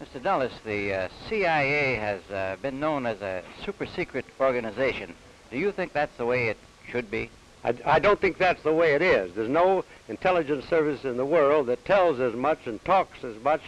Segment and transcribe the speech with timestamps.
[0.00, 0.22] Mr.
[0.22, 5.12] Dulles, the uh, CIA has uh, been known as a super secret organization.
[5.50, 6.56] Do you think that's the way it
[6.88, 7.30] should be?
[7.64, 9.34] I, I don't think that's the way it is.
[9.34, 13.60] There's no intelligence service in the world that tells as much and talks as much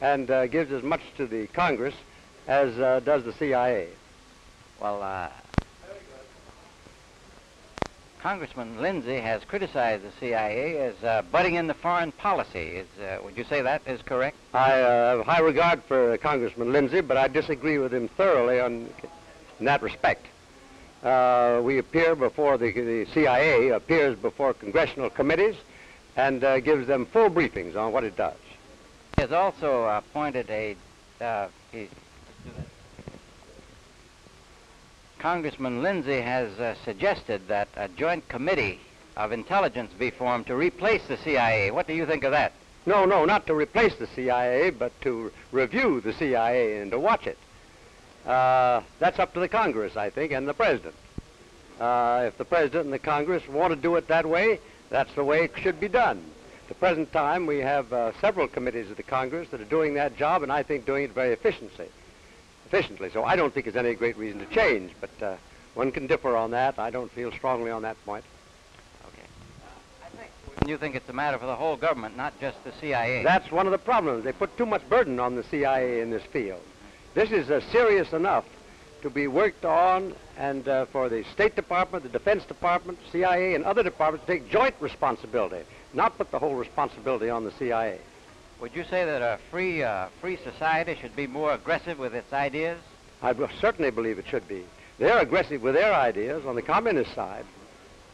[0.00, 1.94] and uh, gives as much to the Congress
[2.48, 3.86] as uh, does the CIA.
[4.80, 5.28] Well, uh,
[8.20, 12.58] Congressman Lindsay has criticized the CIA as uh, butting into foreign policy.
[12.58, 14.36] Is, uh, would you say that is correct?
[14.52, 18.88] I uh, have high regard for Congressman Lindsay, but I disagree with him thoroughly on,
[19.60, 20.26] in that respect.
[21.02, 25.54] Uh, we appear before the, the CIA appears before congressional committees
[26.16, 28.36] and uh, gives them full briefings on what it does.
[29.14, 30.76] He has also appointed a.
[31.20, 31.88] Uh, he,
[35.18, 38.80] Congressman Lindsay has uh, suggested that a joint committee
[39.16, 41.72] of intelligence be formed to replace the CIA.
[41.72, 42.52] What do you think of that?
[42.86, 47.26] No, no, not to replace the CIA, but to review the CIA and to watch
[47.26, 47.36] it.
[48.24, 50.94] Uh, that's up to the Congress, I think, and the President.
[51.80, 55.24] Uh, if the President and the Congress want to do it that way, that's the
[55.24, 56.24] way it should be done.
[56.62, 59.94] At the present time, we have uh, several committees of the Congress that are doing
[59.94, 61.88] that job, and I think doing it very efficiently.
[62.68, 63.08] Efficiently.
[63.10, 65.36] So I don't think there's any great reason to change, but uh,
[65.72, 66.78] one can differ on that.
[66.78, 68.26] I don't feel strongly on that point.
[69.06, 69.24] Okay.
[70.04, 70.30] I think
[70.68, 73.22] you think it's a matter for the whole government, not just the CIA.
[73.22, 74.24] That's one of the problems.
[74.24, 76.60] They put too much burden on the CIA in this field.
[77.14, 78.44] This is uh, serious enough
[79.00, 83.64] to be worked on and uh, for the State Department, the Defense Department, CIA, and
[83.64, 87.98] other departments to take joint responsibility, not put the whole responsibility on the CIA.
[88.60, 92.32] Would you say that a free, uh, free society should be more aggressive with its
[92.32, 92.78] ideas?
[93.22, 94.64] I certainly believe it should be.
[94.98, 97.44] They're aggressive with their ideas on the communist side,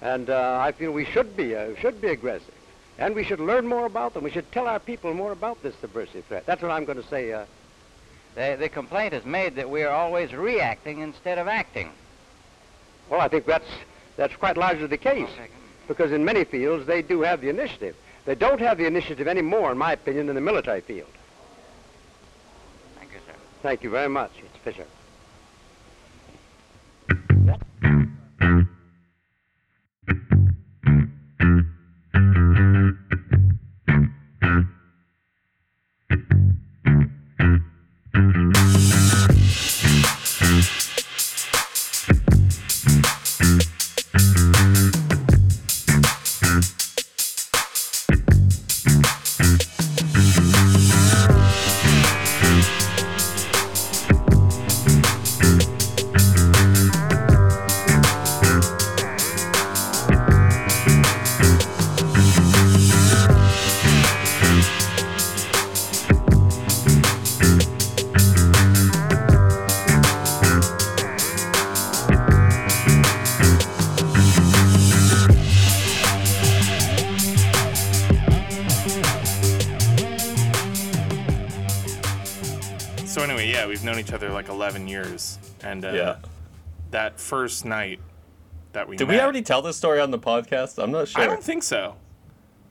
[0.03, 2.53] and uh, I feel we should be uh, should be aggressive,
[2.99, 4.23] and we should learn more about them.
[4.23, 6.45] We should tell our people more about this subversive threat.
[6.45, 7.33] That's what I'm going to say.
[7.33, 7.47] Uh,
[8.35, 11.91] the, the complaint is made that we are always reacting instead of acting.
[13.09, 13.69] Well, I think that's
[14.17, 15.31] that's quite largely the case,
[15.89, 17.97] because in many fields they do have the initiative.
[18.25, 21.11] They don't have the initiative any more, in my opinion, in the military field.
[22.99, 23.35] Thank you, sir.
[23.63, 24.33] Thank you very much.
[24.39, 24.87] It's Fisher.
[83.19, 86.17] Each other like 11 years, and uh, Yeah.
[86.91, 88.01] that first night
[88.73, 90.83] that we Did met, we already tell this story on the podcast?
[90.83, 91.23] I'm not sure.
[91.23, 91.97] I don't think so.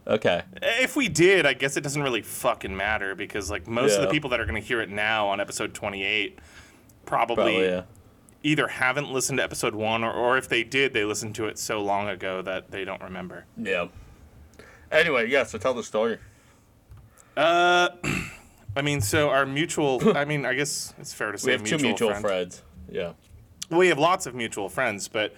[0.07, 0.43] okay.
[0.61, 4.09] If we did, I guess it doesn't really fucking matter because like most of the
[4.09, 6.39] people that are going to hear it now on episode 28
[7.05, 7.83] probably, Probably, yeah.
[8.43, 11.57] either haven't listened to episode one or, or if they did, they listened to it
[11.57, 13.45] so long ago that they don't remember.
[13.57, 13.87] Yeah.
[14.91, 16.17] Anyway, yeah, so tell the story.
[17.35, 17.89] Uh,
[18.75, 20.15] I mean, so our mutual.
[20.17, 22.21] I mean, I guess it's fair to say We have mutual two mutual friend.
[22.25, 22.61] friends.
[22.91, 23.13] Yeah.
[23.69, 25.33] We have lots of mutual friends, but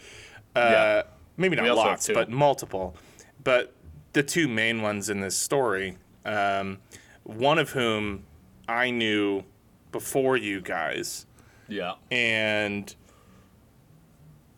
[0.56, 1.02] uh, Yeah.
[1.38, 2.96] maybe not We also have lots, but multiple.
[3.44, 3.74] But
[4.14, 6.80] the two main ones in this story, um,
[7.24, 8.24] one of whom
[8.68, 9.44] I knew
[9.92, 11.26] before you guys,
[11.68, 11.94] Yeah.
[12.12, 12.94] and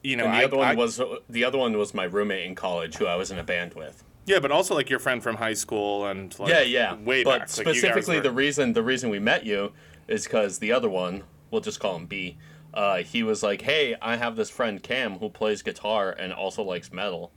[0.04, 2.46] you know, and the I, other one I- was the other one was my roommate
[2.46, 4.04] in college who I was in a band with.
[4.28, 6.96] Yeah, but also like your friend from high school and like yeah, yeah.
[6.96, 7.40] way but back.
[7.40, 9.72] Like, specifically, were- the reason the reason we met you
[10.08, 12.38] is because the other one, we'll just call him B.
[12.74, 16.62] Uh, he was like, "Hey, I have this friend Cam who plays guitar and also
[16.62, 17.32] likes metal.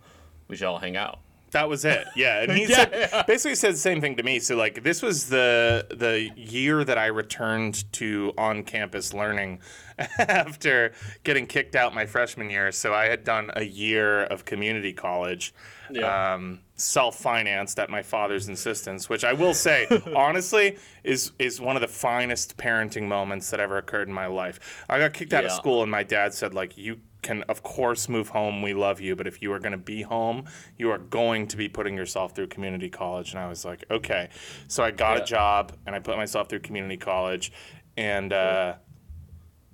[0.48, 1.20] We should all hang out."
[1.52, 2.06] That was it.
[2.16, 3.22] Yeah, and he Yeah, said yeah.
[3.24, 4.38] basically said the same thing to me.
[4.38, 9.60] So like this was the the year that I returned to on campus learning
[10.18, 10.92] after
[11.24, 12.70] getting kicked out my freshman year.
[12.72, 15.54] So I had done a year of community college.
[15.92, 16.34] Yeah.
[16.34, 21.82] Um, self-financed at my father's insistence, which I will say honestly is is one of
[21.82, 24.84] the finest parenting moments that ever occurred in my life.
[24.88, 28.08] I got kicked out of school and my dad said like you can of course
[28.08, 28.62] move home.
[28.62, 30.46] We love you, but if you are going to be home,
[30.78, 34.30] you are going to be putting yourself through community college." And I was like, "Okay."
[34.68, 35.22] So I got Yeah.
[35.22, 37.52] a job and I put myself through community college,
[37.98, 38.74] and uh,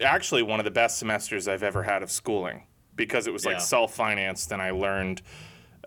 [0.01, 2.65] actually one of the best semesters I've ever had of schooling
[2.97, 3.59] because it was like Yeah.
[3.61, 5.23] self-financed and I learned.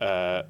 [0.02, 0.44] Uh,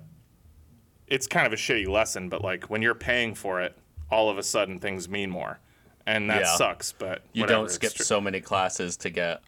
[1.08, 3.78] it's kind of a shitty lesson, but like when you're paying for it,
[4.12, 5.60] all of a sudden things mean more,
[6.06, 6.56] and that Yeah.
[6.56, 6.92] sucks.
[6.92, 9.42] But You whatever, don't skip so many classes to get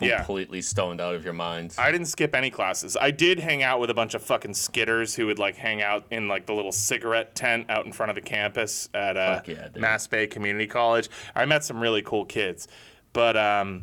[0.00, 0.16] Yeah.
[0.18, 1.74] completely stoned out of your mind.
[1.76, 2.96] I didn't skip any classes.
[2.98, 6.06] I did hang out with a bunch of fucking skitters who would like hang out
[6.10, 9.68] in like the little cigarette tent out in front of the campus at uh, yeah.
[9.76, 11.10] Mass Bay Community College.
[11.34, 12.68] I met some really cool kids,
[13.12, 13.82] but um,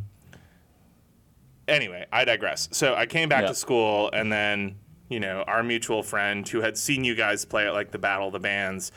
[1.67, 2.69] anyway, I digress.
[2.71, 3.49] So I came back Yeah.
[3.49, 4.75] to school, and then
[5.09, 8.27] you know our mutual friend who had seen you guys play at like the Battle
[8.27, 8.91] of the Bands.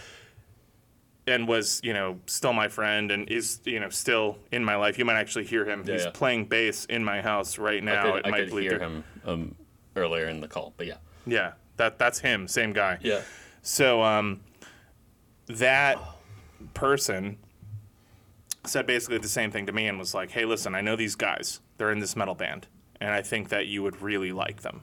[1.25, 4.99] And was you know still my friend and is you know still in my life.
[4.99, 5.85] You might actually hear him.
[5.87, 6.11] Yeah, He's yeah.
[6.13, 8.01] playing bass in my house right now.
[8.01, 8.79] I could, it I might could hear through.
[8.81, 9.55] him um,
[9.95, 10.97] earlier in the call, but yeah.
[11.25, 12.99] Yeah, that that's him, same guy.
[13.03, 13.21] Yeah.
[13.63, 14.41] So um,
[15.47, 15.97] that
[16.75, 17.39] person
[18.65, 21.15] said basically the same thing to me and was like, "Hey, listen, I know these
[21.15, 21.61] guys.
[21.79, 22.67] They're in this metal band,
[23.01, 24.83] and I think that you would really like them."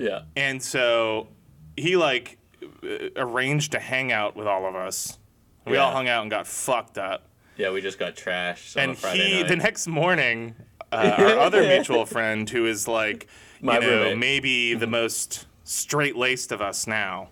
[0.00, 0.22] Yeah.
[0.34, 1.28] And so
[1.76, 2.38] he like
[2.82, 5.18] uh, arranged a hangout with all of us.
[5.66, 7.26] We all hung out and got fucked up.
[7.56, 9.48] Yeah, we just got trashed and Friday he night.
[9.48, 10.54] the next morning
[10.90, 13.28] uh, our other mutual friend who is like
[13.60, 14.18] My you know roommate.
[14.18, 17.28] maybe the most straight laced of us now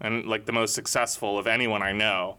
[0.00, 2.36] and like the most successful of anyone i know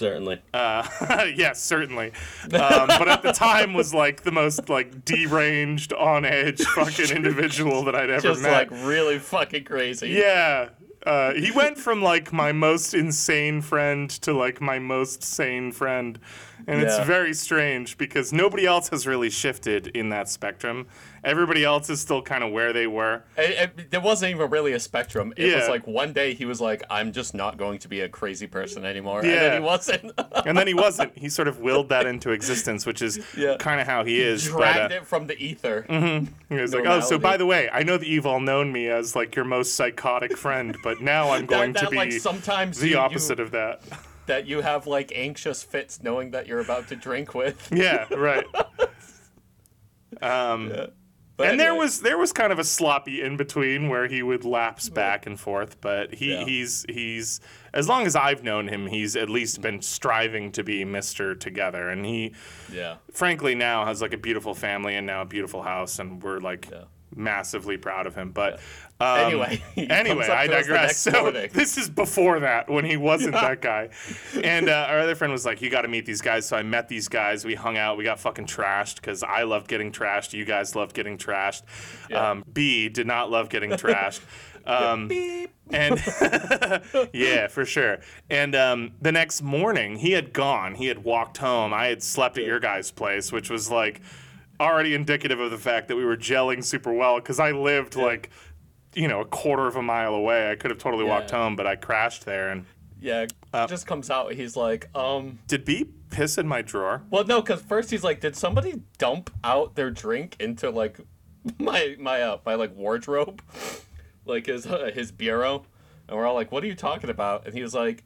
[0.00, 0.40] Certainly.
[0.54, 0.86] uh,
[1.36, 2.12] yes certainly
[2.44, 7.84] um, but at the time was like the most like deranged on edge fucking individual
[7.84, 10.08] that i'd ever just met Just like really fucking crazy.
[10.08, 10.70] yeah.
[11.06, 16.18] Uh, he went from like my most insane friend to like my most sane friend.
[16.66, 20.86] And it's very strange because nobody else has really shifted in that spectrum.
[21.22, 23.22] Everybody else is still kind of where they were.
[23.36, 25.34] It, it, there wasn't even really a spectrum.
[25.36, 28.08] It was like one day he was like, "I'm just not going to be a
[28.08, 29.40] crazy person anymore," and Yeah.
[29.40, 30.12] then he wasn't.
[30.46, 31.12] And then he wasn't.
[31.18, 33.56] He sort of willed that into existence, which is Yeah.
[33.58, 34.48] kind of how he is.
[34.48, 35.84] But, Dragged uh, it from the ether.
[35.88, 36.54] Mm-hmm.
[36.54, 38.88] he was like, oh, so by the way, I know that you've all known me
[38.88, 42.78] as like your most psychotic friend, but now I'm going that, to be like sometimes
[42.80, 43.82] the you- you- opposite of that.
[44.30, 47.68] That you have like anxious fits knowing that you're about to drink with.
[47.76, 48.46] Yeah, right.
[50.22, 50.72] Um,
[51.36, 54.44] But and there was there was kind of a sloppy in between where he would
[54.44, 56.44] lapse back and forth, but he, Yeah.
[56.44, 57.40] he's he's
[57.72, 61.88] as long as I've known him, he's at least been striving to be Mister Together,
[61.88, 62.34] and he
[62.70, 66.40] yeah, frankly now has like a beautiful family and now a beautiful house, and we're
[66.40, 66.84] like Yeah.
[67.14, 68.32] massively proud of him.
[68.32, 68.60] But
[69.00, 71.00] um, Anyway, anyway, I to us the digress.
[71.10, 71.50] So morning.
[71.52, 73.88] this is before that when he wasn't that guy,
[74.42, 76.62] and uh, our other friend was like, "You got to meet these guys." So I
[76.62, 77.44] met these guys.
[77.44, 77.96] We hung out.
[77.96, 80.34] We got fucking trashed because I loved getting trashed.
[80.34, 81.62] You guys loved getting trashed.
[82.10, 82.30] Yeah.
[82.30, 84.20] Um, B did not love getting trashed.
[84.66, 85.10] Um,
[85.70, 85.98] and
[87.14, 88.00] yeah, for sure.
[88.28, 90.74] And um, the next morning, he had gone.
[90.74, 91.72] He had walked home.
[91.72, 94.02] I had slept at your guys' place, which was like
[94.60, 98.28] already indicative of the fact that we were gelling super well because I lived like,
[98.94, 100.50] you know, a quarter of a mile away.
[100.50, 102.50] I could have totally walked home, but I crashed there.
[102.50, 102.66] And
[103.00, 103.26] yeah.
[103.52, 104.32] Uh, just comes out.
[104.32, 107.02] He's like, um, did B piss in my drawer?
[107.10, 110.98] well, no, because first he's like, did somebody dump out their drink into like
[111.58, 113.42] my my uh, my like wardrobe,
[114.24, 115.64] like his uh, his bureau,
[116.08, 117.46] and we're all like, what are you talking about?
[117.46, 118.04] And he was like,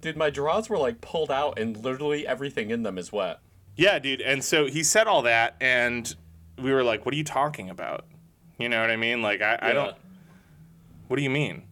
[0.00, 3.40] dude, my drawers were like pulled out, and literally everything in them is wet.
[3.76, 4.20] Yeah, dude.
[4.20, 6.14] And so he said all that, and
[6.58, 8.04] we were like, "What are you talking about?"
[8.58, 9.20] You know what I mean?
[9.22, 9.96] Like, I, I don't.
[11.08, 11.62] What do you mean?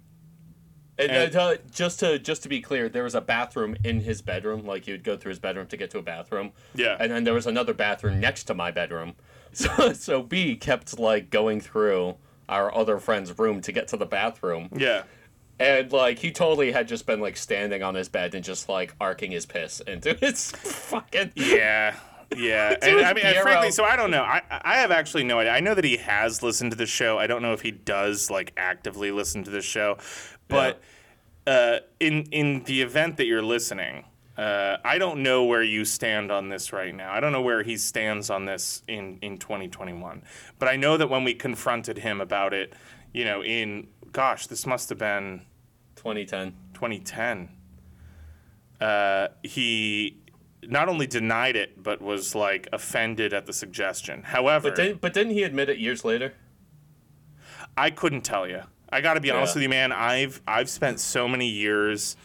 [0.99, 4.21] And, And- uh, just to just to be clear, there was a bathroom in his
[4.23, 4.67] bedroom.
[4.67, 6.53] Like you'd go through his bedroom to get to a bathroom.
[6.75, 6.97] Yeah.
[7.01, 9.15] And then there was another bathroom next to my bedroom.
[9.55, 12.17] So so B kept like going through
[12.49, 15.03] our other friend's room to get to the bathroom, Yeah.
[15.59, 18.95] and like he totally had just been like standing on his bed and just like
[18.99, 21.97] arcing his piss into his fucking Yeah.
[22.37, 24.23] Yeah, and I mean, and frankly, so I don't know.
[24.23, 25.53] I I have actually no idea.
[25.53, 27.19] I know that he has listened to the show.
[27.19, 29.99] I don't know if he does like actively listen to the show,
[30.49, 30.81] but
[31.47, 34.05] uh, in in the event that you're listening,
[34.37, 37.12] uh, I don't know where you stand on this right now.
[37.12, 40.23] I don't know where he stands on this in in 2021.
[40.59, 42.73] But I know that when we confronted him about it,
[43.12, 45.43] you know, in gosh, this must have been
[45.97, 46.55] 2010.
[46.75, 47.49] 2010.
[48.81, 50.22] Uh, he
[50.62, 54.23] not only denied it, but was like offended at the suggestion.
[54.23, 56.35] However, But didn't but didn't he admit it years later?
[57.76, 58.62] I couldn't tell you.
[58.90, 59.92] I got to be honest with you, man.
[59.92, 62.16] I've I've spent so many years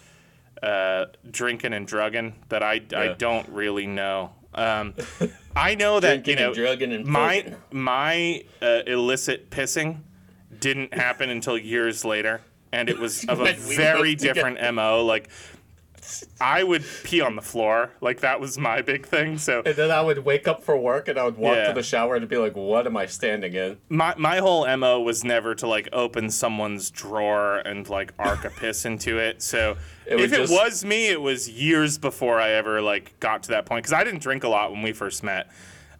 [0.62, 4.32] uh, drinking and drugging that I, I don't really know.
[4.54, 4.96] Um,
[5.56, 10.00] I know that you know and drugging and my my uh, illicit pissing
[10.60, 12.42] didn't happen until years later,
[12.72, 15.06] and it was of a very different mo.
[15.06, 15.30] Like
[16.40, 19.38] I would pee on the floor, like that was my big thing.
[19.38, 21.68] So And then I would wake up for work and I would walk Yeah.
[21.68, 25.02] to the shower and be like, "What am I standing in?" my my whole mo
[25.02, 29.42] was never to like open someone's drawer and like arc a piss into it.
[29.42, 33.44] So It was if it was me, it was years before I ever like got
[33.44, 35.50] to that point because I didn't drink a lot when we first met.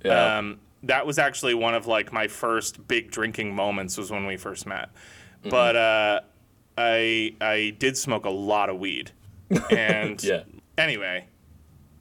[0.06, 0.38] Yeah.
[0.38, 4.38] Um, that was actually one of like my first big drinking moments was when we
[4.38, 4.90] first met.
[5.42, 5.50] Mm-hmm.
[5.50, 6.20] But uh,
[6.78, 9.12] I I did smoke a lot of weed,
[9.72, 10.44] and Yeah.
[10.78, 11.28] anyway,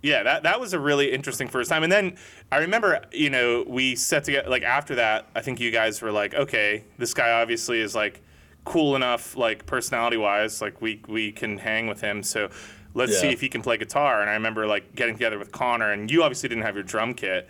[0.02, 1.82] yeah, that that was a really interesting first time.
[1.82, 2.16] And then
[2.52, 5.26] I remember, you know, we set together like after that.
[5.34, 8.20] I think you guys were like, okay, this guy obviously is like
[8.64, 12.22] cool enough, like personality wise, like we we can hang with him.
[12.22, 12.50] So
[12.94, 14.20] let's see if he can play guitar.
[14.20, 17.14] And I remember like getting together with Connor, and you obviously didn't have your drum
[17.14, 17.48] kit.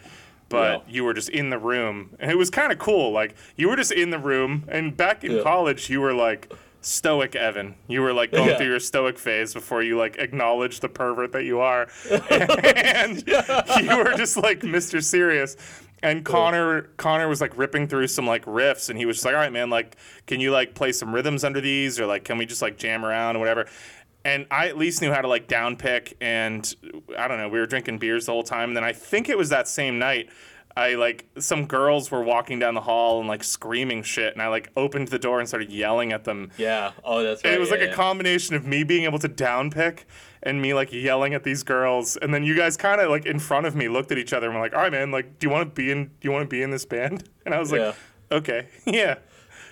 [0.49, 3.11] But you were just in the room, and it was kind of cool.
[3.11, 5.43] Like you were just in the room, and back in Yeah.
[5.43, 6.53] college, you were like
[6.87, 7.75] stoic Evan.
[7.89, 8.57] You were like going Yeah.
[8.57, 11.89] through your stoic phase before you like acknowledged the pervert that you are,
[12.31, 15.03] and you were just like Mr.
[15.03, 15.57] Serious.
[16.03, 19.35] And Connor, Connor was like ripping through some like riffs, and he was just like,
[19.35, 22.39] "All right, man, like, can you like play some rhythms under these, or like, can
[22.39, 23.67] we just like jam around or whatever?"
[24.25, 26.73] And I at least knew how to like down pick, and
[27.19, 28.71] I don't know, we were drinking beers the whole time.
[28.71, 30.29] And then I think it was that same night.
[30.77, 34.49] I like some girls were walking down the hall and like screaming shit, and I
[34.49, 36.51] like opened the door and started yelling at them.
[36.59, 36.93] Yeah.
[37.03, 37.51] Oh, that's right.
[37.51, 40.07] And it was yeah, like a combination of me being able to down pick
[40.43, 43.39] and me like yelling at these girls, and then you guys kind of like in
[43.39, 45.47] front of me looked at each other and were like, "All right, man, like, do
[45.47, 46.05] you want to be in?
[46.07, 47.93] Do you want to be in this band?" And I was like, Yeah.
[48.31, 49.17] "Okay, yeah."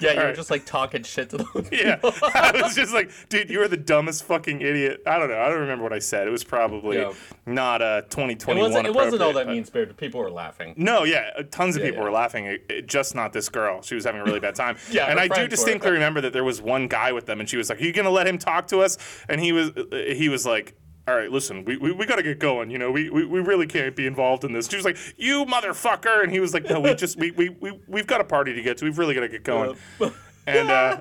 [0.01, 0.37] Yeah, you were Alright.
[0.37, 1.49] just like talking shit to them.
[1.73, 5.03] Yeah, I was just like, dude, you are the dumbest fucking idiot.
[5.07, 5.39] I don't know.
[5.41, 6.27] I don't remember what I said.
[6.27, 7.13] It was probably Yeah.
[7.47, 8.71] not a It 2021.
[8.71, 8.87] wasn't.
[8.87, 9.97] It wasn't all that mean spirited.
[9.97, 10.75] People were laughing.
[10.77, 12.05] No, yeah, uh, tons of Yeah, people yeah.
[12.09, 12.47] were laughing.
[12.47, 13.83] It, it- just not this girl.
[13.83, 14.77] She was having a really bad time.
[14.91, 17.57] Yeah, and I do distinctly remember that there was one guy with them, and she
[17.57, 18.99] was like, "Are you gonna let him talk to us?"
[19.29, 19.85] And he was, uh,
[20.15, 20.75] he was like.
[21.07, 22.71] All right, listen, we, we, we got to get going.
[22.71, 24.69] You know, we, we, we really can't be involved in this.
[24.69, 27.79] She was like, "You motherfucker," and he was like, "No, we just we, we, we
[27.87, 28.87] we've got a party to get to.
[28.87, 29.77] We've really got to get going."
[30.47, 31.01] And uh,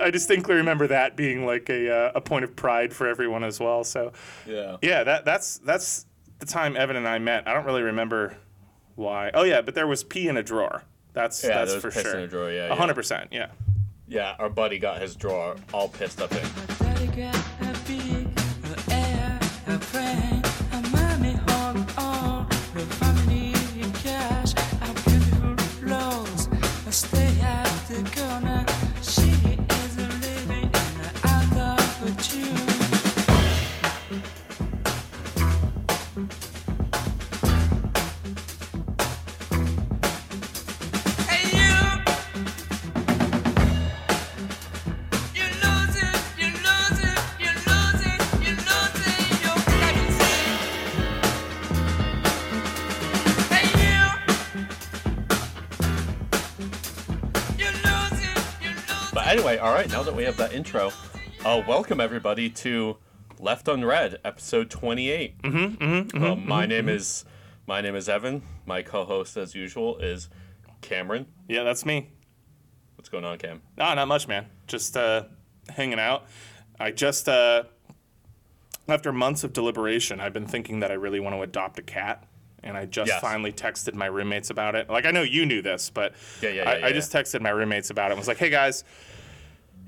[0.00, 3.60] I distinctly remember that being like a uh, a point of pride for everyone as
[3.60, 3.84] well.
[3.84, 4.10] So
[4.44, 4.78] Yeah.
[4.82, 6.06] yeah, that that's that's
[6.40, 7.46] the time Evan and I met.
[7.46, 8.36] I don't really remember
[8.96, 9.30] why.
[9.34, 10.82] Oh yeah, but there was pee in a drawer.
[11.12, 12.18] That's Yeah, that's there was for piss sure.
[12.18, 13.28] in a drawer, yeah, hundred percent.
[13.30, 13.50] Yeah.
[14.08, 14.34] Yeah.
[14.40, 17.55] Our buddy got his drawer all pissed up in.
[19.80, 20.25] Stay
[59.26, 59.88] anyway, all right.
[59.90, 60.92] Now that we have that intro,
[61.44, 62.96] uh, welcome everybody to
[63.38, 65.40] Left Unread, episode twenty-eight.
[65.42, 65.84] Mm-hmm.
[65.84, 67.24] mm-hmm, my name is
[67.66, 68.42] my name is Evan.
[68.64, 70.28] My co-host, as usual, is
[70.80, 71.26] Cameron.
[71.48, 72.10] Yeah, that's me.
[72.96, 73.62] What's going on, Cam?
[73.76, 74.46] No, not much, man.
[74.66, 75.24] Just uh,
[75.68, 76.26] hanging out.
[76.78, 77.64] I just uh,
[78.88, 82.24] after months of deliberation, I've been thinking that I really want to adopt a cat.
[82.62, 83.20] And I just Yes.
[83.20, 84.90] finally texted my roommates about it.
[84.90, 87.50] Like I know you knew this, but Yeah, yeah, yeah, I, I just texted my
[87.50, 88.14] roommates about it.
[88.14, 88.82] and was like, "Hey guys,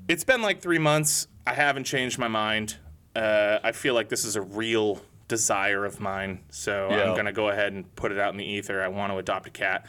[0.09, 1.27] it's been like three months.
[1.47, 2.75] I haven't changed my mind.
[3.15, 6.39] Uh, I feel like this is a real desire of mine.
[6.49, 7.03] So Yeah.
[7.09, 8.81] I'm gonna go ahead and put it out in the ether.
[8.81, 9.85] I want to adopt a cat."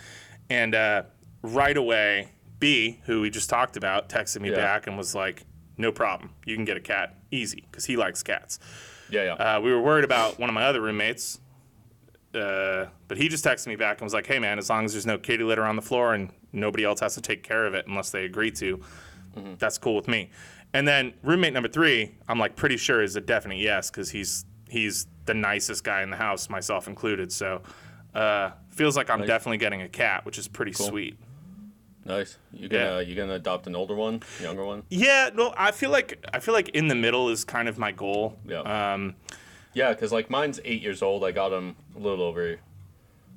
[0.49, 1.03] And uh,
[1.43, 4.57] right away, B, who we just talked about, texted me Yeah.
[4.57, 5.43] back and was like,
[5.79, 6.31] "No problem.
[6.45, 8.59] You can get a cat easy because he likes cats."
[9.09, 9.33] Yeah, yeah.
[9.57, 11.41] Uh, we were worried about one of my other roommates,
[12.35, 14.93] uh, but he just texted me back and was like, "Hey man, as long as
[14.93, 17.75] there's no kitty litter on the floor and nobody else has to take care of
[17.75, 18.81] it unless they agree to,
[19.59, 20.31] that's cool with me."
[20.73, 24.45] And then roommate number three, I'm like pretty sure is a definite yes because he's
[24.69, 27.33] he's the nicest guy in the house, myself included.
[27.33, 27.63] So
[28.15, 29.29] uh, feels like I'm Nice.
[29.29, 31.17] definitely getting a cat, which is pretty sweet.
[32.05, 32.39] nice.
[32.53, 33.01] You gonna yeah.
[33.01, 34.83] you gonna adopt an older one, younger one?
[34.91, 37.93] Yeah, no, I feel like I feel like in the middle is kind of my
[37.93, 38.39] goal.
[38.47, 38.61] Yeah.
[38.95, 39.15] Um,
[39.75, 41.25] Yeah, because like mine's eight years old.
[41.25, 42.59] I got him a little over,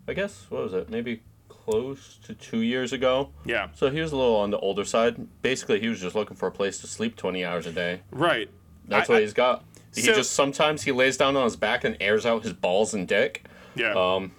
[0.07, 0.45] I guess.
[0.49, 0.89] What was it?
[0.89, 1.21] Maybe
[1.63, 3.29] close to two years ago.
[3.45, 3.69] yeah.
[3.73, 5.15] So he was a little on the older side.
[5.41, 8.01] Basically, he was just looking for a place to sleep 20 hours a day.
[8.11, 8.49] Right.
[8.87, 9.63] That's I- what I- he's got.
[9.95, 12.93] He So- just sometimes he lays down on his back and airs out his balls
[12.93, 13.45] and dick.
[13.75, 13.93] Yeah.
[13.93, 14.31] Um,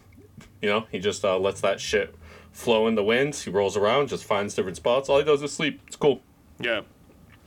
[0.61, 2.14] you know, he just uh, lets that shit
[2.52, 3.43] flow in the winds.
[3.45, 5.09] He rolls around, just finds different spots.
[5.09, 5.81] All he does is sleep.
[5.87, 6.21] It's cool.
[6.61, 6.83] yeah.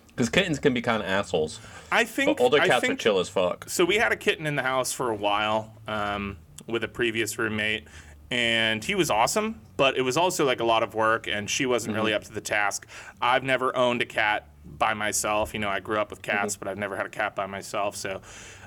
[0.09, 1.59] Because kittens can be kind of assholes.
[1.91, 3.69] I think But older I cats think, are chill as fuck.
[3.69, 7.37] So we had a kitten in the house for a while um, with a previous
[7.37, 7.85] roommate,
[8.31, 9.61] and he was awesome.
[9.77, 12.33] But it was also like a lot of work, and she wasn't really up to
[12.33, 12.87] the task.
[13.21, 15.53] I've never owned a cat by myself.
[15.53, 17.95] You know, I grew up with cats, but I've never had a cat by myself.
[17.95, 18.21] So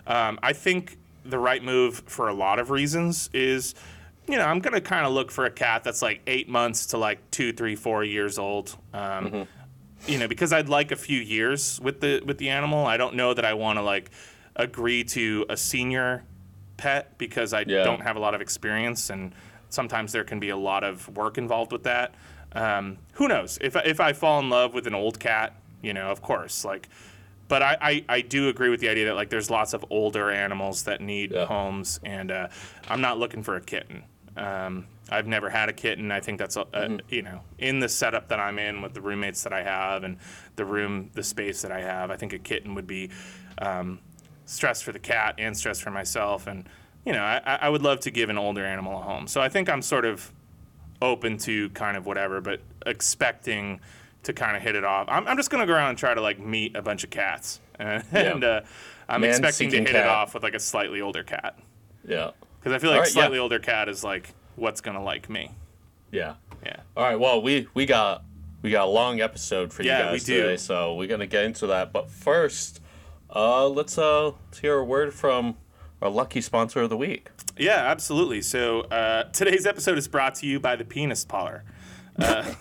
[0.07, 3.75] um, I think the right move for a lot of reasons is.
[4.29, 6.99] You know, I'm gonna kind of look for a cat that's like eight months to
[6.99, 8.77] like two, three, four years old.
[8.95, 9.49] Um,
[10.07, 13.15] you know because i'd like a few years with the with the animal i don't
[13.15, 14.11] know that i want to like
[14.57, 16.25] agree to a senior
[16.79, 17.85] pet because i Yeah.
[17.85, 19.35] don't have a lot of experience and
[19.71, 22.15] sometimes there can be a lot of work involved with that
[22.53, 25.95] um, who knows if, I- if i fall in love with an old cat you
[25.95, 26.89] know of course like
[27.49, 30.31] but I, I, I do agree with the idea that like there's lots of older
[30.31, 31.47] animals that need Yeah.
[31.47, 32.49] homes and uh,
[32.89, 34.05] i'm not looking for a kitten
[34.37, 36.13] um, I've never had a kitten.
[36.13, 39.43] I think that's uh, you know in the setup that I'm in with the roommates
[39.43, 40.19] that I have and
[40.55, 42.13] the room, the space that I have.
[42.13, 43.11] I think a kitten would be
[43.59, 43.99] um,
[44.47, 46.47] stress for the cat and stress for myself.
[46.47, 46.69] And
[47.07, 49.27] you know, I, I would love to give an older animal a home.
[49.27, 50.33] So I think I'm sort of
[51.03, 53.81] open to kind of whatever, but expecting
[54.25, 55.07] to kind of hit it off.
[55.09, 57.61] I'm, I'm just gonna go around and try to like meet a bunch of cats,
[57.79, 58.61] and, and uh,
[59.09, 61.59] I'm Man expecting to hit it off with like a slightly older cat
[62.07, 62.33] Yeah.
[62.59, 63.13] because I feel like right, yeah.
[63.13, 65.53] slightly older cat is like what's gonna like me.
[66.13, 66.35] Yeah.
[66.65, 66.77] Yeah.
[66.97, 67.19] All right.
[67.19, 68.25] Well, we we got
[68.61, 70.43] we got a long episode for Yeah, you we guys do.
[70.43, 71.91] today, so we're gonna get into that.
[71.95, 72.81] But first,
[73.35, 75.57] uh, let's uh let's hear a word from
[76.03, 77.29] our lucky sponsor of the week.
[77.59, 78.43] Yeah, absolutely.
[78.43, 81.65] So uh, today's episode is brought to you by the Penis Parlor.
[82.19, 82.55] Uh,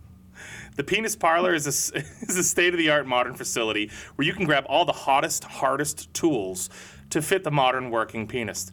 [0.76, 4.32] the Penis Parlor is a, is a state of the art modern facility where you
[4.32, 6.68] can grab all the hottest, hardest tools
[7.10, 8.72] to fit the modern working penis.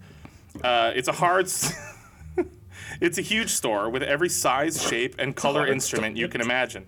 [0.63, 1.45] Uh, it's a hard.
[3.01, 6.87] it's a huge store with every size, shape, and color instrument you can imagine.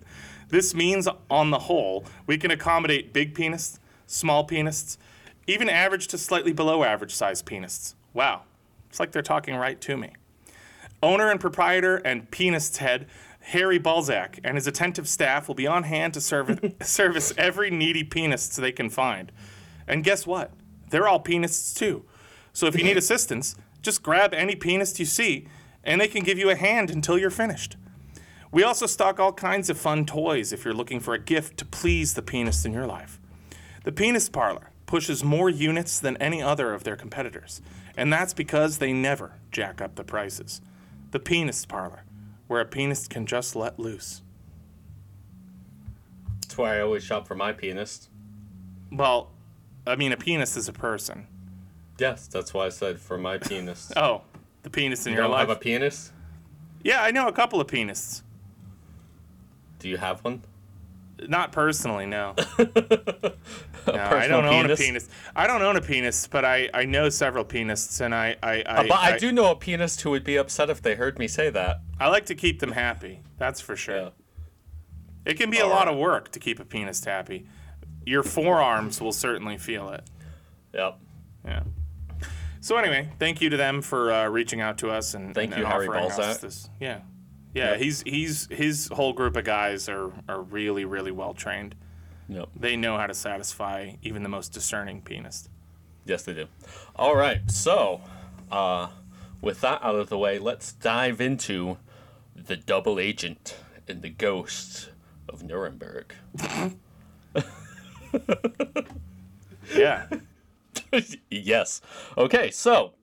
[0.49, 4.97] This means, on the whole, we can accommodate big penises, small penises,
[5.47, 7.95] even average to slightly below average sized penises.
[8.13, 8.43] Wow,
[8.89, 10.13] it's like they're talking right to me.
[11.01, 13.07] Owner and proprietor and penis head
[13.47, 18.03] Harry Balzac and his attentive staff will be on hand to serve, service every needy
[18.03, 19.31] penis they can find.
[19.85, 20.51] And guess what?
[20.89, 22.05] They're all penists too.
[22.53, 25.47] So if you need assistance, just grab any penis you see
[25.83, 27.75] and they can give you a hand until you're finished.
[28.51, 31.65] We also stock all kinds of fun toys if you're looking for a gift to
[31.65, 33.19] please the penis in your life.
[33.83, 37.63] The Penis Parlor pushes more units than any other of their competitors,
[37.97, 40.61] and that's because they never jack up the prices.
[41.09, 42.03] The Penis Parlor,
[42.45, 44.21] where a penis can just let loose.
[46.41, 48.07] That's why I always shop for my penis.
[48.91, 49.31] Well,
[49.87, 51.25] I mean, a penis is a person.
[51.97, 53.91] Yes, that's why I said for my penis.
[53.97, 54.21] Oh,
[54.61, 55.47] the penis in you your don't life.
[55.47, 56.11] have a penis?
[56.83, 58.21] yeah, I know a couple of penises.
[59.79, 60.43] Do you have one?
[61.29, 62.35] Not personally, no.
[62.59, 62.65] no,
[63.87, 64.79] I don't own penis?
[64.79, 65.09] a penis.
[65.35, 68.61] I don't own a penis, but I, I know several penises, and I I, I,
[68.61, 71.27] Uh, but I, do know a penis who would be upset if they heard me
[71.27, 71.81] say that.
[71.99, 73.21] I like to keep them happy.
[73.37, 73.95] That's for sure.
[73.95, 74.09] Yeah.
[75.25, 77.47] It can be a lot of work to keep a penis happy.
[78.05, 80.03] Your forearms will certainly feel it.
[80.73, 80.99] Yep.
[81.45, 81.63] Yeah.
[82.59, 85.59] So anyway, thank you to them for uh, reaching out to us and Thank and,
[85.59, 86.39] you, and Harry Balzac.
[86.39, 86.69] this.
[86.79, 87.01] Yeah,
[87.53, 87.71] yeah.
[87.71, 87.79] Yep.
[87.79, 91.75] He's he's his whole group of guys are are really really well trained.
[92.29, 92.49] Yep.
[92.55, 95.49] They know how to satisfy even the most discerning penis.
[96.05, 96.47] Yes, they do.
[96.95, 97.49] All right.
[97.49, 98.01] So,
[98.51, 98.89] uh,
[99.41, 101.77] with that out of the way, let's dive into
[102.35, 104.89] the double agent and the ghost
[105.29, 106.13] of Nuremberg.
[109.75, 110.07] Yeah.
[111.29, 111.81] yes.
[112.17, 112.93] Okay, so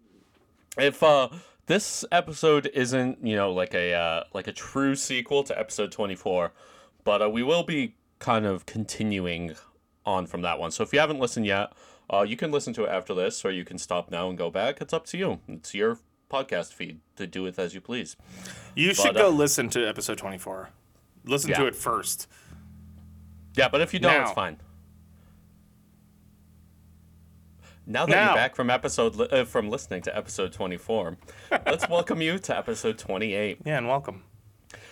[0.79, 1.29] if uh
[1.71, 6.53] this episode isn't, you know, like a uh, like a true sequel to episode 24,
[7.05, 9.55] but uh, we will be kind of continuing
[10.05, 10.73] on from that one.
[10.73, 11.73] So if you haven't listened yet,
[12.13, 14.51] uh, you can listen to it after this, or you can stop now and go
[14.51, 14.81] back.
[14.81, 15.39] It's up to you.
[15.47, 18.17] It's your podcast feed to do with as you please.
[18.75, 20.71] You should But, uh, go listen to episode 24.
[21.25, 22.27] Listen to it first.
[23.55, 24.57] Yeah, but if you don't, it's fine.
[27.90, 28.26] Now that Now.
[28.26, 31.16] you're back from episode uh, from listening to episode 24,
[31.66, 33.59] let's welcome you to episode 28.
[33.64, 34.22] Yeah, and welcome.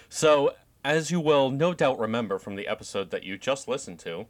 [0.09, 4.27] So, as you will no doubt remember from the episode that you just listened to,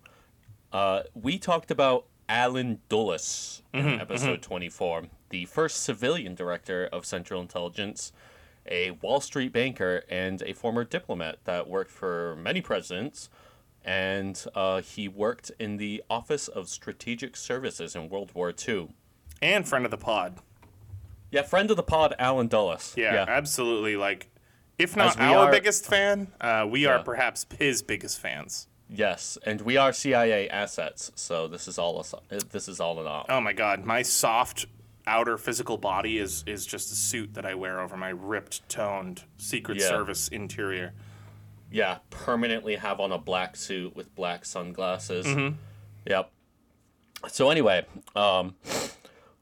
[0.71, 7.41] uh, we talked about Allen Dulles in episode 24, the first civilian director of Central
[7.41, 8.13] Intelligence,
[8.71, 13.31] a Wall Street banker, and a former diplomat that worked for many presidents.
[13.89, 18.89] And uh, he worked in the Office of Strategic Services in World War II.
[19.41, 20.41] And friend of the pod.
[21.31, 22.93] Yeah, friend of the pod, Allen Dulles.
[22.99, 23.97] Yeah, absolutely.
[23.97, 24.29] Like,
[24.79, 28.69] if not our are- biggest fan, uh, we are perhaps his biggest fans.
[28.91, 32.15] Yes, and we are CIA assets, so this is all us.
[32.51, 33.25] This is all in all.
[33.31, 34.67] Oh my god, my soft
[35.07, 39.25] outer physical body is is just a suit that I wear over my ripped, toned
[39.39, 39.89] Secret Yeah.
[39.89, 40.93] Service interior.
[41.71, 45.27] Yeah, permanently have on a black suit with black sunglasses.
[46.07, 46.31] Yep.
[47.29, 47.85] So anyway,
[48.17, 48.55] um,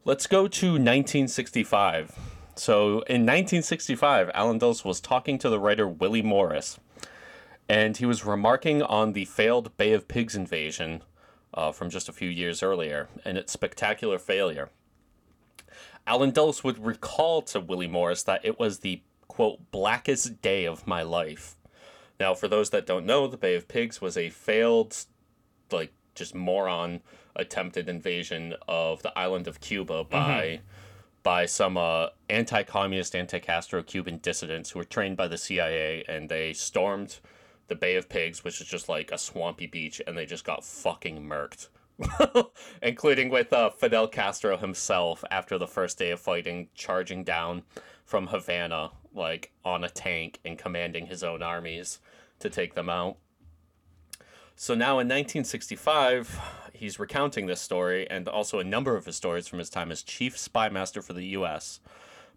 [0.04, 2.18] let's go to 1965.
[2.56, 6.80] So in 1965, Allen Dulles was talking to the writer Willie Morris,
[7.68, 11.02] and he was remarking on the failed Bay of Pigs invasion
[11.52, 14.70] uh, from just a few years earlier and its spectacular failure.
[16.06, 20.86] Allen Dulles would recall to Willie Morris that it was the quote blackest day of
[20.86, 21.55] my life.
[22.18, 24.96] Now, for those that don't know, the Bay of Pigs was a failed,
[25.70, 27.02] like just moron
[27.34, 30.60] attempted invasion of the island of Cuba by
[31.22, 36.52] by some uh, anti-communist, anti-Castro Cuban dissidents who were trained by the CIA, and they
[36.52, 37.18] stormed
[37.66, 40.64] the Bay of Pigs, which is just like a swampy beach, and they just got
[40.64, 41.68] fucking murked.
[42.82, 47.62] including with uh, Fidel Castro himself after the first day of fighting, charging down
[48.04, 51.98] from Havana like on a tank and commanding his own armies
[52.40, 53.16] to take them out.
[54.54, 56.40] So now in 1965,
[56.72, 60.02] he's recounting this story and also a number of his stories from his time as
[60.02, 61.80] chief spy master for the U.S.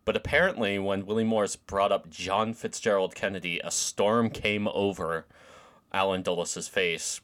[0.06, 5.28] But apparently, when Willie Morris brought up John Fitzgerald Kennedy, a storm came over
[5.94, 7.22] Allen Dulles' face.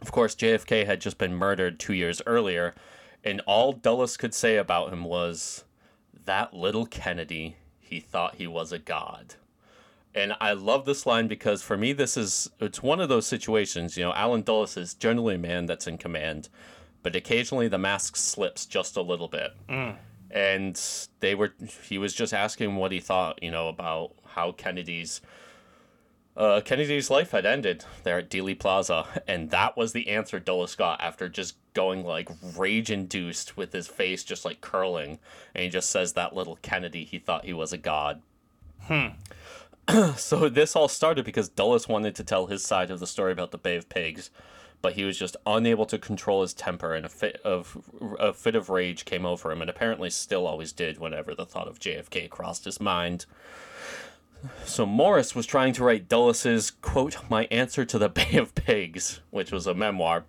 [0.00, 2.74] Of course, JFK had just been murdered two years earlier,
[3.22, 5.64] and all Dulles could say about him was,
[6.24, 9.36] That little Kennedy, he thought he was a god.
[10.14, 13.96] And I love this line because for me, this is it's one of those situations.
[13.96, 16.48] You know, Allen Dulles is generally a man that's in command,
[17.02, 19.52] but occasionally the mask slips just a little bit.
[20.30, 20.80] And
[21.20, 21.54] they were
[21.88, 25.20] he was just asking what he thought, you know, about how Kennedy's
[26.36, 30.74] uh, Kennedy's life had ended there at Dealey Plaza, and that was the answer Dulles
[30.74, 35.18] got after just going like rage induced with his face just like curling,
[35.54, 38.22] and he just says that little Kennedy he thought he was a god.
[40.16, 43.50] so this all started because Dulles wanted to tell his side of the story about
[43.50, 44.30] the Bay of Pigs,
[44.80, 47.78] but he was just unable to control his temper, and a fit of
[48.18, 51.68] a fit of rage came over him, and apparently still always did whenever the thought
[51.68, 53.26] of JFK crossed his mind.
[54.64, 59.20] So Morris was trying to write Dulles's quote, "My answer to the Bay of Pigs,"
[59.30, 60.24] which was a memoir.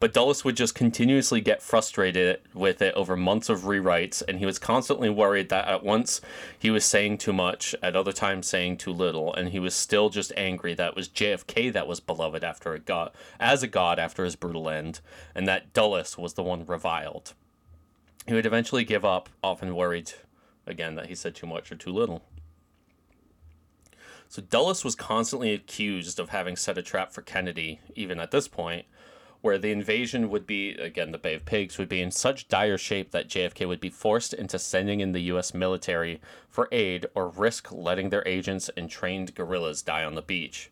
[0.00, 4.46] But Dulles would just continuously get frustrated with it over months of rewrites, and he
[4.46, 6.20] was constantly worried that at once
[6.58, 10.10] he was saying too much, at other times saying too little, and he was still
[10.10, 13.98] just angry that it was JFK that was beloved after a god, as a god
[13.98, 15.00] after his brutal end,
[15.34, 17.34] and that Dulles was the one reviled.
[18.26, 20.12] He would eventually give up, often worried
[20.66, 22.22] again that he said too much or too little.
[24.28, 28.46] So Dulles was constantly accused of having set a trap for Kennedy, even at this
[28.46, 28.84] point,
[29.40, 32.78] where the invasion would be, again, the Bay of Pigs, would be in such dire
[32.78, 35.54] shape that JFK would be forced into sending in the U.S.
[35.54, 40.70] military for aid or risk letting their agents and trained guerrillas die on the beach.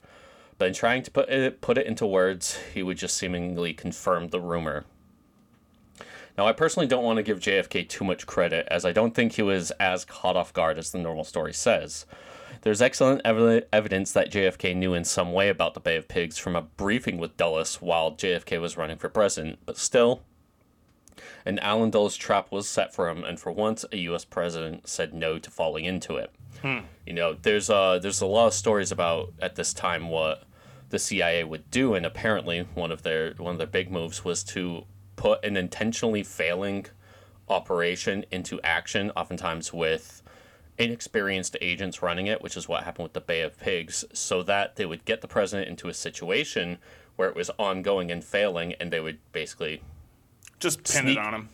[0.59, 4.29] But in trying to put it, put it into words, he would just seemingly confirm
[4.29, 4.85] the rumor.
[6.37, 9.33] Now, I personally don't want to give JFK too much credit, as I don't think
[9.33, 12.05] he was as caught off guard as the normal story says.
[12.63, 16.39] There's excellent evi- evidence that JFK knew in some way about the Bay of Pigs
[16.39, 20.23] from a briefing with Dulles while JFK was running for president, but still,
[21.45, 24.25] an Allen Dulles trap was set for him, and for once, a U.S.
[24.25, 26.31] president said no to falling into it.
[27.07, 30.45] You know, there's uh, there's a lot of stories about at this time what
[30.91, 34.43] the CIA would do, and apparently one of their one of their big moves was
[34.45, 34.85] to
[35.17, 36.87] put an intentionally failing
[37.49, 40.23] operation into action, oftentimes with
[40.79, 44.77] inexperienced agents running it, which is what happened with the Bay of Pigs, so that
[44.77, 46.79] they would get the president into a situation
[47.17, 49.83] where it was ongoing and failing, and they would basically,
[50.61, 51.49] Just pin Sneak- it on him.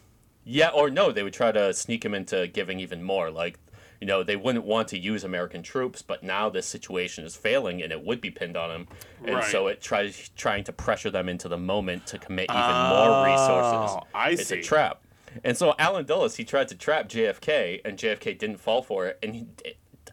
[0.45, 3.31] yeah, or no, they would try to sneak him into giving even more.
[3.31, 3.59] Like,
[4.01, 7.81] you know, they wouldn't want to use American troops, but now this situation is failing,
[7.81, 8.89] and it would be pinned on him,
[9.25, 9.45] and Right.
[9.45, 13.97] so it tries trying to pressure them into the moment to commit even more resources.
[13.97, 14.59] Oh, I it's see.
[14.59, 15.01] a trap.
[15.45, 19.19] And so Allen Dulles, he tried to trap JFK, and JFK didn't fall for it,
[19.23, 19.47] and he,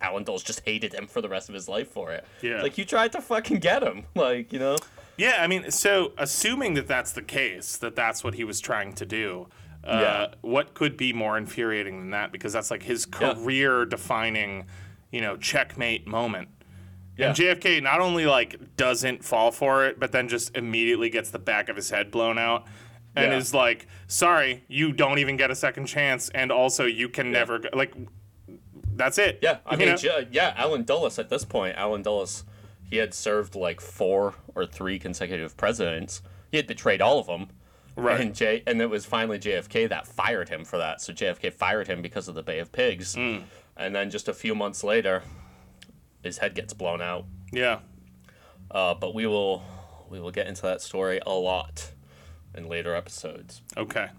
[0.01, 2.25] Allen Dulles just hated him for the rest of his life for it.
[2.41, 2.61] Yeah.
[2.61, 4.05] Like, you tried to fucking get him.
[4.15, 4.77] Like, you know?
[5.17, 8.93] Yeah, I mean, so assuming that that's the case, that that's what he was trying
[8.93, 9.47] to do,
[9.83, 10.27] uh, Yeah.
[10.41, 12.31] what could be more infuriating than that?
[12.31, 13.33] Because that's like his Yeah.
[13.33, 14.65] career-defining,
[15.11, 16.47] you know, checkmate moment.
[17.17, 17.27] Yeah.
[17.27, 21.39] And JFK not only like doesn't fall for it, but then just immediately gets the
[21.39, 22.65] back of his head blown out,
[23.15, 23.37] and Yeah.
[23.37, 27.59] is like, "Sorry, you don't even get a second chance, and also you can never
[27.59, 27.93] go, like."
[28.95, 29.39] That's it.
[29.41, 30.25] Yeah, I You mean, know?
[30.29, 32.43] Yeah, Allen Dulles at this point, Allen Dulles,
[32.89, 36.21] he had served like four or three consecutive presidents.
[36.51, 37.47] He had betrayed all of them.
[37.95, 38.19] Right.
[38.19, 40.99] And J and it was finally JFK that fired him for that.
[41.01, 43.15] So JFK fired him because of the Bay of Pigs.
[43.15, 43.37] Hmm.
[43.77, 45.23] And then just a few months later,
[46.23, 47.25] his head gets blown out.
[47.53, 47.79] yeah.
[48.71, 49.63] Uh, but we will
[50.09, 51.91] we will get into that story a lot
[52.55, 53.61] in later episodes.
[53.77, 54.09] Okay.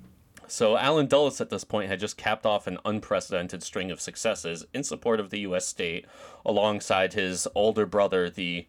[0.46, 4.66] So Allen Dulles at this point had just capped off an unprecedented string of successes
[4.74, 5.66] in support of the U.S.
[5.66, 6.06] state,
[6.44, 8.66] alongside his older brother, the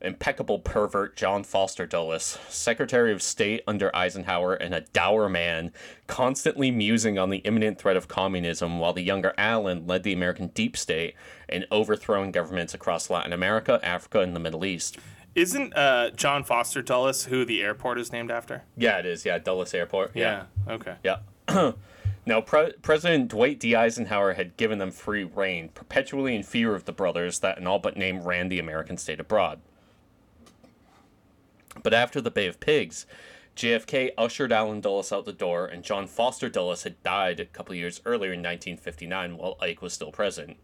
[0.00, 5.72] impeccable pervert John Foster Dulles, Secretary of State under Eisenhower and a dour man,
[6.06, 10.48] constantly musing on the imminent threat of communism, while the younger Allen led the American
[10.48, 11.14] deep state
[11.48, 14.98] in overthrowing governments across Latin America, Africa, and the Middle East.
[15.34, 18.64] Isn't uh, John Foster Dulles who the airport is named after?
[18.76, 19.24] Yeah, it is.
[19.24, 20.12] Yeah, Dulles Airport.
[20.14, 20.44] Yeah.
[20.68, 20.96] Okay.
[21.04, 21.18] Yeah.
[22.26, 23.76] now, Pre- President Dwight D.
[23.76, 27.78] Eisenhower had given them free reign, perpetually in fear of the brothers that in all
[27.78, 29.60] but name ran the American state abroad.
[31.82, 33.06] But after the Bay of Pigs,
[33.56, 37.74] JFK ushered Allen Dulles out the door, and John Foster Dulles had died a couple
[37.74, 40.56] years earlier in 1959 while Ike was still president.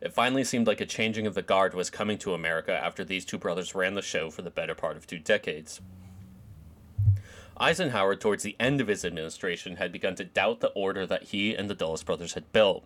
[0.00, 3.24] It finally seemed like a changing of the guard was coming to America after these
[3.24, 5.80] two brothers ran the show for the better part of two decades.
[7.60, 11.54] Eisenhower, towards the end of his administration, had begun to doubt the order that he
[11.54, 12.84] and the Dulles brothers had built,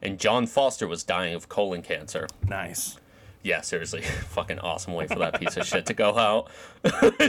[0.00, 2.26] and John Foster was dying of colon cancer.
[2.48, 2.98] Nice.
[3.42, 4.00] Yeah, seriously,
[4.30, 6.50] fucking awesome way for that piece of shit to go out.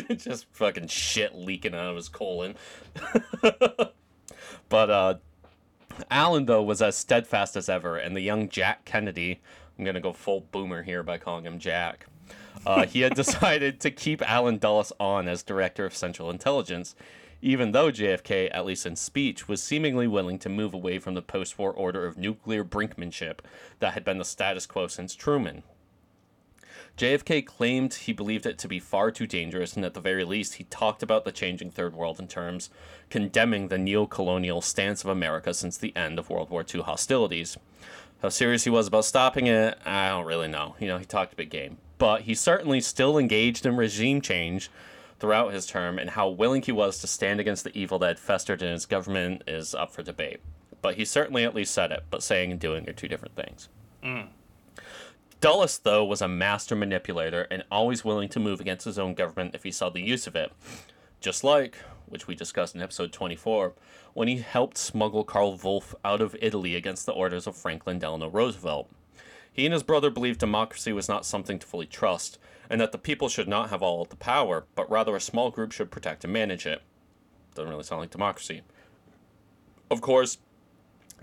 [0.17, 2.55] Just fucking shit leaking out of his colon.
[4.69, 5.15] but uh,
[6.11, 9.41] Allen, though, was as steadfast as ever, and the young Jack Kennedy,
[9.77, 12.07] I'm gonna go full boomer here by calling him Jack.
[12.65, 16.95] Uh, he had decided to keep Allen Dulles on as director of Central Intelligence,
[17.41, 21.21] even though JFK, at least in speech, was seemingly willing to move away from the
[21.21, 23.39] post war order of nuclear brinkmanship
[23.79, 25.63] that had been the status quo since Truman.
[26.97, 30.55] JFK claimed he believed it to be far too dangerous, and at the very least,
[30.55, 32.69] he talked about the changing Third World in terms
[33.09, 37.57] condemning the neo colonial stance of America since the end of World War II hostilities.
[38.21, 40.75] How serious he was about stopping it, I don't really know.
[40.79, 41.77] You know, he talked a big game.
[41.97, 44.69] But he certainly still engaged in regime change
[45.19, 48.19] throughout his term, and how willing he was to stand against the evil that had
[48.19, 50.39] festered in his government is up for debate.
[50.81, 53.67] But he certainly at least said it, but saying and doing are two different things.
[54.01, 54.27] Mm.
[55.41, 59.53] Dulles, though, was a master manipulator and always willing to move against his own government
[59.53, 60.51] if he saw the use of it.
[61.19, 63.73] Just like, which we discussed in episode 24,
[64.13, 68.29] when he helped smuggle Karl Wolff out of Italy against the orders of Franklin Delano
[68.29, 68.89] Roosevelt.
[69.51, 72.37] He and his brother believed democracy was not something to fully trust,
[72.69, 75.71] and that the people should not have all the power, but rather a small group
[75.71, 76.81] should protect and manage it.
[77.53, 78.61] Doesn't really sound like democracy.
[79.89, 80.39] Of course,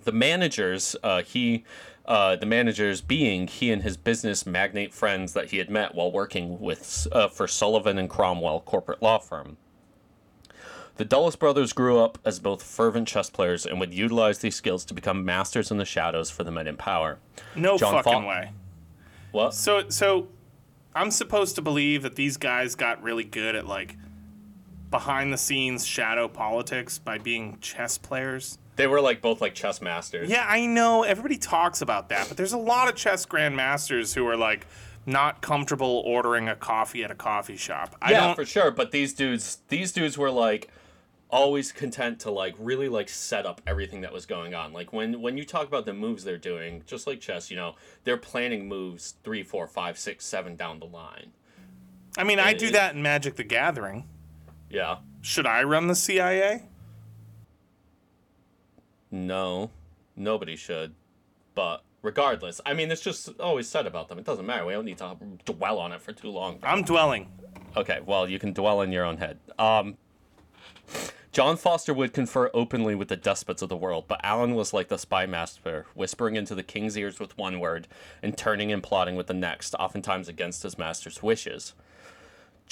[0.05, 1.65] the managers, uh, he,
[2.07, 6.11] uh, the managers being he and his business magnate friends that he had met while
[6.11, 9.57] working with uh, for Sullivan and Cromwell corporate law firm.
[10.97, 14.85] The Dulles brothers grew up as both fervent chess players and would utilize these skills
[14.87, 17.19] to become masters in the shadows for the men in power.
[17.57, 18.51] No John fucking way.
[19.31, 19.55] What?
[19.55, 20.29] So so
[20.95, 23.97] I'm supposed to believe that these guys got really good at like
[24.91, 28.59] behind the scenes shadow politics by being chess players.
[28.77, 30.31] They were like both like chess masters.
[30.31, 34.27] Yeah, I know everybody talks about that, but there's a lot of chess grandmasters who
[34.27, 34.67] are like
[35.05, 37.97] not comfortable ordering a coffee at a coffee shop.
[38.01, 38.71] I yeah, for sure.
[38.71, 40.71] But these dudes, these dudes were like
[41.29, 44.73] always content to like really like set up everything that was going on.
[44.73, 47.75] Like when when you talk about the moves they're doing, just like chess, you know,
[48.05, 51.33] they're planning moves three, four, five, six, seven down the line.
[52.17, 54.09] I mean, I do is- that in Magic the Gathering.
[54.71, 54.99] Yeah.
[55.21, 56.65] Should I run the CIA?
[59.13, 59.71] No,
[60.17, 60.95] nobody should.
[61.55, 64.19] But regardless, I mean, it's just always said about them.
[64.19, 64.65] It doesn't matter.
[64.67, 66.59] We don't need to dwell on it for too long.
[66.63, 67.29] I'm dwelling.
[67.77, 69.39] Okay, well, you can dwell in your own head.
[69.59, 69.97] Um,
[71.31, 74.89] John Foster would confer openly with the despots of the world, but Allen was like
[74.89, 77.89] the spy master, whispering into the king's ears with one word
[78.23, 81.73] and turning and plotting with the next, oftentimes against his master's wishes.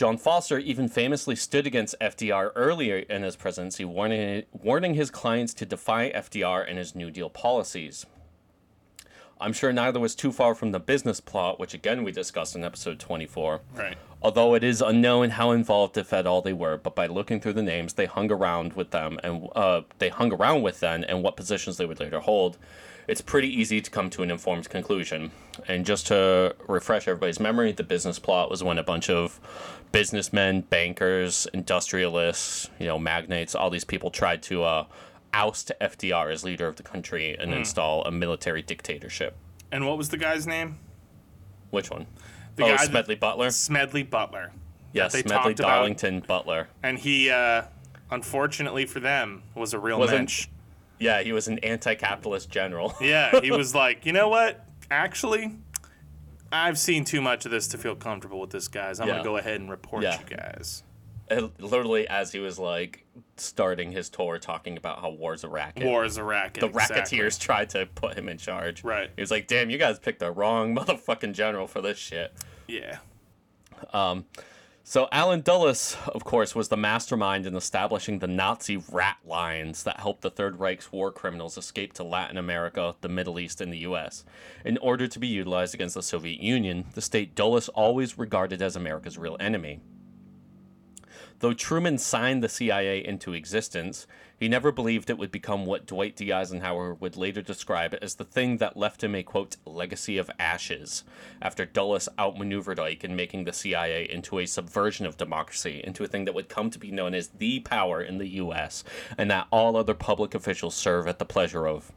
[0.00, 5.52] John Foster even famously stood against FDR earlier in his presidency, warning, warning his clients
[5.52, 8.06] to defy FDR and his New Deal policies.
[9.38, 12.64] I'm sure neither was too far from the business plot, which again we discussed in
[12.64, 13.98] episode 24 Right.
[14.22, 17.52] although it is unknown how involved if at all they were but by looking through
[17.54, 21.22] the names they hung around with them and uh, they hung around with them and
[21.22, 22.56] what positions they would later hold
[23.10, 25.32] it's pretty easy to come to an informed conclusion.
[25.66, 29.40] And just to refresh everybody's memory, the business plot was when a bunch of
[29.90, 34.84] businessmen, bankers, industrialists, you know, magnates, all these people tried to uh,
[35.34, 39.36] oust FDR as leader of the country and install a military dictatorship.
[39.72, 40.78] And what was the guy's name?
[41.70, 42.06] Which one?
[42.54, 43.50] The oh, guy that- Smedley Butler.
[43.50, 44.52] Smedley Butler.
[44.92, 46.68] Yes, they Smedley talked about- Darlington Butler.
[46.84, 47.62] And he, uh,
[48.08, 50.46] unfortunately for them, was a real Wasn't- mensch.
[51.00, 52.94] Yeah, he was an anti-capitalist general.
[53.00, 54.64] Yeah, he was like, you know what?
[54.90, 55.56] Actually,
[56.52, 59.00] I've seen too much of this to feel comfortable with this, guys.
[59.00, 59.14] I'm Yeah.
[59.14, 60.18] gonna go ahead and report Yeah.
[60.20, 60.82] you guys.
[61.28, 63.04] And literally, as he was like
[63.36, 65.84] starting his tour, talking about how war's a racket.
[65.84, 66.60] War is a racket.
[66.60, 66.96] the exactly.
[67.18, 68.82] racketeers tried to put him in charge.
[68.82, 69.10] Right.
[69.14, 72.32] He was like, "Damn, you guys picked the wrong motherfucking general for this shit."
[72.66, 72.98] Yeah.
[73.92, 74.26] Um,
[74.90, 80.00] So Allen Dulles, of course, was the mastermind in establishing the Nazi rat lines that
[80.00, 83.78] helped the Third Reich's war criminals escape to Latin America, the Middle East, and the
[83.86, 84.24] U.S.
[84.64, 88.74] In order to be utilized against the Soviet Union, the state Dulles always regarded as
[88.74, 89.78] America's real enemy.
[91.38, 94.08] Though Truman signed the CIA into existence,
[94.40, 96.32] he never believed it would become what Dwight D.
[96.32, 101.04] Eisenhower would later describe as the thing that left him a quote legacy of ashes,
[101.42, 106.06] after Dulles outmaneuvered Ike in making the CIA into a subversion of democracy, into a
[106.06, 108.82] thing that would come to be known as the power in the U.S.,
[109.18, 111.92] and that all other public officials serve at the pleasure of.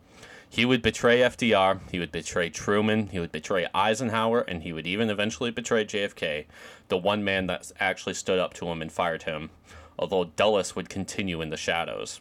[0.49, 4.85] He would betray FDR, he would betray Truman, he would betray Eisenhower, and he would
[4.85, 6.45] even eventually betray JFK,
[6.89, 9.49] the one man that actually stood up to him and fired him,
[9.97, 12.19] although Dulles would continue in the shadows.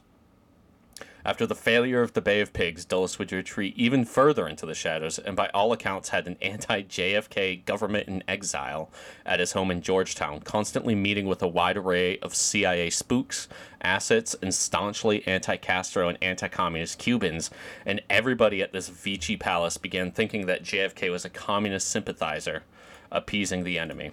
[1.25, 4.75] After the failure of the Bay of Pigs, Dulles would retreat even further into the
[4.75, 8.91] shadows and by all accounts had an anti-JFK government in exile
[9.25, 13.47] at his home in Georgetown, constantly meeting with a wide array of CIA spooks,
[13.81, 17.51] assets, and staunchly anti-Castro and anti-communist Cubans,
[17.87, 22.65] and everybody at this Vichy palace began thinking that JFK was a communist sympathizer,
[23.13, 24.11] appeasing the enemy.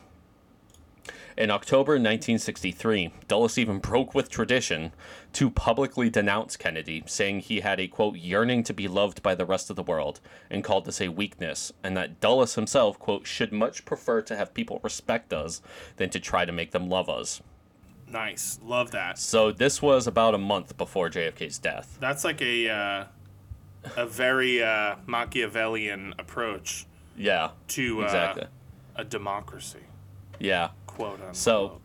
[1.40, 4.92] In October 1963, Dulles even broke with tradition
[5.32, 9.46] to publicly denounce Kennedy, saying he had a quote yearning to be loved by the
[9.46, 13.54] rest of the world, and called this a weakness, and that Dulles himself quote should
[13.54, 15.62] much prefer to have people respect us
[15.96, 17.42] than to try to make them love us.
[18.06, 18.60] Nice.
[18.62, 19.18] Love that.
[19.18, 21.98] So this was about a month before JFK's death.
[22.02, 23.06] That's like a uh,
[23.96, 28.48] a very uh, Machiavellian approach Yeah, to uh, exactly.
[28.98, 29.80] a democracy.
[30.38, 30.72] Yeah.
[31.00, 31.36] Quote unquote.
[31.38, 31.80] So,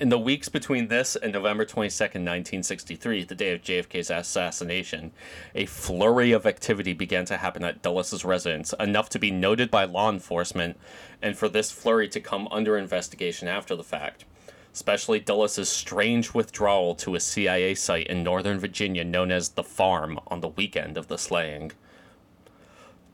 [0.00, 5.12] in the weeks between this and November 22nd, 1963, the day of JFK's assassination,
[5.54, 9.84] a flurry of activity began to happen at Dulles' residence, enough to be noted by
[9.84, 10.78] law enforcement,
[11.20, 14.24] and for this flurry to come under investigation after the fact.
[14.72, 20.18] Especially Dulles' strange withdrawal to a CIA site in Northern Virginia known as The Farm
[20.28, 21.72] on the weekend of the slaying.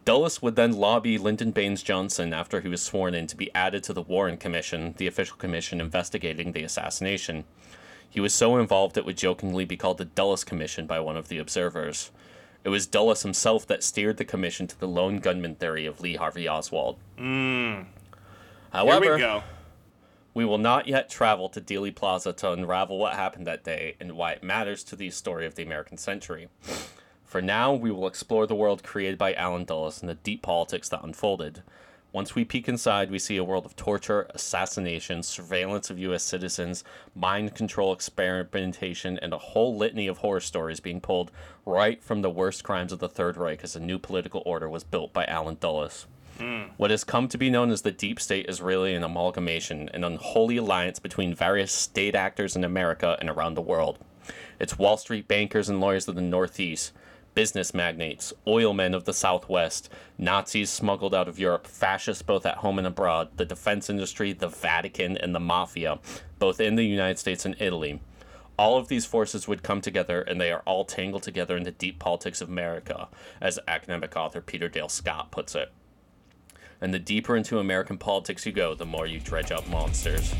[0.04, 3.84] Dulles would then lobby Lyndon Baines Johnson after he was sworn in to be added
[3.84, 7.44] to the Warren Commission, the official commission investigating the assassination.
[8.10, 11.28] He was so involved it would jokingly be called the Dulles Commission by one of
[11.28, 12.10] the observers.
[12.64, 16.16] It was Dulles himself that steered the commission to the lone gunman theory of Lee
[16.16, 16.98] Harvey Oswald.
[17.16, 17.24] Hmm.
[17.24, 17.86] Here
[18.72, 19.42] However, we go.
[20.34, 24.12] we will not yet travel to Dealey Plaza to unravel what happened that day and
[24.12, 26.48] why it matters to the story of the American century.
[27.32, 30.90] For now, we will explore the world created by Allen Dulles and the deep politics
[30.90, 31.62] that unfolded.
[32.12, 36.22] Once we peek inside, we see a world of torture, assassination, surveillance of U.S.
[36.22, 41.30] citizens, mind control experimentation, and a whole litany of horror stories being pulled
[41.64, 44.84] right from the worst crimes of the Third Reich as a new political order was
[44.84, 46.06] built by Allen Dulles.
[46.36, 46.64] Hmm.
[46.76, 50.04] What has come to be known as the deep state is really an amalgamation, an
[50.04, 53.98] unholy alliance between various state actors in America and around the world.
[54.60, 56.92] It's Wall Street bankers and lawyers of the Northeast,
[57.34, 62.58] business magnates, oil men of the Southwest, Nazis smuggled out of Europe, fascists both at
[62.58, 65.98] home and abroad, the defense industry, the Vatican, and the mafia,
[66.38, 68.00] both in the United States and Italy.
[68.58, 71.70] All of these forces would come together, and they are all tangled together in the
[71.70, 73.08] deep politics of America,
[73.40, 75.72] as academic author Peter Dale Scott puts it.
[76.80, 80.34] And the deeper into American politics you go, the more you dredge up monsters.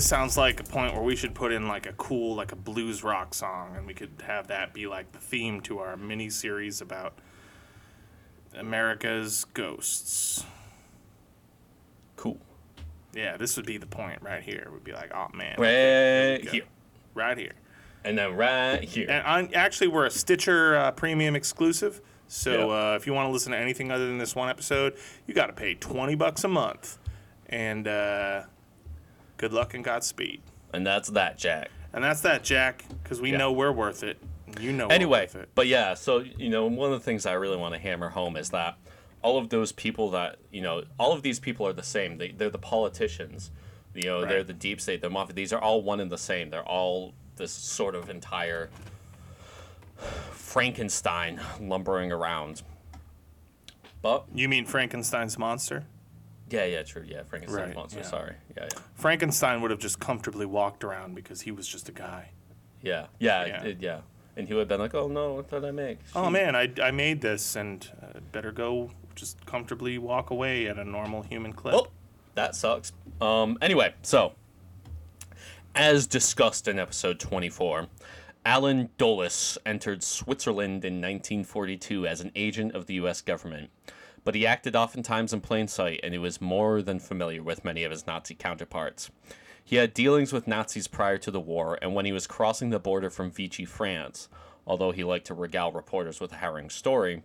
[0.00, 2.56] This sounds like a point where we should put in like a cool, like a
[2.56, 6.30] blues rock song, and we could have that be like the theme to our mini
[6.30, 7.18] series about
[8.56, 10.42] America's ghosts.
[12.16, 12.38] Cool.
[13.12, 14.70] Yeah, this would be the point right here.
[14.72, 16.62] We'd be like, oh man, Right here.
[17.12, 17.52] right here.
[18.02, 19.04] And then right here.
[19.10, 22.00] And on, actually, we're a Stitcher uh, premium exclusive.
[22.26, 22.92] So Yeah.
[22.92, 24.94] uh, if you want to listen to anything other than this one episode,
[25.26, 26.96] you got to pay twenty bucks a month.
[27.50, 28.44] And uh,
[29.40, 30.42] good luck and Godspeed.
[30.74, 31.70] And that's that, Jack.
[31.94, 33.38] And that's that, Jack, because we Yeah.
[33.38, 34.18] know we're worth it.
[34.60, 35.48] You know Anyway, we're worth it.
[35.54, 38.36] but yeah, so you know, one of the things I really want to hammer home
[38.36, 38.76] is that
[39.22, 42.18] all of those people that you know, all of these people are the same.
[42.18, 43.50] They they're the politicians.
[43.94, 45.34] You know, they're the deep state, the mafia.
[45.34, 46.50] These are all one and the same.
[46.50, 48.68] They're all this sort of entire
[50.32, 52.62] Frankenstein lumbering around.
[54.02, 55.84] But You mean Frankenstein's monster?
[56.50, 57.04] Yeah, yeah, true.
[57.06, 58.00] Yeah, Frankenstein's Right, monster.
[58.00, 58.04] yeah.
[58.06, 58.34] Sorry.
[58.56, 58.78] Yeah, yeah.
[58.94, 62.30] Frankenstein would have just comfortably walked around because he was just a guy.
[62.82, 63.62] Yeah, yeah, Yeah.
[63.64, 64.00] it- yeah.
[64.36, 66.72] And he would have been like, "Oh no, what did I make?" Oh man, I,
[66.82, 71.52] I made this and uh, better go just comfortably walk away at a normal human
[71.52, 71.74] clip.
[71.74, 71.88] Well,
[72.36, 72.92] that sucks.
[73.20, 74.32] Um, anyway, so
[75.74, 77.86] as discussed in episode 24,
[78.46, 83.20] Allen Dulles entered Switzerland in 1942 as an agent of the U.S.
[83.20, 83.70] government,
[84.24, 87.84] but he acted oftentimes in plain sight and he was more than familiar with many
[87.84, 89.10] of his Nazi counterparts.
[89.64, 92.80] He had dealings with Nazis prior to the war, and when he was crossing the
[92.80, 94.28] border from Vichy, France,
[94.66, 97.22] although he liked to regale reporters with a harrowing story,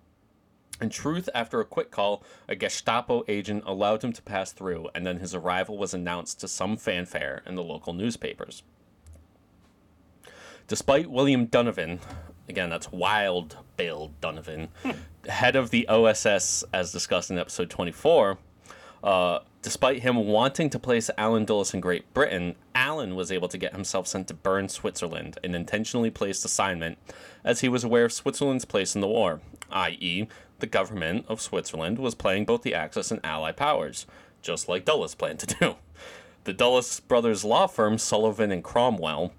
[0.82, 5.06] in truth, after a quick call, a Gestapo agent allowed him to pass through, and
[5.06, 8.62] then his arrival was announced to some fanfare in the local newspapers.
[10.68, 12.00] Despite William Donovan,
[12.48, 14.70] again, that's Wild Bill Donovan,
[15.28, 18.38] head of the OSS, as discussed in episode 24,
[19.04, 23.58] uh, despite him wanting to place Allen Dulles in Great Britain, Allen was able to
[23.58, 26.98] get himself sent to Bern, Switzerland, an intentionally placed assignment,
[27.44, 29.42] as he was aware of Switzerland's place in the war,
[29.72, 30.28] i.e.,
[30.60, 34.06] the government of Switzerland was playing both the Axis and Allied powers,
[34.42, 35.76] just like Dulles planned to do.
[36.46, 39.34] The Dulles brothers' law firm, Sullivan and Cromwell,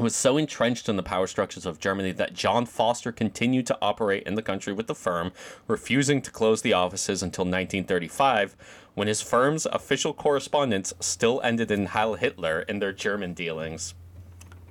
[0.00, 4.24] was so entrenched in the power structures of Germany that John Foster continued to operate
[4.26, 5.32] in the country with the firm,
[5.66, 8.56] refusing to close the offices until 1935,
[8.94, 13.94] when his firm's official correspondence still ended in Heil Hitler in their German dealings.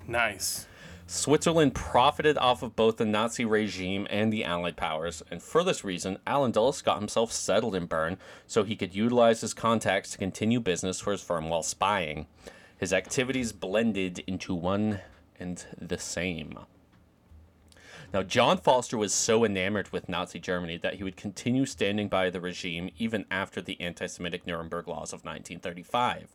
[0.08, 0.66] Nice.
[1.06, 5.84] Switzerland profited off of both the Nazi regime and the Allied powers, and for this
[5.84, 10.20] reason, Allen Dulles got himself settled in Bern so he could utilize his contacts to
[10.20, 12.28] continue business for his firm while spying.
[12.78, 15.00] His activities blended into one
[15.40, 16.58] and the same.
[18.14, 22.30] Now, John Foster was so enamored with Nazi Germany that he would continue standing by
[22.32, 26.30] the regime even after the anti Semitic Nuremberg laws of 1935.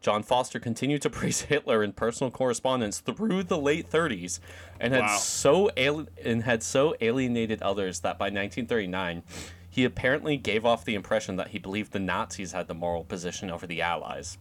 [0.00, 4.40] John Foster continued to praise Hitler in personal correspondence through the late 30s
[4.80, 5.16] and had Wow.
[5.18, 9.22] so ali- and had so alienated others that by 1939
[9.68, 13.50] he apparently gave off the impression that he believed the Nazis had the moral position
[13.50, 14.36] over the Allies.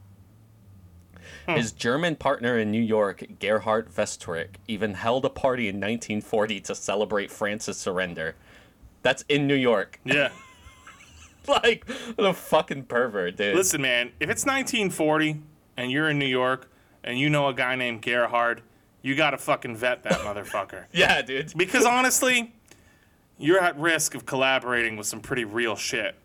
[1.48, 1.56] Hmm.
[1.56, 6.76] His German partner in New York, Gerhard Westrick, even held a party in 1940 to
[6.76, 8.36] celebrate France's surrender.
[9.02, 10.00] That's in New York.
[10.04, 10.30] Yeah.
[11.48, 13.56] like, what a fucking pervert, dude.
[13.56, 15.42] Listen, man, if it's 1940
[15.78, 16.70] and you're in New York
[17.04, 18.62] and you know a guy named Gerhard,
[19.02, 20.86] you gotta fucking vet that motherfucker.
[20.92, 21.54] Yeah, dude.
[21.58, 22.54] Because honestly,
[23.38, 26.16] you're at risk of collaborating with some pretty real shit.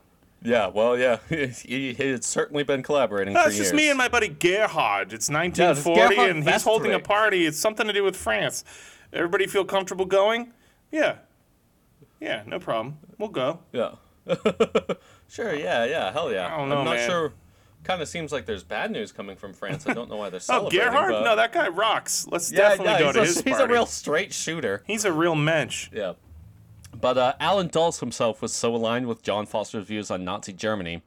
[0.42, 1.18] Yeah, well, yeah.
[1.28, 3.66] he, he had certainly been collaborating for That's years.
[3.68, 5.12] just me and my buddy Gerhard.
[5.12, 7.46] It's it's 1940 Gerhard and he's holding a party.
[7.46, 8.64] It's something to do with France.
[9.12, 10.52] Everybody feel comfortable going?
[10.92, 11.16] Yeah.
[12.20, 12.98] Yeah, no problem.
[13.18, 13.60] We'll go.
[13.72, 13.92] Yeah.
[15.28, 16.52] sure, yeah, yeah, hell yeah.
[16.52, 17.08] I don't know, I'm not man.
[17.08, 17.32] sure.
[17.84, 19.86] Kind of seems like there's bad news coming from France.
[19.86, 20.80] I don't know why they're oh, celebrating.
[20.80, 20.90] Oh.
[20.90, 21.12] Gerhard?
[21.12, 22.26] but- No, that guy rocks.
[22.30, 23.64] Let's yeah, definitely yeah, go to a, his He's party.
[23.64, 24.82] a real straight shooter.
[24.86, 25.90] He's a real mensch.
[25.92, 26.14] Yeah.
[27.00, 31.02] But uh, Allen Dulles himself was so aligned with John Foster's views on Nazi Germany,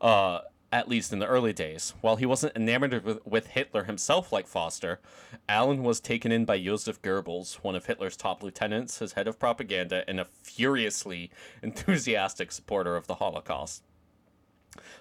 [0.00, 0.40] uh,
[0.72, 1.94] at least in the early days.
[2.00, 5.00] While he wasn't enamored with, with Hitler himself like Foster,
[5.48, 9.38] Allen was taken in by Josef Goebbels, one of Hitler's top lieutenants, his head of
[9.38, 11.30] propaganda, and a furiously
[11.62, 13.82] enthusiastic supporter of the Holocaust.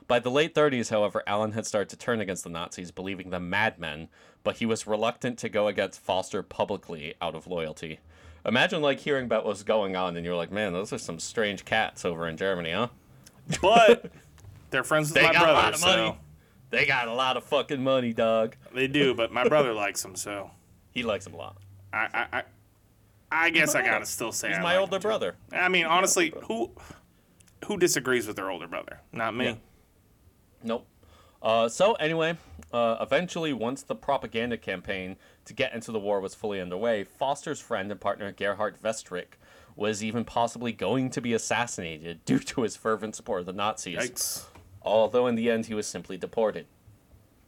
[0.07, 3.49] By the late 30s, however, Allen had started to turn against the Nazis, believing them
[3.49, 4.07] madmen,
[4.43, 7.99] but he was reluctant to go against Foster publicly out of loyalty.
[8.47, 11.65] Imagine like hearing about what's going on and you're like, man, those are some strange
[11.65, 12.87] cats over in Germany, huh?
[13.61, 14.09] But
[14.69, 16.07] they're friends with They my got a brother, lot of money.
[16.11, 16.17] so
[16.69, 18.55] They got a lot of fucking money, dog.
[18.73, 19.13] they do.
[19.13, 20.51] But my brother likes them, so
[20.91, 21.57] He likes them a lot.
[21.93, 22.43] I, I, I,
[23.31, 25.07] I guess I gotta still say He's I my like older him, too.
[25.07, 25.35] brother.
[25.51, 26.71] I mean, honestly, who,
[27.65, 29.01] who disagrees with their older brother?
[29.11, 29.45] Not me.
[29.45, 29.55] Yeah.
[30.63, 30.87] Nope.
[31.41, 32.35] Uh, so anyway,
[32.73, 35.17] uh, eventually, once the propaganda campaign
[35.47, 39.37] to get into the war was fully underway, Foster's friend and partner Gerhard Westrick
[39.75, 43.97] was even possibly going to be assassinated due to his fervent support of the Nazis.
[43.97, 44.45] Yikes.
[44.81, 46.65] Although in the end, he was simply deported.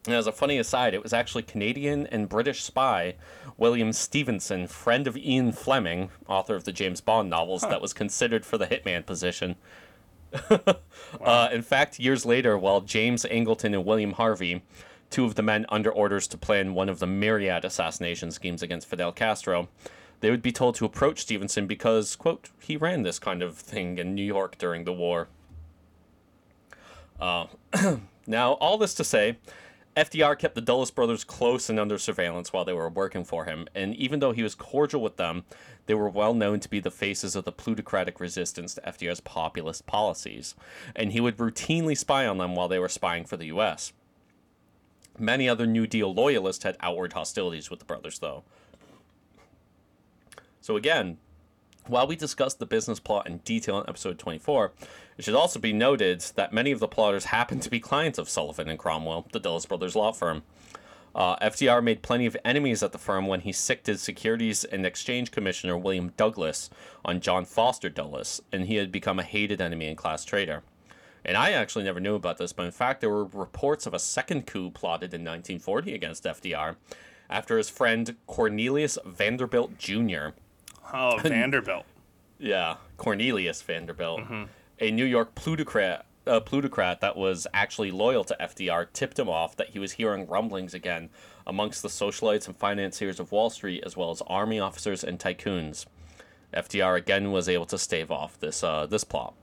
[0.06, 3.16] And as a funny aside, it was actually Canadian and British spy
[3.58, 8.46] William Stephenson, friend of Ian Fleming, author of the James Bond novels, that was considered
[8.46, 9.56] for the hitman position.
[10.50, 14.62] uh, in fact, years later, while James Angleton and William Harvey,
[15.10, 18.88] two of the men under orders to plan one of the myriad assassination schemes against
[18.88, 19.68] Fidel Castro,
[20.20, 23.98] they would be told to approach Stephenson because, quote, he ran this kind of thing
[23.98, 25.28] in New York during the war.
[27.20, 27.46] Uh,
[28.26, 29.38] now, all this to say,
[29.96, 33.66] FDR kept the Dulles brothers close and under surveillance while they were working for him,
[33.74, 35.44] and even though he was cordial with them,
[35.86, 39.86] they were well known to be the faces of the plutocratic resistance to FDR's populist
[39.86, 40.54] policies,
[40.94, 43.92] and he would routinely spy on them while they were spying for the U.S.
[45.20, 48.42] Many other New Deal loyalists had outward hostilities with the brothers, though.
[50.62, 51.18] So again,
[51.86, 54.72] while we discussed the business plot in detail in episode 24,
[55.18, 58.28] it should also be noted that many of the plotters happened to be clients of
[58.28, 60.42] Sullivan and Cromwell, the Dulles brothers law firm.
[61.14, 64.86] Uh, FDR made plenty of enemies at the firm when he sicked his Securities and
[64.86, 66.70] Exchange Commissioner William Douglas
[67.04, 70.62] on John Foster Dulles, and he had become a hated enemy and class traitor.
[71.24, 73.98] And I actually never knew about this, but in fact, there were reports of a
[73.98, 76.76] second coup plotted in 1940 against FDR
[77.28, 80.28] after his friend Cornelius Vanderbilt Jr.
[80.92, 81.84] Oh, Vanderbilt.
[82.38, 84.22] Yeah, Cornelius Vanderbilt,
[84.78, 89.56] a New York plutocrat, uh, plutocrat that was actually loyal to FDR, tipped him off
[89.56, 91.10] that he was hearing rumblings again
[91.46, 95.84] amongst the socialites and financiers of Wall Street, as well as army officers and tycoons.
[96.54, 99.34] FDR again was able to stave off this uh, this plot.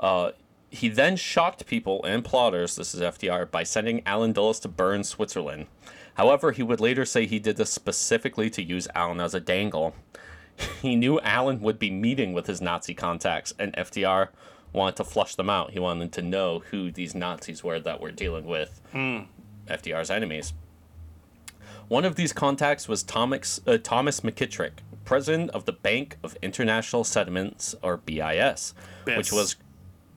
[0.00, 0.32] Uh,
[0.70, 5.04] he then shocked people and plotters, this is FDR, by sending Allen Dulles to Bern,
[5.04, 5.66] Switzerland.
[6.14, 9.94] However, he would later say he did this specifically to use Allen as a dangle.
[10.82, 14.28] He knew Allen would be meeting with his Nazi contacts, and FDR
[14.74, 15.70] wanted to flush them out.
[15.70, 18.80] He wanted to know who these Nazis were that were dealing with
[19.68, 20.52] FDR's enemies.
[21.88, 24.72] One of these contacts was Thomas, uh, Thomas McKittrick,
[25.06, 28.74] president of the Bank of International Settlements, or BIS,
[29.16, 29.56] which was,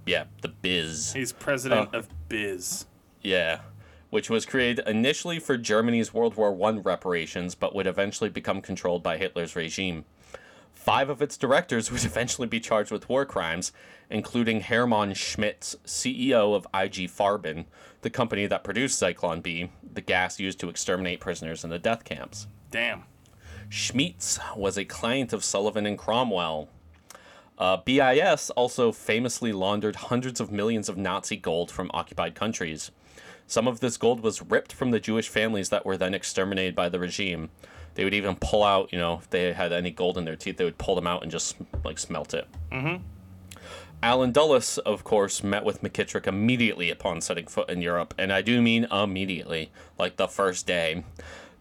[0.06, 1.14] yeah, the BIZ.
[1.14, 2.00] He's president Oh.
[2.00, 2.86] of Biz.
[3.22, 3.62] Yeah,
[4.10, 9.02] which was created initially for Germany's World War I reparations, but would eventually become controlled
[9.04, 10.06] by Hitler's regime.
[10.74, 13.72] Five of its directors would eventually be charged with war crimes,
[14.10, 17.66] including Hermann Schmitz, CEO of IG Farben,
[18.02, 22.04] the company that produced Zyklon B, the gas used to exterminate prisoners in the death
[22.04, 22.48] camps.
[22.70, 23.04] Damn.
[23.70, 26.70] Schmitz was a client of Sullivan and Cromwell.
[27.58, 32.92] Uh, BIS also famously laundered hundreds of millions of Nazi gold from occupied countries.
[33.48, 36.90] Some of this gold was ripped from the Jewish families that were then exterminated by
[36.90, 37.50] the regime.
[37.96, 40.58] They would even pull out, you know, if they had any gold in their teeth,
[40.58, 42.48] they would pull them out and just like smelt it.
[42.72, 43.04] Mm-hmm.
[44.02, 48.42] Allen Dulles, of course, met with McKittrick immediately upon setting foot in Europe, and I
[48.42, 51.06] do mean immediately, like the first day.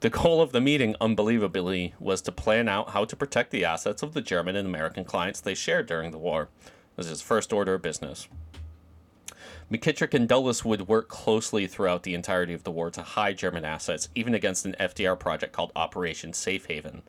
[0.02, 4.02] The goal of the meeting, unbelievably, was to plan out how to protect the assets
[4.02, 6.48] of the German and American clients they shared during the war.
[6.96, 8.26] This is first order of business.
[9.70, 13.64] McKittrick and Dulles would work closely throughout the entirety of the war to hide German
[13.64, 17.02] assets, even against an FDR project called Operation Safe Haven.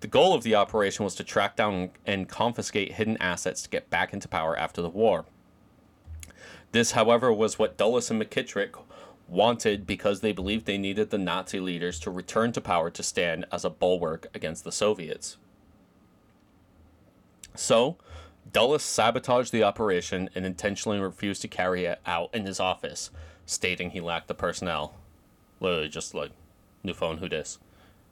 [0.00, 3.88] The goal of the operation was to track down and confiscate hidden assets to get
[3.88, 5.24] back into power after the war.
[6.72, 8.83] This, however, was what Dulles and McKittrick
[9.28, 13.46] wanted because they believed they needed the Nazi leaders to return to power to stand
[13.50, 15.36] as a bulwark against the Soviets.
[17.54, 17.96] So,
[18.52, 23.10] Dulles sabotaged the operation and intentionally refused to carry it out in his office,
[23.46, 24.94] stating he lacked the personnel.
[25.60, 26.32] Literally, just like,
[26.82, 27.58] new phone, who dis?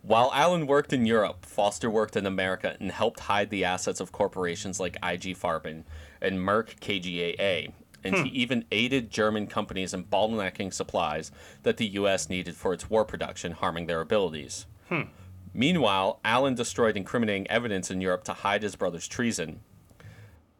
[0.02, 4.10] While Allen worked in Europe, Foster worked in America and helped hide the assets of
[4.10, 5.84] corporations like IG Farben
[6.20, 7.72] and Merck KGaA.
[8.04, 8.28] And he hmm.
[8.32, 11.30] even aided German companies in bottlenecking supplies
[11.62, 12.28] that the U.S.
[12.28, 14.66] needed for its war production, harming their abilities.
[14.88, 15.02] Hmm.
[15.54, 19.60] Meanwhile, Allen destroyed incriminating evidence in Europe to hide his brother's treason.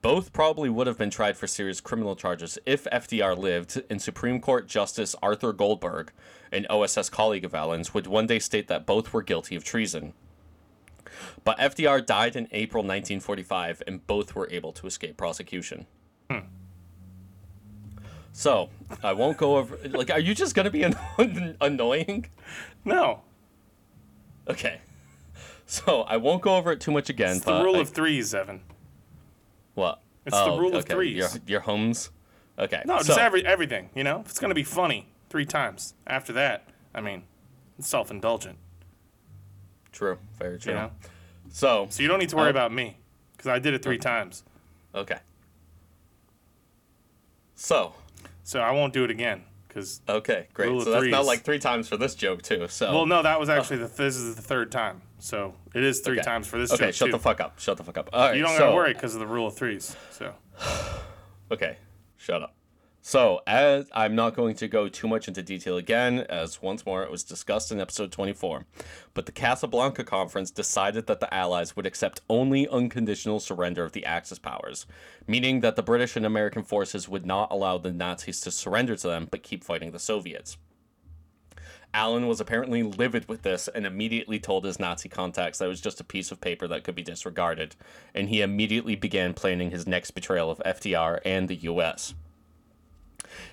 [0.03, 4.41] Both probably would have been tried for serious criminal charges if FDR lived, and Supreme
[4.41, 6.13] Court Justice Arthur Goldberg,
[6.51, 10.13] an OSS colleague of Allen's, would one day state that both were guilty of treason.
[11.45, 15.87] But FDR died in April 1945, and both were able to escape prosecution.
[16.29, 16.47] Hmm.
[18.33, 18.71] So,
[19.03, 19.79] I won't go over.
[19.89, 20.83] Like, are you just going to be
[21.19, 22.27] an- annoying?
[22.85, 23.21] No.
[24.49, 24.81] Okay.
[25.65, 27.37] So, I won't go over it too much again.
[27.37, 28.61] It's the rule I- of threes, Evan.
[29.75, 30.03] What?
[30.27, 30.93] It's the oh, rule of okay.
[30.93, 31.17] threes.
[31.17, 32.11] Your, your homes.
[32.59, 32.83] Okay.
[32.85, 33.89] No, just every everything.
[33.95, 37.23] You know, if it's gonna be funny three times after that, I mean,
[37.79, 38.59] it's self-indulgent.
[39.93, 40.19] True.
[40.39, 40.73] Very true.
[40.75, 40.91] You know,
[41.49, 42.51] So, so you don't need to worry Oh.
[42.51, 42.99] about me
[43.35, 44.45] because I did it three times.
[44.95, 45.21] okay.
[47.55, 47.95] So,
[48.45, 50.01] So I won't do it again because.
[50.09, 50.69] okay, great.
[50.83, 52.67] So that's not like three times for this joke too.
[52.69, 53.55] So, Well, no, that was oh.
[53.55, 56.25] actually the this is the third time, so it is three Okay.
[56.25, 57.13] times for this okay, joke shut too.
[57.13, 57.59] the fuck up.
[57.59, 58.11] Shut the fuck up.
[58.13, 58.37] All right.
[58.37, 59.97] you don't so, gotta worry because of the rule of threes.
[60.11, 60.35] So
[61.51, 61.77] Okay,
[62.17, 62.55] shut up.
[63.05, 67.03] So, as I'm not going to go too much into detail again, as once more
[67.03, 68.65] it was discussed in episode 24,
[69.13, 74.07] but the Casablanca Conference decided that the Allies would accept only unconditional surrender of the
[74.07, 74.87] Axis powers,
[75.27, 79.09] meaning that the British and American forces would not allow the Nazis to surrender to
[79.09, 80.57] them but keep fighting the Soviets.
[81.93, 85.81] Allen was apparently livid with this and immediately told his Nazi contacts that it was
[85.81, 87.75] just a piece of paper that could be disregarded,
[88.15, 92.15] and he immediately began planning his next betrayal of FDR and the US.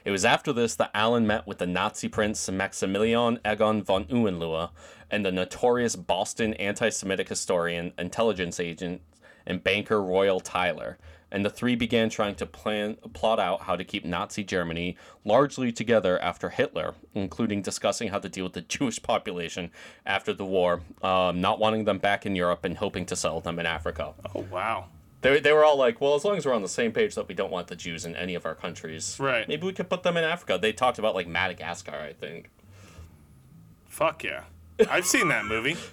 [0.05, 4.69] It was after this that Allen met with the Nazi prince Maximilian Egon von Hohenlohe
[5.11, 9.01] and the notorious Boston anti Semitic historian, intelligence agent,
[9.45, 10.97] and banker Royall Tyler,
[11.31, 15.71] and the three began trying to plan plot out how to keep Nazi Germany largely
[15.71, 19.71] together after Hitler, including discussing how to deal with the Jewish population
[20.05, 23.59] after the war, um, not wanting them back in Europe and hoping to settle them
[23.59, 24.13] in Africa.
[24.35, 24.85] oh wow,
[25.21, 27.27] They, they were all like, well, as long as we're on the same page that
[27.27, 29.47] we don't want the Jews in any of our countries, Right.
[29.47, 30.57] Maybe we could put them in Africa.
[30.61, 32.49] They talked about like Madagascar, I think.
[33.87, 34.43] fuck yeah,
[34.89, 35.75] I've seen that movie.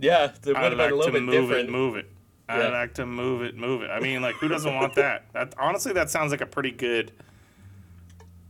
[0.00, 1.68] Yeah, it would I'd have been like a little to bit move different.
[1.68, 2.10] it, move it.
[2.48, 3.90] I'd like to move it, move it.
[3.90, 5.22] I mean, like, who doesn't want that?
[5.32, 7.12] That honestly, that sounds like a pretty good.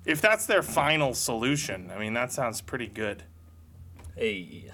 [0.06, 3.24] If that's their final solution, I mean, that sounds pretty good.
[4.16, 4.70] Hey.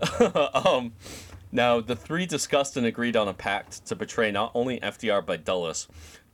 [0.54, 0.92] um,
[1.52, 5.36] now the three discussed and agreed on a pact to betray not only FDR by
[5.36, 5.88] Dulles,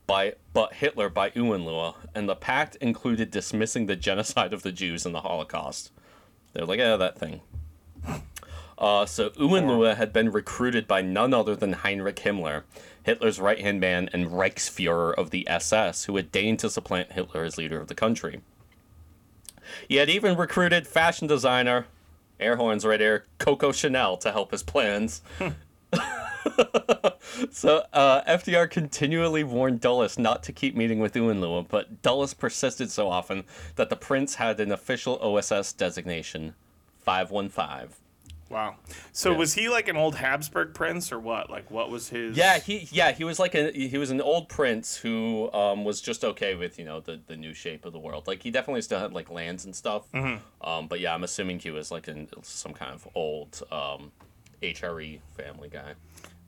[0.07, 5.05] by but Hitler by Hohenlohe, and the pact included dismissing the genocide of the Jews
[5.05, 5.91] and the Holocaust.
[6.53, 7.41] They're like, yeah, that thing.
[8.77, 12.63] Uh, so Hohenlohe had been recruited by none other than Heinrich Himmler,
[13.03, 17.57] Hitler's right-hand man and Reichsfuhrer of the SS, who had deigned to supplant Hitler as
[17.57, 18.41] leader of the country.
[19.87, 21.87] He had even recruited fashion designer,
[22.39, 25.21] air horns right here, Coco Chanel to help his plans.
[27.51, 32.91] so uh, FDR continually warned Dulles not to keep meeting with Hohenlohe, but Dulles persisted
[32.91, 33.43] so often
[33.75, 36.55] that the prince had an official OSS designation,
[36.99, 38.04] 515.
[38.49, 38.75] Wow.
[39.11, 39.37] So Yeah.
[39.37, 41.49] was he like an old Habsburg prince or what?
[41.49, 42.37] Like, what was his?
[42.37, 45.99] Yeah, he yeah he was like a he was an old prince who um, was
[45.99, 48.27] just okay with you know the the new shape of the world.
[48.27, 50.03] Like he definitely still had like lands and stuff.
[50.13, 54.11] Um, but yeah, I'm assuming he was like in some kind of old um,
[54.61, 55.93] HRE family guy.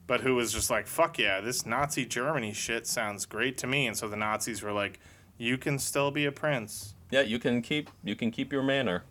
[0.06, 3.86] But who was just like, fuck yeah, this Nazi Germany shit sounds great to me.
[3.86, 4.98] And so the Nazis were like,
[5.36, 6.94] you can still be a prince.
[7.10, 9.02] Yeah, you can keep you can keep your manor.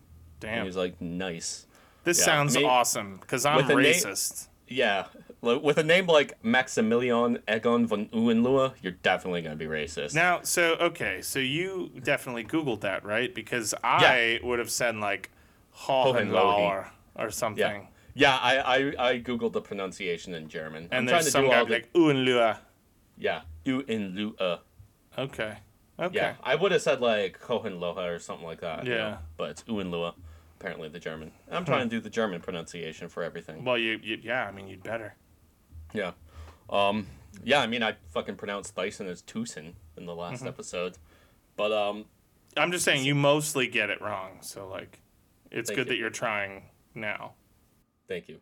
[0.42, 0.66] And Damn.
[0.66, 1.66] he's like nice.
[2.08, 4.47] This Yeah, sounds me- awesome because I'm with a na- racist.
[4.70, 5.08] Yeah,
[5.41, 10.14] with a name like Maximilian Egon von Hohenlohe, you're definitely gonna be racist.
[10.16, 13.36] Now, so okay, so you definitely Googled that, right?
[13.36, 15.32] Because I would have said like
[15.76, 18.38] Hohenlohe or something, yeah, yeah.
[18.41, 18.58] I,
[18.97, 20.88] I I googled the pronunciation in German.
[20.91, 22.58] I'm and trying there's to some do guy the like Hohenlohe.
[23.18, 24.60] yeah Hohenlohe.
[25.18, 25.58] Okay,
[25.99, 28.86] okay, Yeah, I would have said like Hohenlohe or something like that.
[28.86, 28.93] Yeah.
[28.93, 29.12] Hmm.
[29.12, 30.14] know, but it's Hohenlohe,
[30.60, 31.32] apparently the German.
[31.51, 33.64] I'm trying to do the German pronunciation for everything.
[33.64, 35.16] Well, you, you, yeah, I mean, you'd better.
[35.93, 36.12] Yeah.
[36.70, 37.08] Um.
[37.43, 40.47] Yeah, I mean, I fucking pronounced Dyson as Tucson in the last Mm-hmm.
[40.47, 40.97] episode,
[41.55, 42.05] but um,
[42.58, 44.99] I'm just saying you mostly get it wrong, so like,
[45.51, 45.84] it's good you.
[45.86, 46.64] that you're trying
[46.95, 47.34] now.
[48.08, 48.39] Thank you.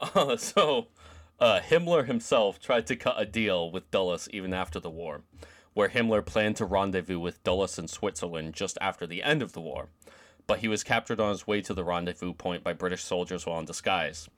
[0.00, 0.86] Uh, so,
[1.38, 5.20] uh, Himmler himself tried to cut a deal with Dulles even after the war,
[5.74, 9.60] where Himmler planned to rendezvous with Dulles in Switzerland just after the end of the
[9.60, 9.88] war.
[10.50, 13.60] But he was captured on his way to the rendezvous point by British soldiers while
[13.60, 14.28] in disguise.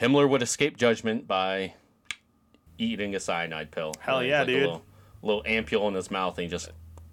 [0.00, 1.74] Himmler would escape judgment by
[2.78, 3.92] eating a cyanide pill.
[4.00, 4.56] Hell yeah, like, dude.
[4.56, 4.84] A little,
[5.20, 6.70] little ampule in his mouth, and he just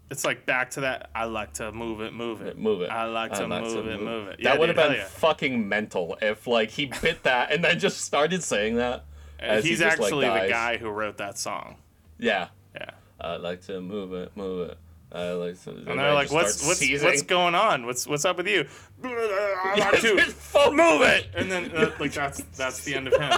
[0.09, 1.09] It's like back to that.
[1.13, 2.89] I like to move it, move it, move it.
[2.89, 4.37] I like to, I'd like move, it, move it.
[4.37, 5.03] That Yeah, would have been yeah.
[5.05, 9.03] fucking mental if like he bit that and then just started saying that.
[9.37, 11.75] as he He's just, like, actually the guy who wrote that song.
[12.17, 12.47] Yeah.
[12.73, 12.91] Yeah.
[13.19, 14.77] I like to move it, move it.
[15.12, 15.72] I like to.
[15.72, 17.86] And they're like, "What's what's what's going on?
[17.86, 18.66] What's what's up with you?"
[19.03, 23.32] To move it, and then uh, like that's that's the end of him.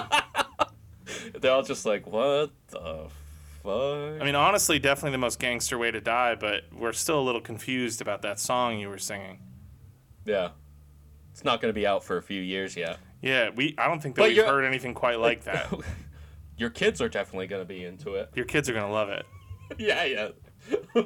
[1.40, 3.08] They're all just like, what the
[3.62, 4.20] fuck?
[4.20, 7.40] I mean, honestly, definitely the most gangster way to die, but we're still a little
[7.40, 9.38] confused about that song you were singing.
[10.24, 10.50] yeah.
[11.32, 12.98] It's not going to be out for a few years yet.
[13.22, 15.72] Yeah, we I don't think that But we've heard anything quite like that.
[16.58, 18.28] Your kids are definitely going to be into it.
[18.34, 19.24] Your kids are gonna love it.
[19.78, 21.02] yeah, yeah.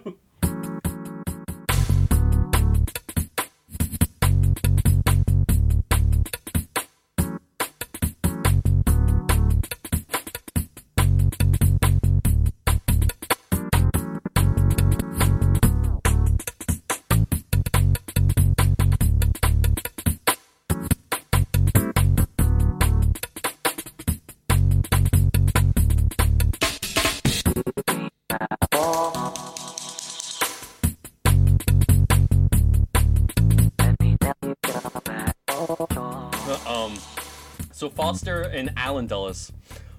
[38.17, 39.53] Foster and Allen Dulles,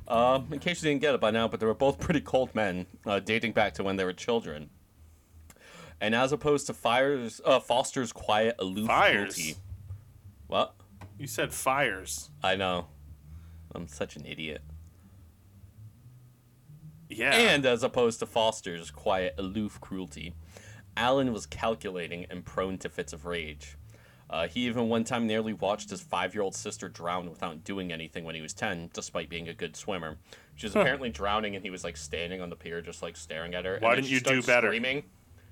[0.07, 2.55] uh, in case you didn't get it by now, but they were both pretty cold
[2.55, 4.71] men, uh, dating back to when they were children.
[6.01, 9.35] And as opposed to Fires, uh, Foster's quiet, aloof Fires?
[9.35, 9.55] cruelty.
[10.47, 10.73] What?
[11.19, 12.31] You said fires.
[12.43, 12.87] I know.
[13.75, 14.63] I'm such an idiot.
[17.09, 17.35] Yeah.
[17.35, 20.33] And as opposed to Foster's quiet, aloof cruelty,
[20.95, 23.77] Allen was calculating and prone to fits of rage.
[24.29, 27.91] Uh, he even one time nearly watched his five year old sister drown without doing
[27.91, 30.17] anything when he was 10, despite being a good swimmer.
[30.55, 33.55] She was apparently drowning and he was like standing on the pier just like staring
[33.55, 33.77] at her.
[33.79, 34.67] Why didn't you do better?
[34.67, 35.03] Screaming.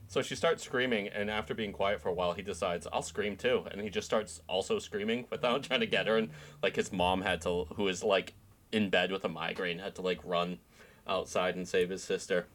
[0.07, 3.35] So she starts screaming, and after being quiet for a while, he decides, I'll scream
[3.35, 3.63] too.
[3.71, 6.17] And he just starts also screaming without trying to get her.
[6.17, 6.29] And
[6.61, 8.33] like his mom had to, who is like
[8.71, 10.59] in bed with a migraine, had to like run
[11.07, 12.45] outside and save his sister.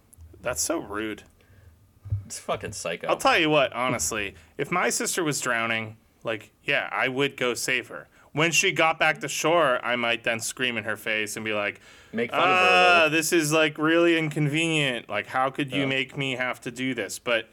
[0.41, 1.25] That's so rude.
[2.27, 3.09] It's fucking psycho.
[3.09, 7.55] I'll tell you what, honestly, if my sister was drowning, like, yeah, I would go
[7.55, 8.09] save her.
[8.33, 11.53] When she got back to shore, I might then scream in her face and be
[11.53, 11.81] like,
[12.13, 12.53] Make fun of her.
[13.05, 15.09] "Ah, this is like really inconvenient.
[15.09, 15.87] Like, how could you Yeah.
[15.87, 17.49] make me have to do this?" But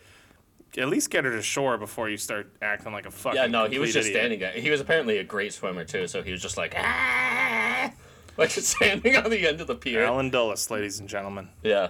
[0.78, 3.40] at least get her to shore before you start acting like a fucking.
[3.40, 4.20] Yeah, no, he was just idiot.
[4.22, 4.52] standing there.
[4.52, 7.92] He was apparently a great swimmer too, so he was just like, ah!
[8.38, 10.04] like just standing on the end of the pier.
[10.04, 11.50] Allen Dulles, ladies and gentlemen.
[11.64, 11.90] Yeah.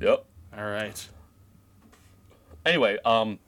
[0.00, 0.24] Yep.
[0.56, 1.08] All right.
[2.66, 3.38] Anyway, um,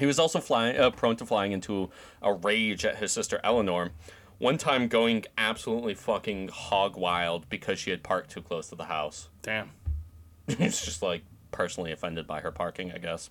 [0.00, 1.90] he was also flying, uh, prone to flying into
[2.22, 3.92] a rage at his sister Eleanor.
[4.38, 8.86] One time, going absolutely fucking hog wild because she had parked too close to the
[8.86, 9.28] house.
[9.42, 9.70] Damn.
[10.46, 11.22] He's just like
[11.52, 13.28] personally offended by her parking, I guess.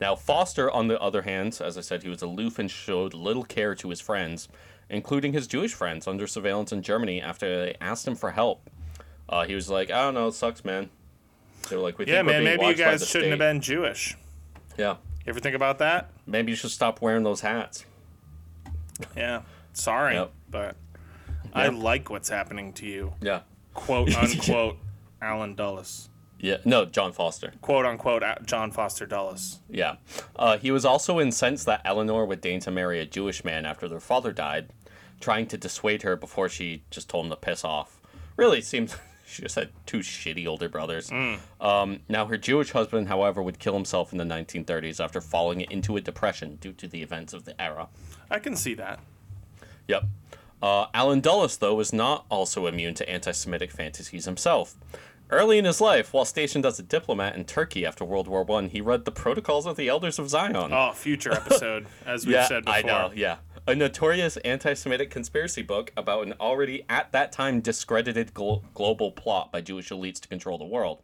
[0.00, 3.44] Now, Foster, on the other hand, as I said, he was aloof and showed little
[3.44, 4.48] care to his friends,
[4.88, 8.70] including his Jewish friends under surveillance in Germany after they asked him for help.
[9.28, 10.90] Uh, he was like, I don't know, it sucks, man.
[11.68, 12.42] They were like, we Yeah, man.
[12.42, 14.16] Maybe you guys shouldn't have been Jewish.
[14.76, 14.96] Yeah.
[15.24, 16.10] You ever think about that?
[16.26, 17.84] Maybe you should stop wearing those hats.
[19.16, 19.42] Yeah.
[19.72, 20.32] Sorry, Yep.
[20.50, 20.76] but
[21.52, 23.14] I like what's happening to you.
[23.20, 23.40] Yeah.
[23.74, 24.76] Quote unquote,
[25.20, 26.08] Allen Dulles.
[26.40, 26.56] Yeah.
[26.64, 27.52] No, John Foster.
[27.62, 29.60] Quote unquote, John Foster Dulles.
[29.70, 29.96] Yeah.
[30.34, 33.86] Uh, he was also incensed that Eleanor would deign to marry a Jewish man after
[33.86, 34.70] their father died,
[35.20, 38.00] trying to dissuade her before she just told him to piss off.
[38.36, 38.96] Really, seems
[39.32, 41.10] she just had two shitty older brothers.
[41.60, 45.96] Um, now, her Jewish husband, however, would kill himself in the 1930s after falling into
[45.96, 47.88] a depression due to the events of the era.
[48.30, 49.00] I can see that.
[49.88, 50.04] Yep.
[50.62, 54.76] Uh, Allen Dulles, though, was not also immune to anti Semitic fantasies himself.
[55.30, 58.66] Early in his life, while stationed as a diplomat in Turkey after World War I,
[58.66, 60.54] he read the Protocols of the Elders of Zion.
[60.54, 62.78] Oh, future episode, as we've yeah, said before.
[62.78, 63.38] I know, yeah.
[63.64, 69.12] A notorious anti Semitic conspiracy book about an already at that time discredited glo- global
[69.12, 71.02] plot by Jewish elites to control the world.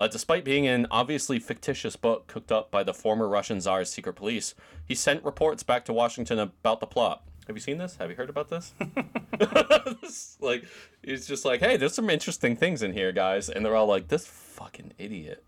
[0.00, 4.14] Uh, despite being an obviously fictitious book cooked up by the former Russian Tsar's secret
[4.14, 7.22] police, he sent reports back to Washington about the plot.
[7.46, 7.94] Have you seen this?
[7.96, 8.74] Have you heard about this?
[10.40, 10.64] Like,
[11.02, 13.48] he's just like, hey, there's some interesting things in here, guys.
[13.48, 15.44] And they're all like, this fucking idiot.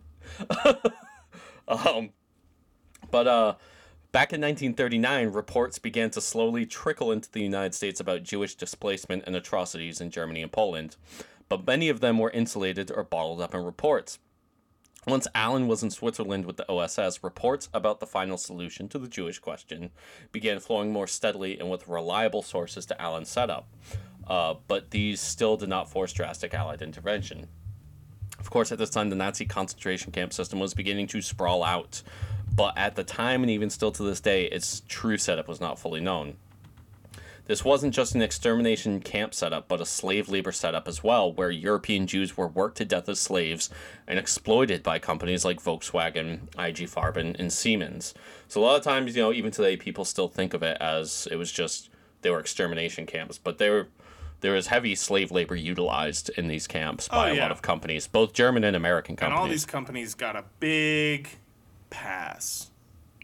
[1.68, 2.10] um,
[3.10, 3.54] but uh,
[4.14, 9.24] back in 1939, reports began to slowly trickle into the United States about Jewish displacement
[9.26, 10.94] and atrocities in Germany and Poland,
[11.48, 14.20] but many of them were insulated or bottled up in reports.
[15.04, 19.08] Once Allen was in Switzerland with the OSS, reports about the final solution to the
[19.08, 19.90] Jewish question
[20.30, 23.68] began flowing more steadily and with reliable sources to Allen's setup.
[24.28, 27.48] Uh, but these still did not force drastic Allied intervention.
[28.38, 32.02] Of course, at this time, the Nazi concentration camp system was beginning to sprawl out,
[32.54, 35.78] but at the time, and even still to this day, its true setup was not
[35.78, 36.36] fully known.
[37.46, 41.50] This wasn't just an extermination camp setup, but a slave labor setup as well, where
[41.50, 43.68] European Jews were worked to death as slaves
[44.06, 48.14] and exploited by companies like Volkswagen, IG Farben, and Siemens.
[48.48, 51.28] So a lot of times, you know, even today, people still think of it as
[51.30, 51.90] it was just
[52.22, 53.88] they were extermination camps, but they were
[54.40, 57.62] there was heavy slave labor utilized in these camps oh, by Oh, a lot of
[57.62, 59.38] companies, both German and American companies.
[59.38, 61.28] And all these companies got a big
[61.98, 62.70] pass.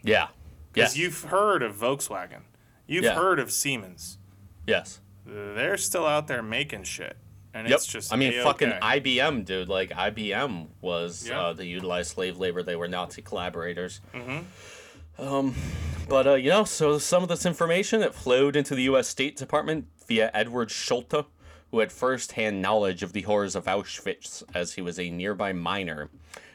[0.03, 0.27] yeah.
[0.73, 0.97] Because Yes.
[0.97, 2.43] you've heard of Volkswagen.
[2.87, 3.15] You've Yeah.
[3.15, 4.17] heard of Siemens.
[4.65, 5.01] yes.
[5.25, 7.17] They're still out there making shit.
[7.53, 7.77] And Yep.
[7.77, 8.43] it's just I mean, A-okay.
[8.43, 9.67] fucking IBM, dude.
[9.67, 11.41] Like IBM was Yeah.
[11.47, 12.63] uh, they utilized slave labor.
[12.63, 13.99] They were Nazi collaborators.
[14.13, 15.21] Mm-hmm.
[15.21, 15.55] Um,
[16.07, 19.07] but uh, you know, so some of this information that flowed into the U.S.
[19.09, 21.25] State Department via Edward Schulte,
[21.69, 26.09] who had first-hand knowledge of the horrors of Auschwitz as he was a nearby miner,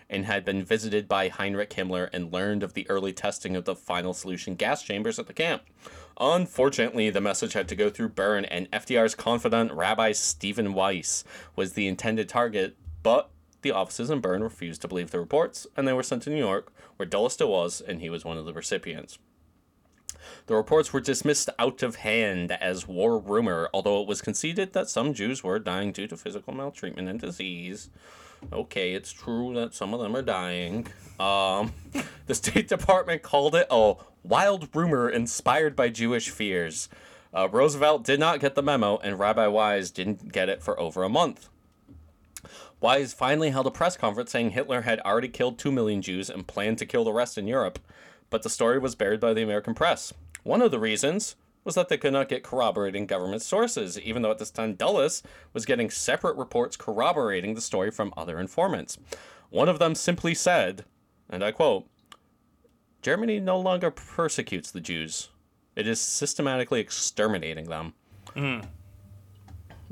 [0.09, 3.74] and had been visited by Heinrich Himmler and learned of the early testing of the
[3.74, 5.62] final solution gas chambers at the camp.
[6.18, 11.72] Unfortunately, the message had to go through Bern, and FDR's confidant, Rabbi Stephen Wise, was
[11.72, 13.30] the intended target, but
[13.62, 16.38] the offices in Bern refused to believe the reports, and they were sent to New
[16.38, 19.18] York, where Dulles still was, and he was one of the recipients.
[20.46, 24.88] The reports were dismissed out of hand as war rumor, although it was conceded that
[24.88, 27.90] some Jews were dying due to physical maltreatment and disease.
[28.53, 30.86] Okay, it's true that some of them are dying.
[31.18, 31.72] Um,
[32.26, 36.88] the State Department called it a wild rumor inspired by Jewish fears.
[37.34, 41.03] Uh, Roosevelt did not get the memo, and Rabbi Wise didn't get it for over
[41.03, 41.49] a month.
[42.80, 46.47] Wise finally held a press conference saying Hitler had already killed 2 million Jews and
[46.47, 47.78] planned to kill the rest in Europe,
[48.30, 50.12] but the story was buried by the American press.
[50.42, 51.36] One of the reasons
[51.67, 55.23] was that they could not get corroborating government sources, even though at this time Dulles
[55.53, 58.97] was getting separate reports corroborating the story from other informants.
[59.51, 60.85] One of them simply said,
[61.29, 61.87] and I quote,
[63.03, 65.29] Germany no longer persecutes the Jews.
[65.75, 67.95] It is systematically exterminating them.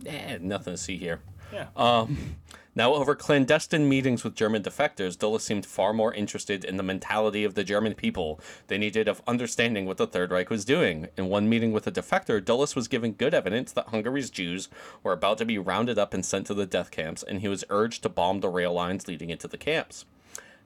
[0.06, 1.20] Eh, nothing to see here.
[1.52, 1.66] Yeah.
[1.76, 2.36] Um,
[2.76, 7.44] now, over clandestine meetings with German defectors, Dulles seemed far more interested in the mentality
[7.44, 11.06] of the German people than he did of understanding what the Third Reich was doing.
[11.16, 14.68] In one meeting with a defector, Dulles was given good evidence that Hungary's Jews
[15.04, 17.64] were about to be rounded up and sent to the death camps, and he was
[17.70, 20.04] urged to bomb the rail lines leading into the camps.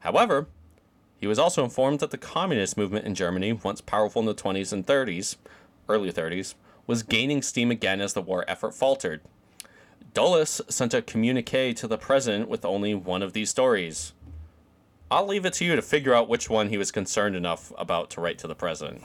[0.01, 0.47] However,
[1.21, 4.73] he was also informed that the communist movement in Germany, once powerful in the 20s
[4.73, 5.37] and 30s,
[5.91, 6.55] early 30s,
[6.87, 9.21] was gaining steam again as the war effort faltered.
[10.15, 14.13] Dulles sent a communique to the president with only one of these stories.
[15.11, 18.11] I'll leave it to you to figure out which one he was concerned enough about
[18.11, 19.03] to write to the president.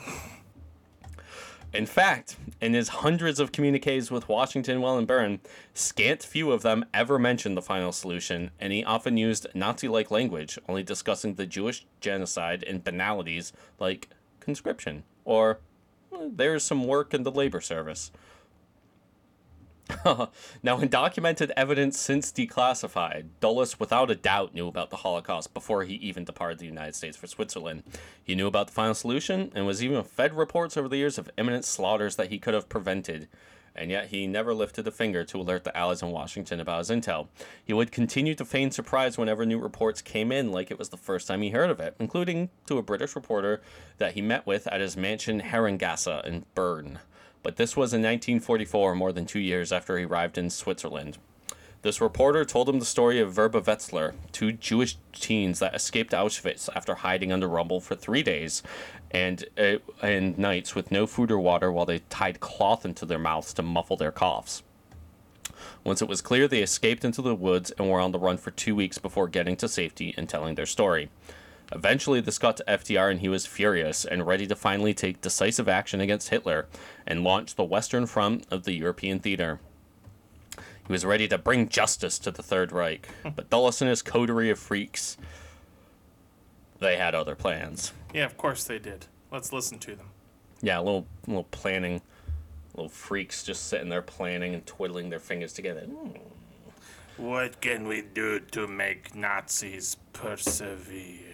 [1.74, 5.40] In fact, in his hundreds of communiques with Washington, Wellenburn,
[5.74, 10.12] scant few of them ever mentioned the final solution, and he often used Nazi like
[10.12, 15.60] language, only discussing the Jewish genocide and banalities like conscription or
[16.14, 18.12] "Eh, there's some work in the labor service.
[20.64, 25.84] now, in documented evidence since declassified, Dulles without a doubt knew about the Holocaust before
[25.84, 27.84] he even departed the United States for Switzerland.
[28.24, 31.30] He knew about the final solution and was even fed reports over the years of
[31.38, 33.28] imminent slaughters that he could have prevented.
[33.76, 36.92] And yet he never lifted a finger to alert the Allies in Washington about his
[36.92, 37.28] intel.
[37.66, 40.98] He would continue to feign surprise whenever new reports came in, like it was the
[40.98, 43.62] first time he heard of it, including to a British reporter
[43.98, 47.00] that he met with at his mansion Herrengasse in Bern
[47.44, 51.18] but this was in 1944, more than two years after he arrived in Switzerland.
[51.84, 56.70] This reporter told him the story of Vrba Wetzler, two Jewish teens that escaped Auschwitz
[56.74, 58.64] after hiding under rubble for three days
[59.12, 63.20] and, uh, and nights with no food or water while they tied cloth into their
[63.20, 64.64] mouths to muffle their coughs.
[65.84, 68.52] Once it was clear, they escaped into the woods and were on the run for
[68.52, 71.10] two weeks before getting to safety and telling their story.
[71.72, 75.68] Eventually, this got to FDR, and he was furious and ready to finally take decisive
[75.68, 76.68] action against Hitler
[77.08, 79.60] and launch the Western Front of the European theater.
[80.86, 83.30] He was ready to bring justice to the Third Reich, hmm.
[83.36, 85.18] but Dulles and his coterie of freaks,
[86.80, 87.94] they had other plans.
[88.14, 89.08] Yeah, of course they did.
[89.32, 90.10] Let's listen to them.
[90.62, 92.02] Yeah, a little, little planning,
[92.76, 95.82] little freaks just sitting there planning and twiddling their fingers together.
[95.82, 96.18] Hmm.
[97.18, 101.33] What can we do to make Nazis persevere?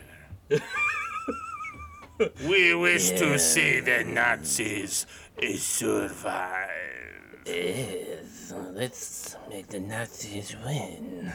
[2.47, 5.05] We wish to see the Nazis
[5.57, 6.69] survive.
[8.73, 11.31] Let's make the Nazis win.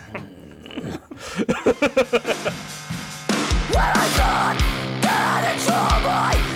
[5.59, 6.54] So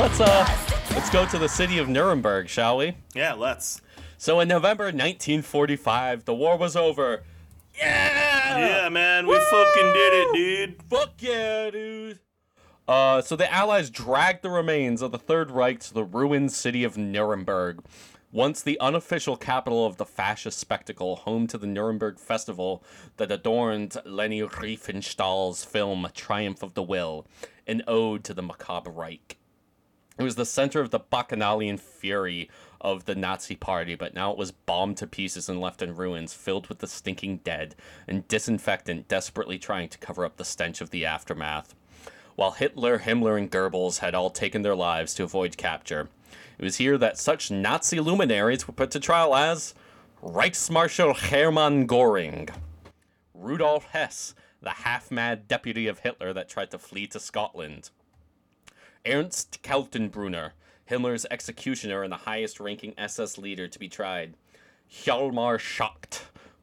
[0.00, 2.96] let's uh, let's go to the city of Nuremberg, shall we?
[3.14, 3.82] Yeah, let's.
[4.20, 7.22] So in November 1945, the war was over.
[7.74, 8.58] Yeah!
[8.58, 10.82] Yeah, man, we fucking did it, dude.
[10.90, 12.18] Fuck yeah, dude.
[12.86, 16.84] Uh, so the Allies dragged the remains of the Third Reich to the ruined city
[16.84, 17.82] of Nuremberg.
[18.30, 22.84] Once the unofficial capital of the fascist spectacle, home to the Nuremberg Festival
[23.16, 27.26] that adorned Leni Riefenstahl's film Triumph of the Will,
[27.66, 29.38] an ode to the macabre Reich.
[30.18, 32.50] It was the center of the bacchanalian fury
[32.80, 36.32] of the Nazi party, but now it was bombed to pieces and left in ruins,
[36.32, 37.74] filled with the stinking dead
[38.08, 41.74] and disinfectant desperately trying to cover up the stench of the aftermath.
[42.36, 46.08] While Hitler, Himmler, and Goebbels had all taken their lives to avoid capture,
[46.58, 49.74] it was here that such Nazi luminaries were put to trial as
[50.22, 52.50] Reichsmarshal Hermann Göring,
[53.34, 57.90] Rudolf Hess, the half-mad deputy of Hitler that tried to flee to Scotland,
[59.06, 60.52] Ernst Kaltenbrunner,
[60.90, 64.34] Himmler's executioner and the highest-ranking SS leader to be tried,
[64.92, 66.22] Hjalmar Schacht,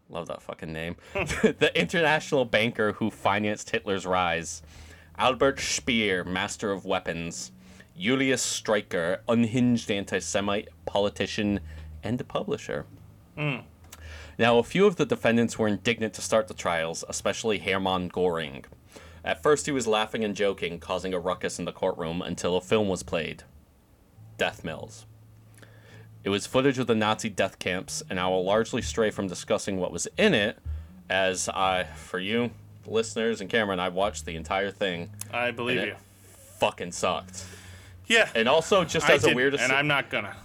[0.09, 4.61] love that fucking name, the international banker who financed Hitler's rise,
[5.17, 7.53] Albert Speer, master of weapons,
[7.97, 11.61] Julius Streicher, unhinged anti-Semite politician
[12.03, 12.85] and publisher.
[13.35, 13.59] Hmm.
[14.37, 18.65] Now, a few of the defendants were indignant to start the trials, especially Hermann Göring.
[19.23, 22.61] At first, he was laughing and joking, causing a ruckus in the courtroom until a
[22.61, 23.43] film was played
[24.37, 25.05] Death Mills.
[26.23, 29.77] It was footage of the Nazi death camps, and I will largely stray from discussing
[29.77, 30.57] what was in it,
[31.09, 32.51] as I, for you
[32.87, 35.11] listeners and Cameron, I watched the entire thing.
[35.31, 35.95] I believe you.
[36.59, 37.45] fucking sucked.
[38.07, 38.29] Yeah.
[38.35, 40.35] And also, just I as a did, weird and I'm not gonna.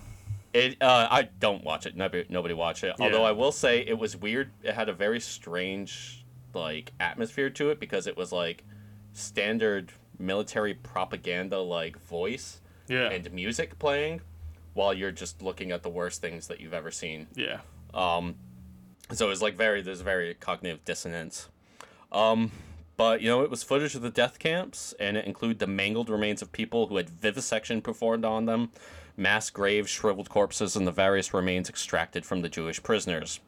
[0.53, 1.97] it, uh, I don't watch it.
[1.97, 2.97] Nobody, nobody watch it.
[2.99, 3.29] Although Yeah.
[3.29, 4.51] I will say it was weird.
[4.63, 6.25] It had a very strange,
[6.55, 8.65] like, atmosphere to it because it was like
[9.13, 13.09] standard military propaganda, like voice Yeah.
[13.11, 14.21] and music playing,
[14.75, 17.27] while you're just looking at the worst things that you've ever seen.
[17.35, 17.61] yeah.
[17.95, 18.37] Um,
[19.13, 21.49] So it was like very there's very cognitive dissonance.
[22.11, 22.51] Um,
[22.97, 26.09] but you know it was footage of the death camps, and it included the mangled
[26.09, 28.71] remains of people who had vivisection performed on them,
[29.17, 33.41] mass graves, shriveled corpses, and the various remains extracted from the Jewish prisoners.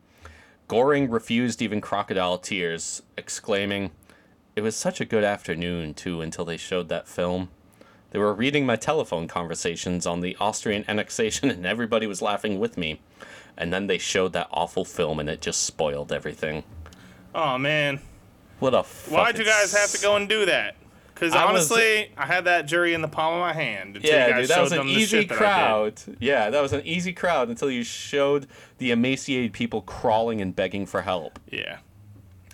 [0.69, 3.91] Göring refused even crocodile tears, exclaiming,
[4.57, 7.51] "It was such a good afternoon too until they showed that film."
[8.15, 12.79] They were reading my telephone conversations on the Austrian annexation, and everybody was laughing with
[12.79, 13.01] me.
[13.57, 16.63] And then they showed that awful film, and it just spoiled everything.
[17.35, 17.99] Oh man.
[18.61, 20.77] What a Why'd you guys have to go and do that?
[21.13, 24.09] Because I was- honestly, I had that jury in the palm of my hand until
[24.13, 26.01] Yeah, you guys dude, that was an easy shit that crowd.
[26.21, 28.47] Yeah, that was an easy crowd until you showed
[28.79, 31.41] the emaciated people crawling and begging for help.
[31.51, 31.79] Yeah.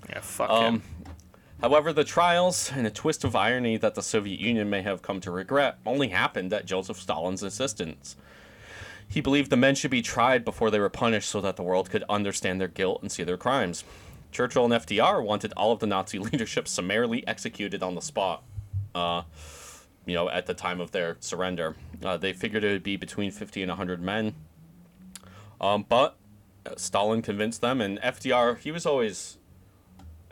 [0.08, 0.20] Yeah.
[0.20, 0.82] Fuck Um, him.
[1.61, 5.20] However, the trials, in a twist of irony that the Soviet Union may have come
[5.20, 8.16] to regret, only happened at Joseph Stalin's insistence.
[9.06, 11.90] He believed the men should be tried before they were punished so that the world
[11.90, 13.84] could understand their guilt and see their crimes.
[14.32, 18.42] Churchill and FDR wanted all of the Nazi leadership summarily executed on the spot.
[18.94, 19.22] Uh,
[20.06, 23.30] you know, at the time of their surrender, uh, they figured it would be between
[23.30, 24.34] 50 and 100 men.
[25.61, 26.16] Um, but
[26.76, 29.36] Stalin convinced them, and FDR, he was always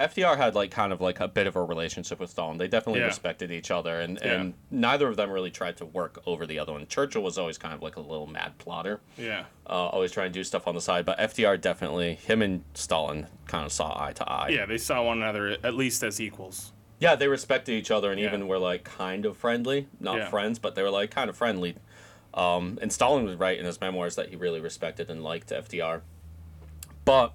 [0.00, 2.56] FDR had like kind of like a bit of a relationship with Stalin.
[2.58, 3.06] They definitely Yeah.
[3.06, 4.32] respected each other, and Yeah.
[4.40, 6.86] and neither of them really tried to work over the other one.
[6.86, 9.44] Churchill was always kind of like a little mad plotter, Yeah.
[9.68, 11.04] uh, always trying to do stuff on the side.
[11.04, 14.48] But FDR definitely, him and Stalin kind of saw eye to eye.
[14.50, 14.66] Yeah.
[14.66, 16.72] They saw one another at least as equals.
[17.00, 18.26] Yeah, they respected each other and Yeah.
[18.28, 21.74] even were like kind of friendly, not friends, but they were like kind of friendly.
[22.34, 26.02] Um, and Stalin was right in his memoirs that he really respected and liked FDR.
[27.04, 27.32] But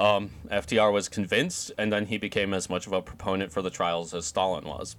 [0.00, 3.70] um, FDR was convinced, and then he became as much of a proponent for the
[3.70, 4.96] trials as Stalin was.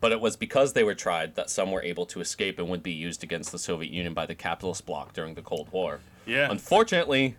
[0.00, 2.82] But it was because they were tried that some were able to escape and would
[2.82, 6.00] be used against the Soviet Union by the capitalist bloc during the Cold War.
[6.26, 6.48] Yeah.
[6.50, 7.36] Unfortunately,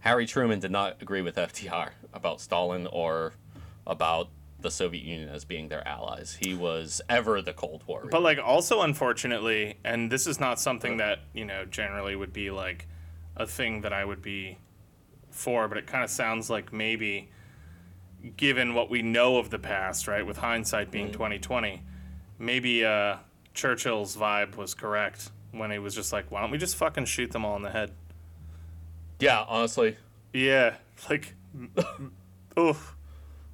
[0.00, 3.34] Harry Truman did not agree with FDR about Stalin or
[3.86, 4.28] about
[4.58, 6.38] the Soviet Union as being their allies.
[6.40, 8.06] He was ever the Cold War.
[8.10, 12.50] But like also unfortunately, and this is not something that, you know, generally would be
[12.50, 12.88] like
[13.36, 14.58] a thing that I would be
[15.36, 17.28] for, but it kind of sounds like maybe
[18.36, 21.82] given what we know of the past, right, with hindsight being 2020,
[22.38, 23.16] maybe uh
[23.54, 27.30] Churchill's vibe was correct when he was just like, why don't we just fucking shoot
[27.30, 27.92] them all in the head?
[29.18, 29.96] yeah, honestly,
[30.32, 30.74] Yeah,
[31.08, 31.34] like
[32.58, 32.94] oof.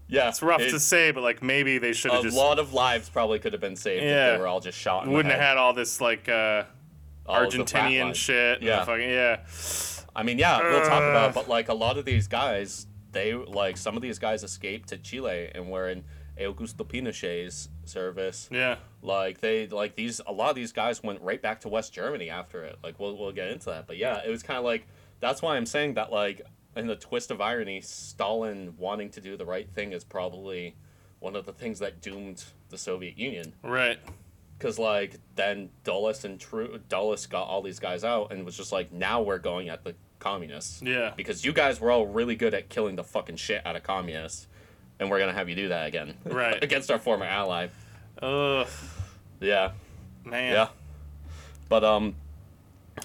[0.08, 2.40] yeah, It's rough it- to say, but like maybe they should A have just a
[2.40, 5.06] lot of lives probably could have been saved if they were all just shot.
[5.06, 6.64] In wouldn't have had all this like uh
[7.26, 8.62] All of the fat Argentinian shit.
[8.62, 8.84] Yeah.
[8.84, 9.40] fucking, yeah.
[10.14, 13.76] I mean, yeah, we'll talk about, but like a lot of these guys, they like
[13.76, 16.04] some of these guys escaped to Chile and were in
[16.38, 18.48] Augusto Pinochet's service.
[18.50, 18.76] Yeah.
[19.02, 22.30] Like they like these a lot of these guys went right back to West Germany
[22.30, 22.78] after it.
[22.82, 23.86] Like we'll we'll get into that.
[23.86, 24.86] But yeah, it was kind of like
[25.20, 26.42] that's why I'm saying that like
[26.76, 30.74] in the twist of irony, Stalin wanting to do the right thing is probably
[31.20, 33.52] one of the things that doomed the Soviet Union.
[33.62, 33.98] Right.
[34.62, 38.70] Cause like then Dulles and True Dulles got all these guys out and was just
[38.70, 40.80] like now we're going at the communists.
[40.80, 41.12] Yeah.
[41.16, 44.46] Because you guys were all really good at killing the fucking shit out of communists,
[45.00, 46.14] and we're gonna have you do that again.
[46.24, 46.62] Right.
[46.64, 47.68] Against our former ally.
[48.22, 48.68] Ugh.
[49.40, 49.72] Yeah.
[50.24, 50.52] Man.
[50.52, 50.68] Yeah.
[51.68, 52.14] But um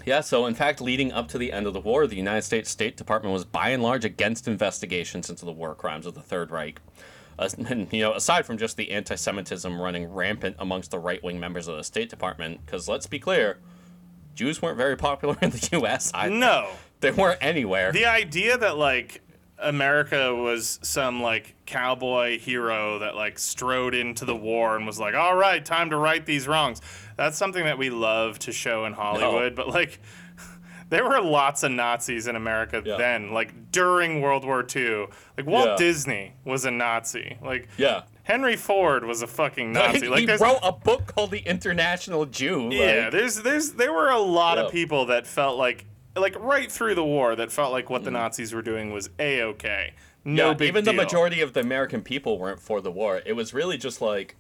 [0.05, 2.69] yeah, so in fact leading up to the end of the war, the United States
[2.69, 6.51] State Department was by and large against investigations into the war crimes of the Third
[6.51, 6.79] Reich.
[7.39, 7.49] Uh,
[7.91, 11.83] you know, aside from just the anti-Semitism running rampant amongst the right-wing members of the
[11.83, 13.59] State Department, because let's be clear,
[14.35, 16.11] Jews weren't very popular in the U.S.
[16.13, 16.69] I, No.
[16.99, 17.91] They weren't anywhere.
[17.91, 19.21] The idea that like
[19.59, 25.13] America was some like cowboy hero that like strode into the war and was like,
[25.13, 26.81] "All right, time to right these wrongs."
[27.15, 29.99] That's something that we love to show in Hollywood, but like
[30.89, 32.97] there were lots of Nazis in America Yeah.
[32.97, 35.07] then, like during World War II.
[35.37, 35.75] Like Walt Yeah.
[35.77, 37.37] Disney was a Nazi.
[37.41, 38.03] Like yeah.
[38.23, 40.07] Henry Ford was a fucking Nazi.
[40.07, 42.69] Like he wrote a book called The International Jew.
[42.71, 44.65] yeah, there's there's there were a lot Yeah.
[44.65, 45.85] of people that felt like
[46.15, 49.41] like right through the war that felt like what the Nazis were doing was a
[49.43, 49.93] okay.
[50.25, 50.47] No Mm.
[50.47, 50.93] yeah, big even deal.
[50.93, 53.21] the majority of the American people weren't for the war.
[53.25, 54.35] It was really just like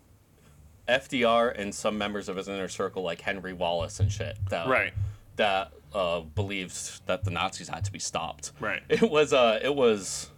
[0.87, 4.93] FDR and some members of his inner circle, like Henry Wallace and shit, that Right.
[5.35, 8.51] that uh, believed that the Nazis had to be stopped.
[8.59, 8.81] Right.
[8.89, 10.31] It was uh, it was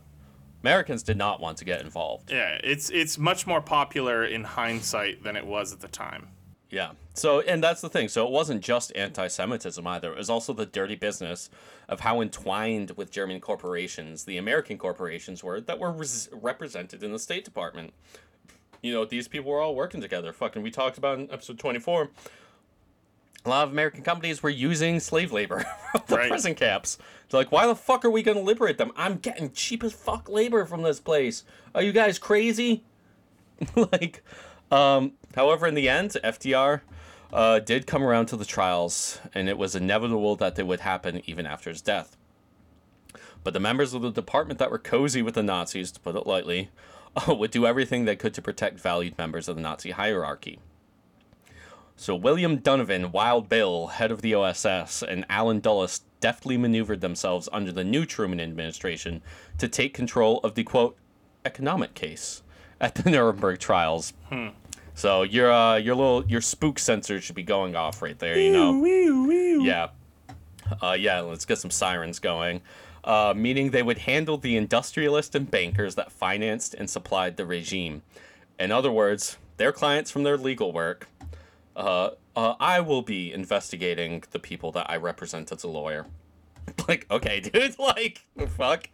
[0.63, 2.31] Americans did not want to get involved.
[2.31, 6.29] Yeah, it's it's much more popular in hindsight than it was at the time.
[6.69, 6.91] Yeah.
[7.13, 8.07] So, and that's the thing.
[8.09, 10.11] So, it wasn't just anti Semitism either.
[10.11, 11.49] It was also the dirty business
[11.87, 17.11] of how entwined with German corporations the American corporations were that were res- represented in
[17.11, 17.93] the State Department.
[18.81, 20.31] You know, these people were all working together.
[20.31, 22.09] Fucking, we talked about in episode 24.
[23.45, 25.59] A lot of American companies were using slave labor
[25.91, 26.29] from the Right.
[26.29, 26.97] prison camps.
[27.29, 28.91] They're like, why the fuck are we going to liberate them?
[28.97, 31.43] I'm getting cheap as fuck labor from this place.
[31.73, 32.83] Are you guys crazy?
[33.75, 34.23] like,
[34.71, 36.81] um, however, in the end, FDR
[37.31, 41.21] uh, did come around to the trials, and it was inevitable that they would happen
[41.25, 42.17] even after his death.
[43.43, 46.27] But the members of the department that were cozy with the Nazis, to put it
[46.27, 46.69] lightly,
[47.15, 50.59] uh, would do everything they could to protect valued members of the Nazi hierarchy.
[51.99, 57.49] So William Donovan, Wild Bill, head of the OSS, and Allen Dulles deftly maneuvered themselves
[57.51, 59.21] under the new Truman administration
[59.57, 60.95] to take control of the quote
[61.43, 62.41] economic case
[62.79, 64.13] at the Nuremberg trials.
[64.93, 68.53] So your uh, your little your spook sensor should be going off right there, you
[68.53, 68.71] know.
[69.61, 69.89] Yeah.
[70.81, 72.61] Uh, yeah, let's get some sirens going.
[73.03, 78.03] Uh, meaning they would handle the industrialists and bankers that financed and supplied the regime.
[78.57, 81.09] In other words, their clients from their legal work.
[81.75, 86.05] Uh, uh, I will be investigating the people that I represent as a lawyer.
[86.87, 88.89] like, okay, dude, like, fuck.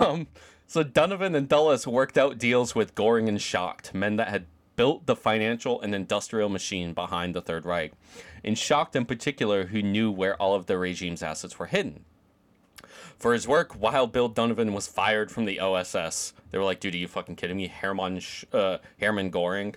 [0.00, 0.28] Um,
[0.66, 4.46] so Donovan and Dulles worked out deals with Göring and Schacht, men that had
[4.76, 7.92] built the financial and industrial machine behind the Third Reich.
[8.44, 12.04] And Schacht in particular, who knew where all of the regime's assets were hidden.
[13.18, 16.32] For his work, Wild Bill Donovan was fired from the OSS.
[16.50, 17.66] They were like, dude, are you fucking kidding me?
[17.66, 18.20] Hermann,
[18.52, 19.74] uh, Hermann Göring?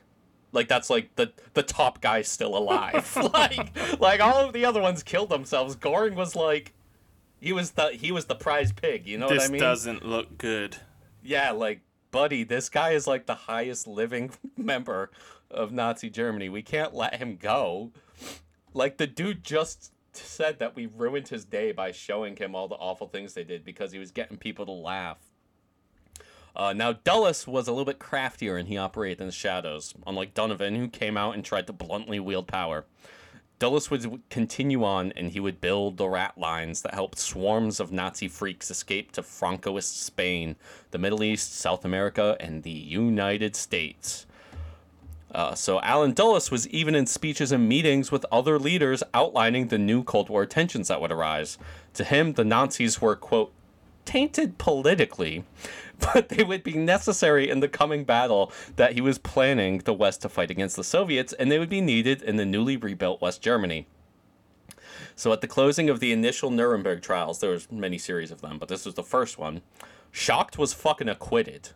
[0.52, 3.16] Like that's like the the top guy still alive.
[3.34, 5.76] like like all of the other ones killed themselves.
[5.76, 6.74] Göring was like
[7.40, 9.60] he was the he was the prize pig, you know this what I mean?
[9.60, 10.78] This doesn't look good.
[11.24, 11.82] Yeah, like
[12.12, 15.12] buddy, this guy is like the highest living member
[15.50, 16.50] of Nazi Germany.
[16.50, 17.92] We can't let him go.
[18.74, 22.76] Like the dude just said that we ruined his day by showing him all the
[22.76, 25.20] awful things they did because he was getting people to laugh.
[26.56, 30.34] Uh, now Dulles was a little bit craftier and he operated in the shadows, unlike
[30.34, 32.86] Donovan, who came out and tried to bluntly wield power.
[33.60, 37.92] Dulles would continue on and he would build the rat lines that helped swarms of
[37.92, 40.56] Nazi freaks escape to Francoist Spain,
[40.90, 44.26] the Middle East, South America, and the United States.
[45.34, 49.78] Uh, so Allen Dulles was even in speeches and meetings with other leaders outlining the
[49.78, 51.58] new Cold War tensions that would arise.
[51.94, 53.54] To him, the Nazis were, quote,
[54.12, 55.46] tainted politically,
[56.14, 60.22] but they would be necessary in the coming battle that he was planning the West
[60.22, 63.42] to fight against the Soviets, and they would be needed in the newly rebuilt West
[63.42, 63.88] Germany.
[65.16, 68.58] So at the closing of the initial Nuremberg trials, there was many series of them,
[68.60, 69.62] but this was the first one.
[70.12, 71.70] Schacht was fucking acquitted.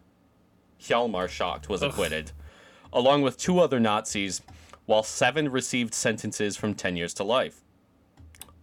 [0.82, 2.34] Hjalmar Schacht was acquitted,
[2.92, 4.42] along with two other Nazis,
[4.86, 7.65] while seven received sentences from 10 years to life.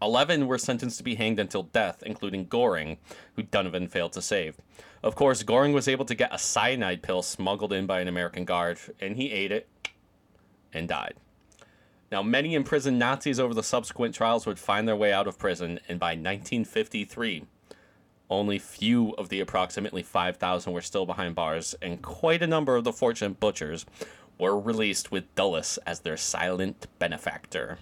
[0.03, 2.97] Eleven were sentenced to be hanged until death, including Göring,
[3.37, 4.57] who Donovan failed to save.
[5.01, 8.45] Of course, Göring was able to get a cyanide pill smuggled in by an American
[8.45, 9.69] guard, and he ate it
[10.73, 11.15] and died.
[12.11, 15.79] Now, many imprisoned Nazis over the subsequent trials would find their way out of prison,
[15.89, 17.47] and by 1953,
[18.29, 22.83] only few of the approximately 5,000 were still behind bars, and quite a number of
[22.83, 23.87] the fortunate butchers
[24.37, 27.79] were released with Dulles as their silent benefactor.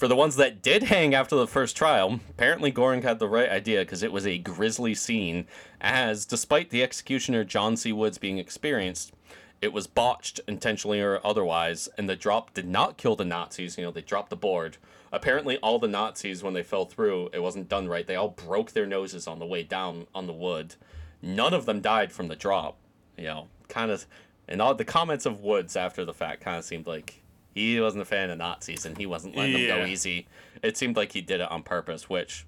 [0.00, 3.50] For the ones that did hang after the first trial, apparently Göring had the right
[3.50, 5.46] idea because it was a grisly scene,
[5.78, 7.92] as despite the executioner John C.
[7.92, 9.12] Woods being experienced,
[9.60, 13.76] it was botched intentionally or otherwise, and the drop did not kill the Nazis.
[13.76, 14.78] You know, they dropped the board.
[15.12, 18.06] Apparently, all the Nazis, when they fell through, it wasn't done right.
[18.06, 20.76] They all broke their noses on the way down on the wood.
[21.20, 22.78] None of them died from the drop.
[23.18, 24.06] You know, kind of,
[24.48, 27.20] and all the comments of Woods after the fact kind of seemed like
[27.54, 30.26] he wasn't a fan of Nazis and he wasn't letting them go easy.
[30.62, 32.46] It seemed like he did it on purpose, which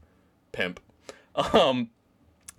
[0.53, 0.81] pimp.
[1.55, 1.89] Um,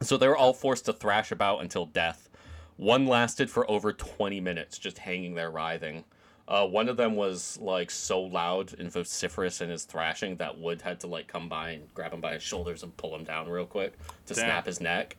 [0.01, 2.27] so they were all forced to thrash about until death.
[2.75, 6.05] One lasted for over 20 minutes, just hanging there writhing.
[6.47, 10.81] Uh, one of them was like so loud and vociferous in his thrashing that Wood
[10.81, 13.47] had to like come by and grab him by his shoulders and pull him down
[13.47, 13.93] real quick
[14.25, 14.45] to Damn.
[14.45, 15.15] snap his neck.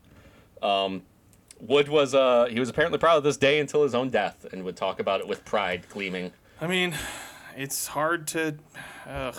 [0.63, 1.03] Um,
[1.61, 4.65] Wood was uh he was apparently proud of this day until his own death and
[4.65, 6.33] would talk about it with pride gleaming.
[6.61, 6.95] I mean,
[7.57, 8.57] it's hard to.
[9.07, 9.37] Ugh.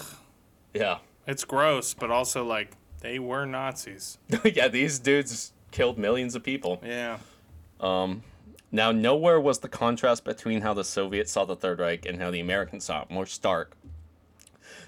[0.74, 0.98] Yeah.
[1.28, 2.72] It's gross, but also like
[3.02, 4.18] they were Nazis.
[4.44, 6.82] yeah, these dudes killed millions of people.
[6.84, 7.20] Yeah.
[7.80, 8.24] Um,
[8.72, 12.32] now, nowhere was the contrast between how the Soviets saw the Third Reich and how
[12.32, 13.76] the Americans saw it more stark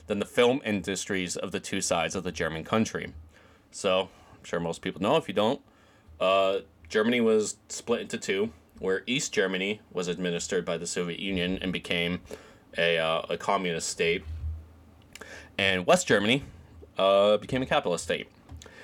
[0.08, 3.14] than the film industries of the two sides of the German country.
[3.72, 5.16] So, I'm sure most people know.
[5.16, 5.62] If you don't,
[6.20, 6.60] uh,
[6.90, 11.74] Germany was split into two, where East Germany was administered by the Soviet Union and
[11.74, 12.22] became
[12.78, 14.24] a, uh, a communist state,
[15.58, 16.44] and West Germany
[16.98, 18.28] uh, became a capitalist state.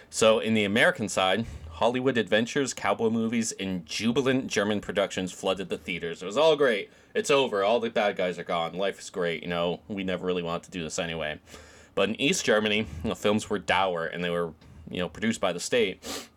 [0.09, 5.77] So, in the American side, Hollywood adventures, cowboy movies, and jubilant German productions flooded the
[5.77, 6.21] theaters.
[6.21, 6.91] It was all great.
[7.15, 7.63] It's over.
[7.63, 8.73] All the bad guys are gone.
[8.73, 9.41] Life is great.
[9.41, 11.39] You know, we never really wanted to do this anyway.
[11.95, 14.53] But in East Germany, the films were dour and they were,
[14.89, 16.27] you know, produced by the state.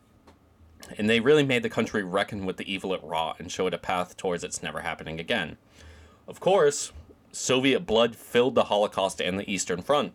[0.99, 3.79] And they really made the country reckon with the evil it wrought and showed a
[3.79, 5.57] path towards its never happening again.
[6.29, 6.93] Of course,
[7.33, 10.13] Soviet blood filled the Holocaust and the Eastern Front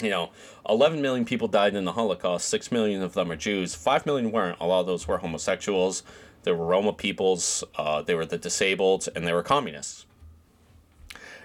[0.00, 0.30] you know,
[0.68, 2.48] 11 million people died in the Holocaust.
[2.48, 3.74] 6 million of them are Jews.
[3.74, 4.58] 5 million weren't.
[4.60, 6.02] A lot of those were homosexuals.
[6.44, 7.62] There were Roma peoples.
[7.76, 10.06] Uh, they were the disabled, and they were communists.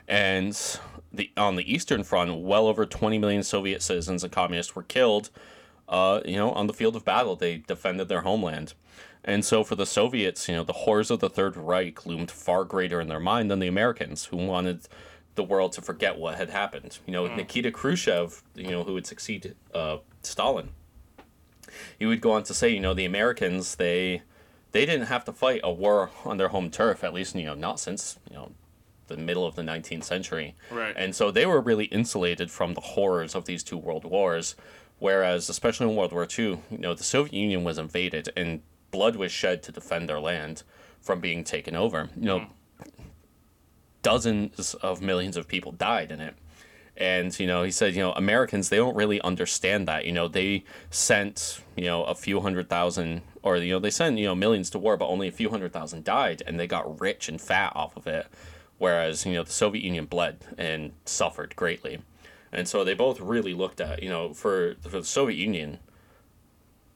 [0.07, 0.57] And
[1.11, 5.30] the on the Eastern Front, well over 20 million Soviet citizens and communists were killed.
[5.88, 8.73] Uh, you know, on the field of battle, they defended their homeland.
[9.23, 12.64] And so for the Soviets, you know, the horrors of the Third Reich loomed far
[12.64, 14.88] greater in their mind than the Americans, who wanted
[15.35, 16.99] the world to forget what had happened.
[17.05, 20.69] You know, Nikita Khrushchev, you know, who would succeed uh, Stalin,
[21.97, 24.22] he would go on to say, you know, the Americans they
[24.72, 27.55] they didn't have to fight a war on their home turf, at least you know
[27.55, 28.51] not since you know
[29.07, 30.55] the middle of the 19th century.
[30.69, 30.93] Right.
[30.97, 34.55] And so they were really insulated from the horrors of these two world wars.
[34.99, 38.61] Whereas, especially in World War II, you know, the Soviet Union was invaded and
[38.91, 40.63] blood was shed to defend their land
[40.99, 42.09] from being taken over.
[42.15, 42.47] You know,
[44.01, 46.33] dozens of millions of people died in it.
[46.95, 50.05] And, you know, he said, you know, Americans, they don't really understand that.
[50.05, 54.17] You know, they sent, you know, a few hundred thousand, or, you know, they sent,
[54.17, 56.99] you know, millions to war, but only a few hundred thousand died, and they got
[56.99, 58.25] rich and fat off of it.
[58.79, 61.99] Whereas, you know, the Soviet Union bled and suffered greatly.
[62.51, 65.79] And so they both really looked at, you know, for, for the Soviet Union,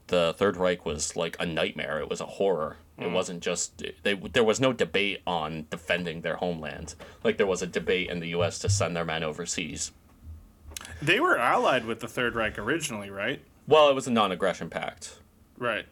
[0.07, 1.99] the Third Reich was like a nightmare.
[1.99, 2.77] It was a horror.
[2.97, 3.13] It mm.
[3.13, 4.13] wasn't just they.
[4.13, 8.27] There was no debate on defending their homeland, like there was a debate in the
[8.29, 8.59] U.S.
[8.59, 9.91] to send their men overseas.
[11.01, 13.41] They were allied with the Third Reich originally, right?
[13.67, 15.19] Well, it was a non-aggression pact.
[15.57, 15.85] Right.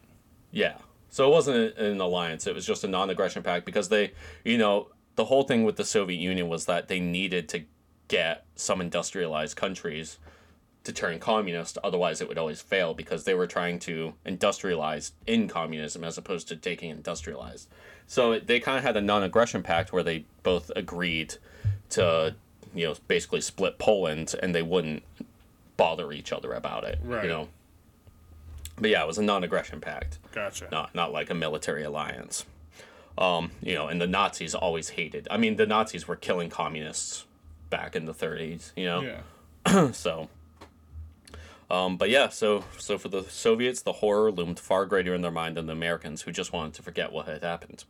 [0.50, 0.76] Yeah.
[1.08, 2.46] So it wasn't an alliance.
[2.46, 4.12] It was just a non-aggression pact because they,
[4.44, 7.64] you know, the whole thing with the Soviet Union was that they needed to
[8.10, 10.18] get some industrialized countries
[10.82, 11.78] to turn communist.
[11.84, 16.48] Otherwise, it would always fail because they were trying to industrialize in communism as opposed
[16.48, 17.68] to taking industrialized.
[18.08, 21.36] So they kind of had a non-aggression pact where they both agreed
[21.90, 22.34] to,
[22.74, 25.04] you know, basically split Poland, and they wouldn't
[25.76, 26.98] bother each other about it.
[27.04, 27.22] Right.
[27.22, 27.48] You know.
[28.76, 30.68] But yeah, it was a non-aggression pact Gotcha.
[30.72, 32.44] not not like a military alliance.
[33.16, 35.28] Um, you know, and the Nazis always hated.
[35.30, 37.26] I mean, the Nazis were killing communists
[37.70, 38.72] back in the 30s.
[38.76, 39.00] You know,
[39.66, 39.90] Yeah.
[39.92, 40.28] so.
[41.70, 45.30] Um, but yeah, so so for the Soviets, the horror loomed far greater in their
[45.30, 47.84] mind than the Americans, who just wanted to forget what had happened.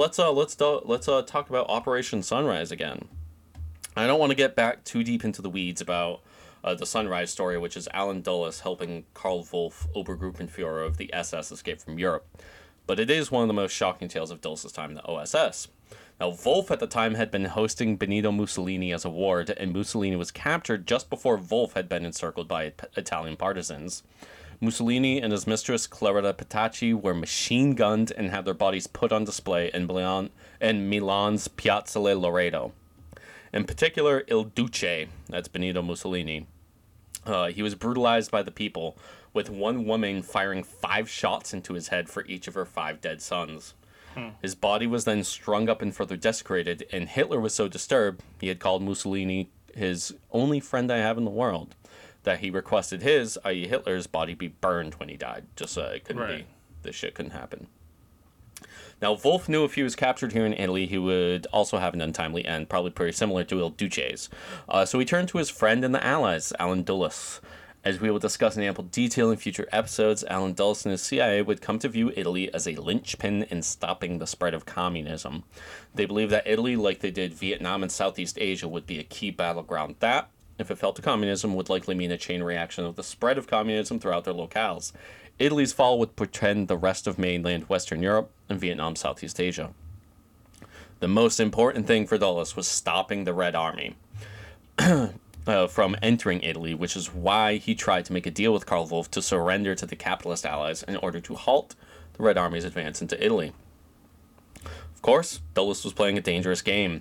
[0.00, 3.06] Let's uh let's do, let's uh talk about Operation Sunrise again.
[3.94, 6.22] I don't want to get back too deep into the weeds about
[6.64, 11.52] uh, the Sunrise story, which is Allen Dulles helping Karl Wolff, Obergruppenführer of the SS,
[11.52, 12.26] escape from Europe.
[12.86, 15.68] But it is one of the most shocking tales of Dulles' time in the OSS.
[16.18, 20.16] Now, Wolff at the time had been hosting Benito Mussolini as a ward, and Mussolini
[20.16, 24.02] was captured just before Wolff had been encircled by Italian partisans.
[24.62, 29.24] Mussolini and his mistress Claretta Petacci were machine gunned and had their bodies put on
[29.24, 30.28] display in Milan
[30.60, 32.72] in Milan's Piazzale Loreto.
[33.54, 36.46] In particular, Il Duce, that's Benito Mussolini,
[37.24, 38.98] uh, he was brutalized by the people,
[39.32, 43.22] with one woman firing five shots into his head for each of her five dead
[43.22, 43.74] sons.
[44.42, 48.48] His body was then strung up and further desecrated, and Hitler was so disturbed he
[48.48, 51.74] had called Mussolini his only friend I have in the world
[52.24, 56.04] that he requested his, i.e., Hitler's, body be burned when he died, just so it
[56.04, 56.46] couldn't be,
[56.82, 57.66] this shit couldn't happen.
[59.00, 62.02] Now, Wolff knew if he was captured here in Italy, he would also have an
[62.02, 64.28] untimely end, probably pretty similar to Il Duce's.
[64.68, 67.40] Uh, so he turned to his friend and the Allies, Allen Dulles.
[67.82, 71.40] As we will discuss in ample detail in future episodes, Allen Dulles and his CIA
[71.40, 75.44] would come to view Italy as a linchpin in stopping the spread of communism.
[75.94, 79.30] They believed that Italy, like they did Vietnam and Southeast Asia, would be a key
[79.30, 80.28] battleground that,
[80.60, 83.46] if it fell to communism, would likely mean a chain reaction of the spread of
[83.46, 84.92] communism throughout their locales.
[85.38, 89.70] Italy's fall would portend the rest of mainland Western Europe and Vietnam, Southeast Asia.
[91.00, 93.96] The most important thing for Dulles was stopping the Red Army
[94.78, 98.86] uh, from entering Italy, which is why he tried to make a deal with Karl
[98.86, 101.74] Wolff to surrender to the capitalist allies in order to halt
[102.14, 103.54] the Red Army's advance into Italy.
[105.00, 107.00] Of course, Dulles was playing a dangerous game.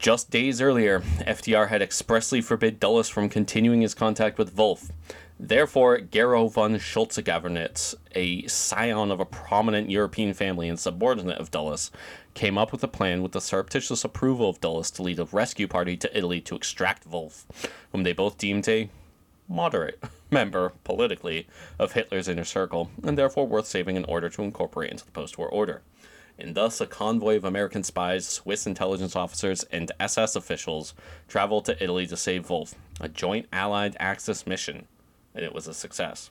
[0.00, 4.90] Just days earlier, FDR had expressly forbid Dulles from continuing his contact with Wolff.
[5.38, 11.90] Therefore, Gero von Schulze-Gaevernitz, a scion of a prominent European family and subordinate of Dulles,
[12.32, 15.68] came up with a plan with the surreptitious approval of Dulles to lead a rescue
[15.68, 17.44] party to Italy to extract Wolff,
[17.92, 18.88] whom they both deemed a
[19.48, 21.46] moderate member, politically,
[21.78, 25.36] of Hitler's inner circle, and therefore worth saving in order to incorporate into the post
[25.36, 25.82] war order.
[26.40, 30.94] And thus, a convoy of American spies, Swiss intelligence officers, and SS officials
[31.28, 34.86] traveled to Italy to save Wolff, a joint Allied Axis mission,
[35.34, 36.30] and it was a success.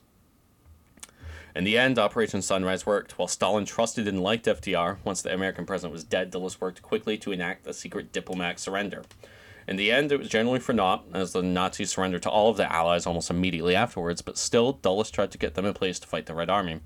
[1.54, 3.18] In the end, Operation Sunrise worked.
[3.18, 7.16] While Stalin trusted and liked FDR, once the American president was dead, Dulles worked quickly
[7.18, 9.02] to enact a secret diplomatic surrender.
[9.68, 12.56] In the end, it was generally for naught, as the Nazis surrendered to all of
[12.56, 16.08] the Allies almost immediately afterwards, but still, Dulles tried to get them in place to
[16.08, 16.80] fight the Red Army.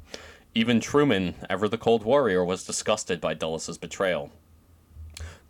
[0.57, 4.31] Even Truman, ever the Cold Warrior, was disgusted by Dulles' betrayal.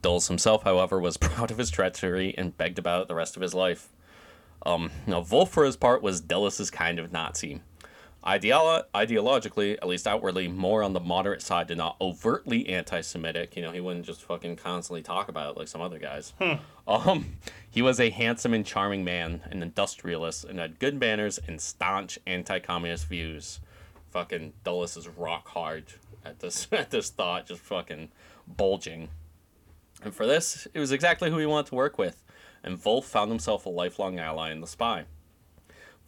[0.00, 3.42] Dulles himself, however, was proud of his treachery and begged about it the rest of
[3.42, 3.90] his life.
[4.64, 7.60] Um, now, Wolff, for his part, was Dulles' kind of Nazi.
[8.24, 13.54] Ideolo- ideologically, at least outwardly, more on the moderate side and not overtly anti-Semitic.
[13.56, 16.32] You know, he wouldn't just fucking constantly talk about it like some other guys.
[16.88, 17.36] Um,
[17.68, 22.18] he was a handsome and charming man, an industrialist, and had good manners and staunch
[22.26, 23.60] anti-communist views.
[24.14, 25.86] Fucking Dulles is rock hard
[26.24, 28.12] at this at this thought, just fucking
[28.46, 29.08] bulging.
[30.04, 32.22] And for this, it was exactly who he wanted to work with,
[32.62, 35.06] and Wolff found himself a lifelong ally in the spy.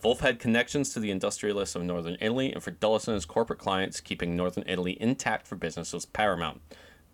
[0.05, 3.59] Wolff had connections to the industrialists of northern Italy, and for Dulles and his corporate
[3.59, 6.61] clients, keeping northern Italy intact for business was paramount.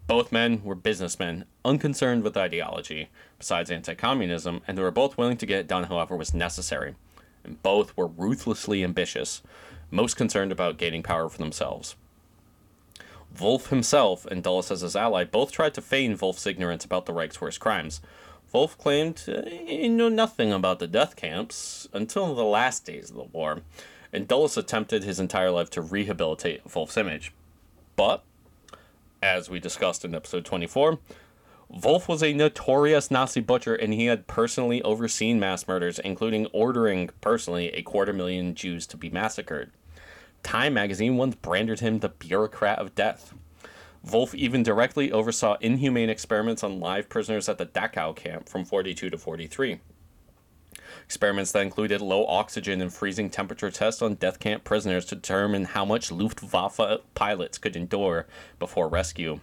[0.06, 3.08] Both men were businessmen, unconcerned with ideology,
[3.38, 6.96] besides anti communism, and they were both willing to get it done however was necessary.
[7.44, 9.40] And both were ruthlessly ambitious,
[9.92, 11.94] most concerned about gaining power for themselves.
[13.40, 17.12] Wolff himself and Dulles as his ally both tried to feign Wolff's ignorance about the
[17.12, 18.00] Reich's worst crimes.
[18.52, 23.16] Wolff claimed uh, he knew nothing about the death camps until the last days of
[23.16, 23.62] the war,
[24.12, 27.32] and Dulles attempted his entire life to rehabilitate Wolff's image.
[27.96, 28.22] But,
[29.22, 30.98] as we discussed in episode 24,
[31.70, 37.08] Wolff was a notorious Nazi butcher and he had personally overseen mass murders, including ordering
[37.22, 39.70] personally a quarter million Jews to be massacred.
[40.42, 43.34] Time magazine once branded him the bureaucrat of death.
[44.02, 49.10] Wolff even directly oversaw inhumane experiments on live prisoners at the Dachau camp from 42
[49.10, 49.80] to 43.
[51.04, 55.64] Experiments that included low oxygen and freezing temperature tests on death camp prisoners to determine
[55.64, 58.26] how much Luftwaffe pilots could endure
[58.58, 59.40] before rescue.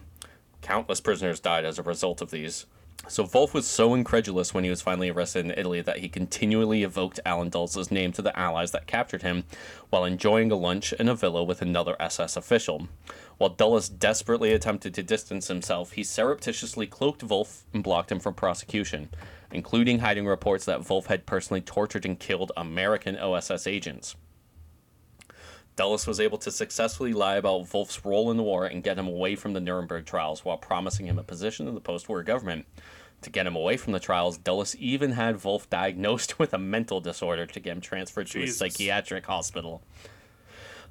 [0.60, 2.66] Countless prisoners died as a result of these.
[3.08, 6.82] So Wolff was so incredulous when he was finally arrested in Italy that he continually
[6.84, 9.44] evoked Allen Dulles' name to the allies that captured him
[9.88, 12.88] while enjoying a lunch in a villa with another SS official.
[13.38, 18.34] While Dulles desperately attempted to distance himself, he surreptitiously cloaked Wolff and blocked him from
[18.34, 19.08] prosecution,
[19.50, 24.14] including hiding reports that Wolff had personally tortured and killed American OSS agents.
[25.80, 29.08] Dulles was able to successfully lie about Wolff's role in the war and get him
[29.08, 32.66] away from the Nuremberg trials while promising him a position in the post war government.
[33.22, 37.00] To get him away from the trials, Dulles even had Wolff diagnosed with a mental
[37.00, 39.80] disorder to get him transferred to a psychiatric hospital.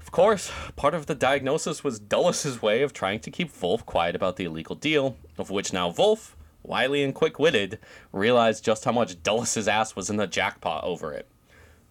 [0.02, 4.16] Of course, part of the diagnosis was Dulles' way of trying to keep Wolff quiet
[4.16, 7.78] about the illegal deal, of which now Wolff, wily and quick witted,
[8.12, 11.28] realized just how much Dulles' ass was in the jackpot over it.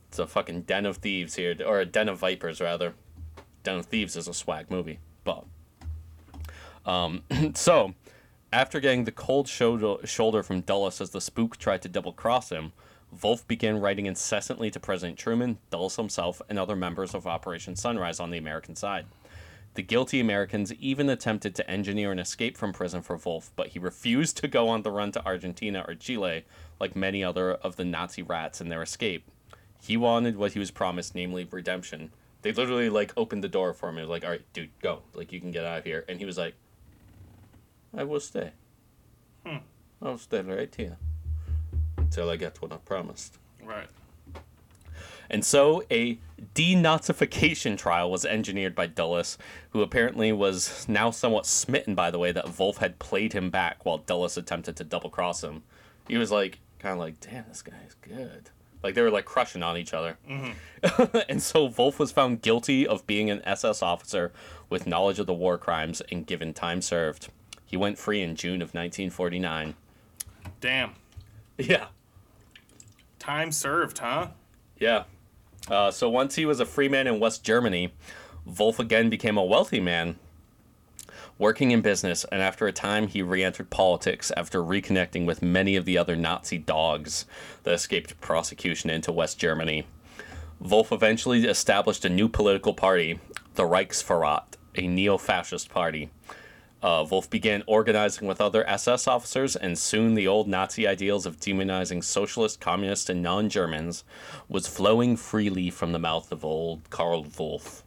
[0.08, 2.94] It's a fucking den of thieves here, or a den of vipers rather.
[3.62, 5.44] Den of Thieves is a swag movie, but
[6.86, 7.22] um,
[7.54, 7.94] so
[8.52, 12.50] after getting the cold shoulder, shoulder from Dulles as the spook tried to double cross
[12.50, 12.72] him,
[13.22, 18.20] Wolff began writing incessantly to President Truman, Dulles himself, and other members of Operation Sunrise
[18.20, 19.06] on the American side.
[19.74, 23.78] The guilty Americans even attempted to engineer an escape from prison for Wolff, but he
[23.78, 26.44] refused to go on the run to Argentina or Chile
[26.80, 29.30] like many other of the Nazi rats in their escape.
[29.82, 32.10] He wanted what he was promised, namely redemption.
[32.42, 33.98] They literally like opened the door for him.
[33.98, 35.02] It was like, "All right, dude, go.
[35.14, 36.54] Like you can get out of here." And he was like,
[37.96, 38.52] "I will stay.
[39.44, 39.58] Hmm.
[40.02, 40.96] I'll stay right here
[41.96, 43.88] until I get what I promised." Right.
[45.30, 46.18] And so a
[46.54, 49.36] denazification trial was engineered by Dulles,
[49.70, 53.84] who apparently was now somewhat smitten by the way that Wolff had played him back
[53.84, 55.62] while Dulles attempted to double cross him.
[56.06, 58.50] He was like, kind of like, damn, this guy is good.
[58.82, 60.18] Like they were like crushing on each other.
[61.28, 64.32] and so Wolff was found guilty of being an SS officer
[64.70, 67.28] with knowledge of the war crimes and given time served.
[67.64, 69.74] He went free in June of 1949.
[70.60, 70.92] Damn.
[71.58, 71.86] Yeah.
[73.18, 74.28] Time served, huh?
[74.78, 75.04] Yeah.
[75.68, 77.92] Uh, so once he was a free man in West Germany,
[78.46, 80.16] Wolff again became a wealthy man,
[81.38, 85.76] working in business, and after a time he re entered politics after reconnecting with many
[85.76, 87.24] of the other Nazi dogs
[87.62, 89.86] that escaped prosecution into West Germany.
[90.60, 93.20] Wolff eventually established a new political party,
[93.54, 96.10] the Reichsverrat, a neo fascist party.
[96.80, 101.40] Uh, Wolff began organizing with other SS officers, and soon the old Nazi ideals of
[101.40, 104.04] demonizing socialist, communist, and non Germans
[104.48, 107.82] was flowing freely from the mouth of old Karl Wolff.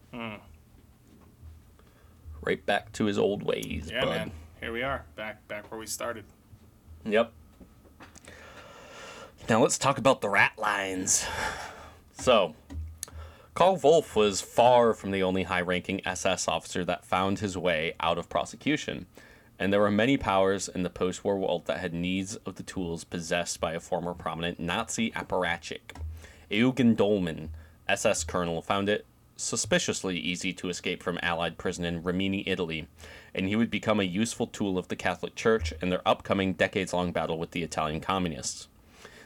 [2.44, 4.10] Right back to his old ways, Yeah, bud.
[4.10, 4.32] man.
[4.60, 6.26] Here we are, back back where we started.
[7.06, 7.32] Yep.
[9.50, 11.26] Now let's talk about the rat lines.
[12.14, 12.56] So,
[13.54, 17.94] Karl Wolff was far from the only high ranking SS officer that found his way
[18.00, 19.08] out of prosecution,
[19.60, 22.64] and there were many powers in the post war world that had needs of the
[22.64, 25.96] tools possessed by a former prominent Nazi apparatchik.
[26.50, 27.50] Eugen Dollmann,
[27.88, 29.06] SS colonel, found it
[29.42, 32.88] suspiciously easy to escape from Allied prison in Rimini, Italy,
[33.34, 36.94] and he would become a useful tool of the Catholic Church in their upcoming decades
[36.94, 38.68] long battle with the Italian communists.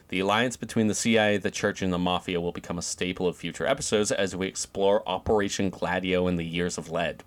[0.09, 3.35] The alliance between the CIA, the Church, and the Mafia will become a staple of
[3.35, 7.23] future episodes as we explore Operation Gladio and the Years of Lead.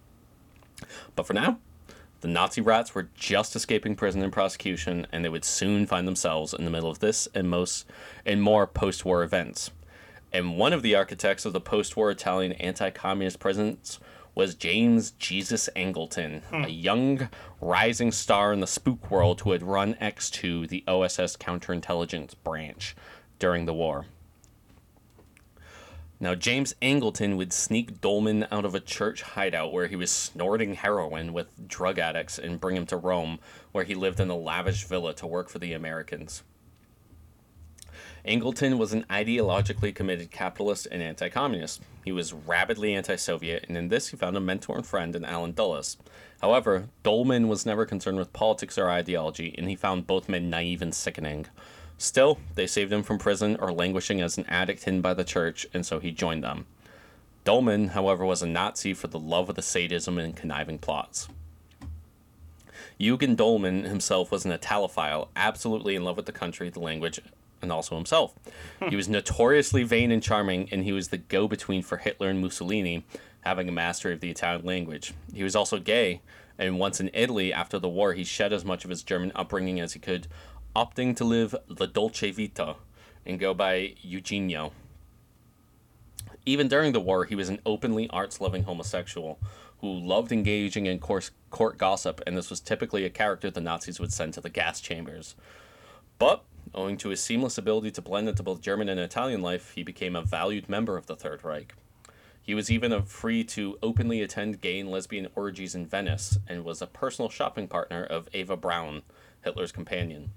[1.16, 1.59] But for now,
[2.20, 6.55] the Nazi rats were just escaping prison and prosecution, and they would soon find themselves
[6.55, 7.86] in the middle of this and most
[8.24, 9.70] and more post-war events.
[10.32, 13.98] And one of the architects of the post-war Italian anti-communist presence
[14.34, 16.64] was James Jesus Angleton, hmm.
[16.64, 17.28] a young
[17.60, 22.94] rising star in the spook world who had run X2, the OSS counterintelligence branch,
[23.38, 24.06] during the war.
[26.20, 30.74] Now, James Angleton would sneak Dollmann out of a church hideout where he was snorting
[30.74, 33.38] heroin with drug addicts and bring him to Rome,
[33.70, 36.42] where he lived in a lavish villa to work for the Americans.
[38.27, 41.82] Angleton was an ideologically committed capitalist and anti communist.
[42.05, 45.24] He was rabidly anti Soviet, and in this he found a mentor and friend in
[45.24, 45.97] Allen Dulles.
[46.40, 50.82] However, Dollmann was never concerned with politics or ideology, and he found both men naive
[50.82, 51.47] and sickening.
[51.97, 55.66] Still, they saved him from prison or languishing as an addict hidden by the church,
[55.74, 56.66] and so he joined them.
[57.45, 61.28] Dollmann, however, was a Nazi for the love of the sadism and conniving plots.
[62.99, 67.20] Eugen Dollmann himself was an Italophile, absolutely in love with the country, the language,
[67.62, 68.35] and also himself.
[68.89, 72.40] he was notoriously vain and charming, and he was the go between for Hitler and
[72.40, 73.05] Mussolini,
[73.43, 75.12] having a mastery of the Italian language.
[75.32, 76.20] He was also gay,
[76.59, 79.80] and once in Italy after the war, he shed as much of his German upbringing
[79.80, 80.26] as he could,
[80.74, 82.76] opting to live la dolce vita
[83.24, 84.72] and go by Eugenio.
[86.47, 89.39] Even during the war, he was an openly arts loving homosexual
[89.80, 94.01] who loved engaging in course, court gossip, and this was typically a character the Nazis
[94.01, 95.35] would send to the gas chambers.
[96.18, 96.43] But,
[96.74, 100.16] owing to his seamless ability to blend into both German and Italian life, he became
[100.16, 101.74] a valued member of the Third Reich.
[102.43, 106.81] He was even free to openly attend gay and lesbian orgies in Venice, and was
[106.81, 109.03] a personal shopping partner of Eva Braun,
[109.43, 110.31] Hitler's companion.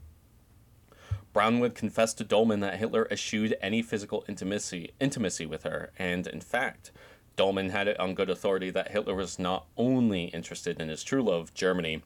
[1.33, 6.27] Braun would confess to Dollmann that Hitler eschewed any physical intimacy intimacy with her, and
[6.27, 6.91] in fact,
[7.37, 11.23] Dollmann had it on good authority that Hitler was not only interested in his true
[11.23, 12.03] love, Germany,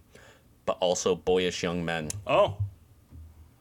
[0.66, 2.10] but also boyish young men.
[2.28, 2.58] Oh,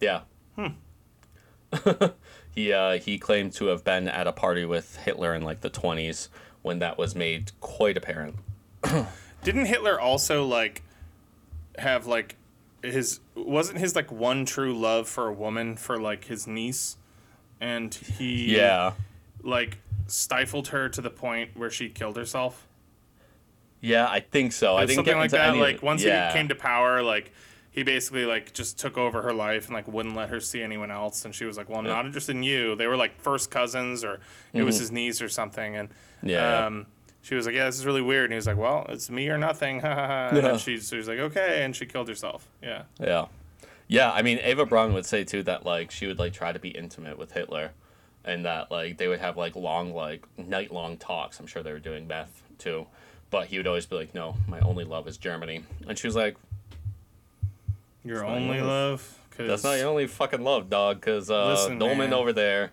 [0.01, 0.23] Yeah.
[2.55, 5.71] he uh, he claimed to have been at a party with Hitler in like the
[5.71, 6.29] twenties
[6.63, 8.37] when that was made quite apparent.
[9.45, 10.83] didn't Hitler also like
[11.79, 12.37] have like
[12.83, 16.97] his wasn't his like one true love for a woman for like his niece,
[17.61, 18.93] and he Yeah.
[19.43, 22.67] like stifled her to the point where she killed herself.
[23.81, 24.77] Yeah, I think so.
[24.77, 25.57] I didn't something like that.
[25.57, 26.29] Like once yeah.
[26.31, 27.33] he came to power, like
[27.75, 30.91] he basically like just took over her life and like wouldn't let her see anyone
[30.93, 31.25] else.
[31.25, 34.05] And she was like, "Well, I'm not interested in you." They were like first cousins,
[34.05, 34.21] or
[34.53, 35.77] it was his niece or something.
[35.77, 36.29] And Mm-hmm.
[36.31, 36.67] Yeah.
[36.67, 36.87] um,
[37.21, 39.29] she was like, "Yeah, this is really weird." And he was like, "Well, it's me
[39.29, 40.29] or nothing." ha, ha, ha.
[40.29, 40.57] and Yeah.
[40.57, 42.49] she, she was like, "Okay," and she killed herself.
[42.63, 42.85] Yeah.
[43.01, 43.27] Yeah.
[43.89, 46.59] Yeah, I mean Ava Braun would say too that like she would like try to
[46.59, 47.73] be intimate with Hitler
[48.25, 51.39] and that like they would have like long like night long talks.
[51.41, 52.87] I'm sure they were doing meth too.
[53.31, 55.65] But he would always be like, No, my only love is Germany.
[55.89, 56.37] And she was like,
[58.05, 59.19] Your only love?
[59.31, 62.13] 'Cause That's not your only fucking love, dog, because uh Listen, Dollmann man.
[62.13, 62.71] over there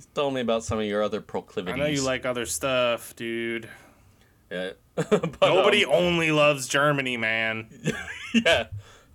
[0.00, 1.74] he's telling me about some of your other proclivities.
[1.74, 3.68] I know you like other stuff, dude.
[4.50, 4.70] yeah.
[4.94, 7.66] but, Nobody um, only loves Germany, man.
[8.34, 8.68] yeah,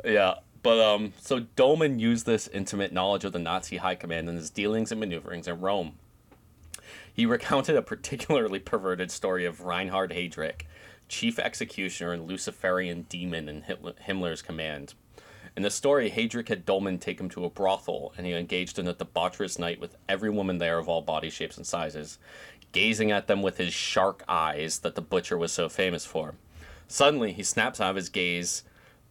[0.04, 0.36] yeah.
[0.62, 4.50] But um, so Dollmann used this intimate knowledge of the Nazi high command in his
[4.50, 5.94] dealings and maneuverings in Rome.
[7.14, 10.62] He recounted a particularly perverted story of Reinhard Heydrich,
[11.08, 14.96] chief executioner and Luciferian demon in Hitler, Himmler's command.
[15.56, 18.88] In the story, Heydrich had Dollmann take him to a brothel, and he engaged in
[18.88, 22.20] a debaucherous night with every woman there of all body shapes and sizes,
[22.74, 26.36] gazing at them with his shark eyes that the butcher was so famous for.
[26.88, 28.64] Suddenly, he snaps out of his gaze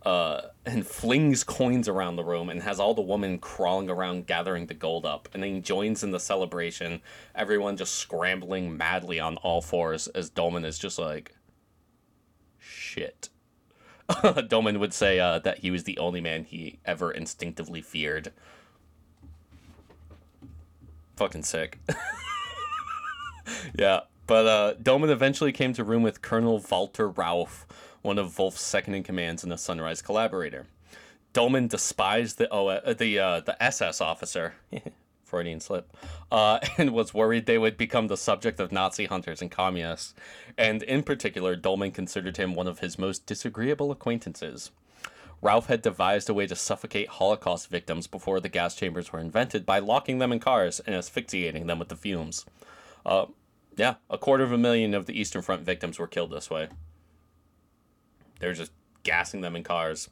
[0.04, 4.66] uh, and flings coins around the room and has all the women crawling around gathering
[4.66, 5.30] the gold up.
[5.32, 7.00] And then he joins in the celebration,
[7.34, 11.34] everyone just scrambling madly on all fours as Dollmann is just like,
[12.58, 13.30] shit.
[14.08, 18.32] Dollmann would say uh, that he was the only man he ever instinctively feared.
[21.16, 21.78] Fucking sick.
[23.78, 27.64] yeah, but uh, Dollmann eventually came to room with Colonel Walter Rauff,
[28.02, 30.66] one of Wolff's second in commands and a Sunrise collaborator.
[31.32, 34.54] Dollmann despised the o- uh, the uh, the SS officer,
[35.34, 35.92] Freudian slip,
[36.30, 40.14] uh, and was worried they would become the subject of Nazi hunters and communists.
[40.56, 44.70] And in particular, Dollmann considered him one of his most disagreeable acquaintances.
[45.42, 49.66] Rauff had devised a way to suffocate Holocaust victims before the gas chambers were invented
[49.66, 52.46] by locking them in cars and asphyxiating them with the fumes.
[53.04, 53.26] Uh,
[53.76, 56.68] yeah, a quarter of a million of the Eastern Front victims were killed this way.
[58.38, 58.70] They were just
[59.02, 60.10] gassing them in cars.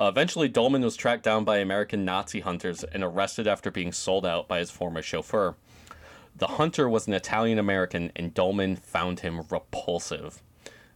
[0.00, 4.26] Uh, eventually, Dollmann was tracked down by American Nazi hunters and arrested after being sold
[4.26, 5.54] out by his former chauffeur.
[6.34, 10.42] The hunter was an Italian American, and Dollmann found him repulsive,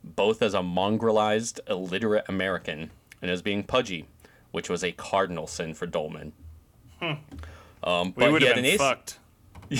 [0.02, 2.90] both as a mongrelized, illiterate American
[3.22, 4.06] and as being pudgy,
[4.50, 6.32] which was a cardinal sin for Dollmann.
[7.84, 9.18] Um, We would have been ace- fucked.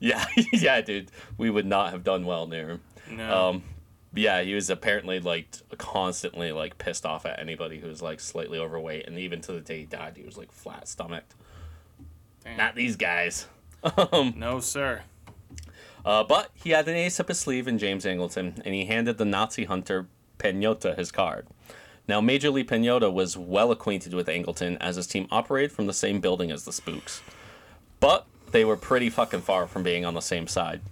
[0.00, 1.10] yeah, yeah, dude.
[1.38, 2.80] We would not have done well near him.
[3.10, 3.48] No.
[3.48, 3.62] Um,
[4.14, 8.58] yeah, he was apparently like constantly like pissed off at anybody who was like slightly
[8.58, 11.34] overweight, and even to the day he died, he was like flat stomached.
[12.44, 12.56] Damn.
[12.56, 13.46] Not these guys.
[14.36, 15.02] no, sir.
[16.04, 19.16] Uh, but he had an ace up his sleeve in James Angleton, and he handed
[19.16, 20.06] the Nazi hunter
[20.38, 21.46] Peñota his card.
[22.06, 25.94] Now, Major Lee Peñota was well acquainted with Angleton as his team operated from the
[25.94, 27.22] same building as the Spooks.
[27.98, 30.82] But they were pretty fucking far from being on the same side.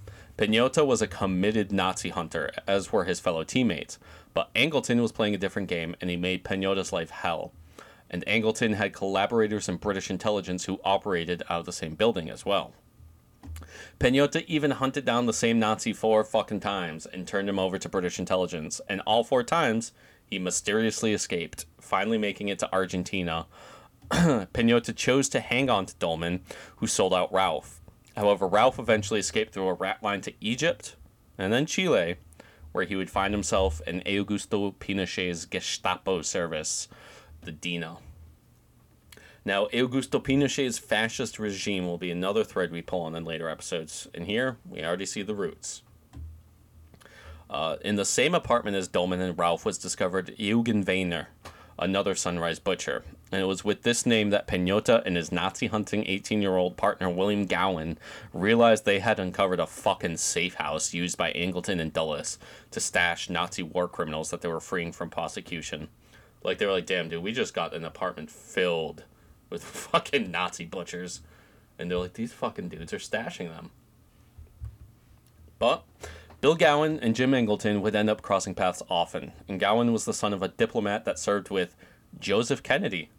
[0.42, 4.00] Peñota was a committed Nazi hunter, as were his fellow teammates,
[4.34, 7.52] but Angleton was playing a different game, and he made Peñota's life hell.
[8.10, 12.44] And Angleton had collaborators in British intelligence who operated out of the same building as
[12.44, 12.72] well.
[14.00, 17.88] Peñota even hunted down the same Nazi four fucking times and turned him over to
[17.88, 19.92] British intelligence, and all four times
[20.24, 23.46] he mysteriously escaped, finally making it to Argentina.
[24.10, 26.40] Peñota chose to hang on to Dollmann,
[26.78, 27.78] who sold out Rauff.
[28.16, 30.96] However, Rauff eventually escaped through a rat line to Egypt
[31.38, 32.16] and then Chile,
[32.72, 36.88] where he would find himself in Augusto Pinochet's Gestapo service,
[37.42, 37.98] the DINA.
[39.44, 44.08] Now, Augusto Pinochet's fascist regime will be another thread we pull on in later episodes,
[44.14, 45.82] and here we already see the roots.
[47.50, 51.26] Uh, in the same apartment as Dollmann and Rauff was discovered Eugen Wenner,
[51.78, 53.02] another Sunrise butcher,
[53.32, 56.76] and it was with this name that Peñota and his Nazi hunting 18 year old
[56.76, 57.98] partner William Gowen
[58.34, 62.38] realized they had uncovered a fucking safe house used by Angleton and Dulles
[62.70, 65.88] to stash Nazi war criminals that they were freeing from prosecution.
[66.44, 69.04] Like, they were like, damn, dude, we just got an apartment filled
[69.48, 71.22] with fucking Nazi butchers.
[71.78, 73.70] And they're like, these fucking dudes are stashing them.
[75.58, 75.84] But
[76.42, 80.12] Bill Gowen and Jim Angleton would end up crossing paths often, and Gowen was the
[80.12, 81.76] son of a diplomat that served with
[82.18, 83.10] Joseph Kennedy,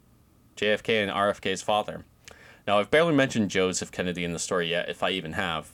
[0.56, 2.06] JFK and RFK's father.
[2.66, 5.74] Now, I've barely mentioned Joseph Kennedy in the story yet, if I even have,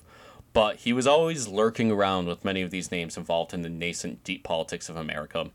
[0.53, 4.23] but he was always lurking around with many of these names involved in the nascent
[4.23, 5.51] deep politics of America.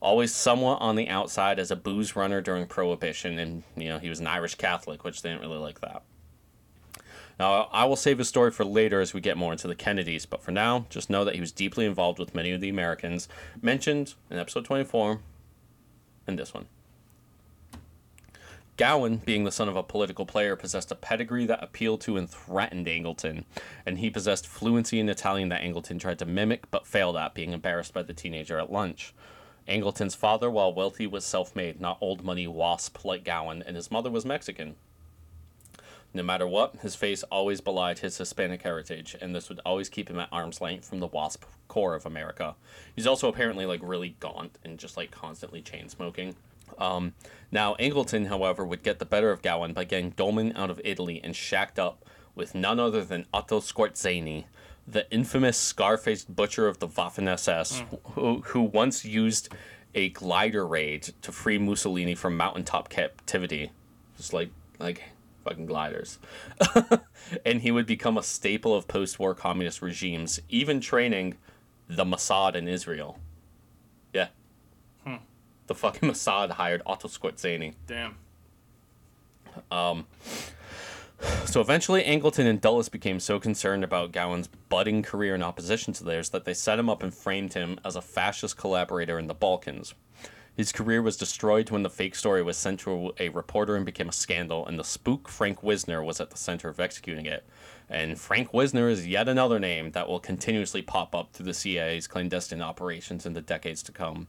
[0.00, 4.10] Always somewhat on the outside as a booze runner during Prohibition, and, you know, he
[4.10, 6.02] was an Irish Catholic, which they didn't really like that.
[7.38, 10.26] Now, I will save his story for later as we get more into the Kennedys,
[10.26, 13.28] but for now, just know that he was deeply involved with many of the Americans
[13.60, 15.20] mentioned in episode 24
[16.26, 16.66] and this one.
[18.76, 22.28] Gowen, being the son of a political player, possessed a pedigree that appealed to and
[22.28, 23.44] threatened Angleton,
[23.86, 27.52] and he possessed fluency in Italian that Angleton tried to mimic but failed at, being
[27.52, 29.14] embarrassed by the teenager at lunch.
[29.68, 33.92] Angleton's father, while wealthy, was self made, not old money wasp like Gowen, and his
[33.92, 34.74] mother was Mexican.
[36.12, 40.08] No matter what, his face always belied his Hispanic heritage, and this would always keep
[40.08, 42.54] him at arm's length from the WASP core of America.
[42.94, 46.36] He's also apparently like really gaunt and just like constantly chain smoking.
[46.78, 47.14] Um,
[47.54, 51.20] now, Angleton, however, would get the better of Gowen by getting Dollmann out of Italy
[51.22, 52.04] and shacked up
[52.34, 54.46] with none other than Otto Skorzeny,
[54.88, 57.96] the infamous scar-faced butcher of the Waffen-SS, hmm.
[58.14, 59.50] who, who once used
[59.94, 63.70] a glider raid to free Mussolini from mountaintop captivity.
[64.16, 64.50] Just like,
[64.80, 65.02] like
[65.44, 66.18] fucking gliders.
[67.46, 71.36] and he would become a staple of post-war communist regimes, even training
[71.86, 73.20] the Mossad in Israel.
[75.66, 77.74] The fucking Mossad hired Otto Skorzeny.
[77.86, 78.16] Damn.
[79.70, 80.06] Um,
[81.46, 86.04] so eventually, Angleton and Dulles became so concerned about Gowen's budding career in opposition to
[86.04, 89.34] theirs that they set him up and framed him as a fascist collaborator in the
[89.34, 89.94] Balkans.
[90.56, 94.08] His career was destroyed when the fake story was sent to a reporter and became
[94.08, 97.44] a scandal, and the spook Frank Wisner was at the center of executing it.
[97.88, 102.06] And Frank Wisner is yet another name that will continuously pop up through the CIA's
[102.06, 104.28] clandestine operations in the decades to come.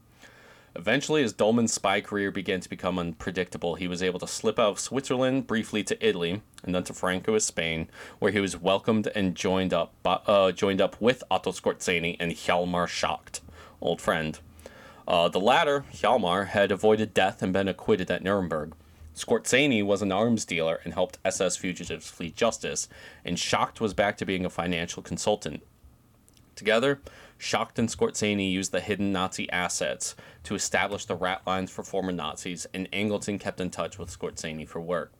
[0.75, 4.71] Eventually, as Dollmann's spy career began to become unpredictable, he was able to slip out
[4.71, 7.89] of Switzerland briefly to Italy and then to Francoist Spain,
[8.19, 12.87] where he was welcomed and joined up uh, joined up with Otto Skorzeny and Hjalmar
[12.87, 13.39] Schacht,
[13.79, 14.39] old friend.
[15.07, 18.73] Uh, the latter, Hjalmar, had avoided death and been acquitted at Nuremberg.
[19.15, 22.89] Skorzeny was an arms dealer and helped SS fugitives flee justice,
[23.23, 25.63] and Schacht was back to being a financial consultant.
[26.55, 26.99] Together,
[27.37, 32.11] Schacht and Skorzeny used the hidden Nazi assets to establish the rat lines for former
[32.11, 35.11] Nazis, and Angleton kept in touch with Skorzeny for work.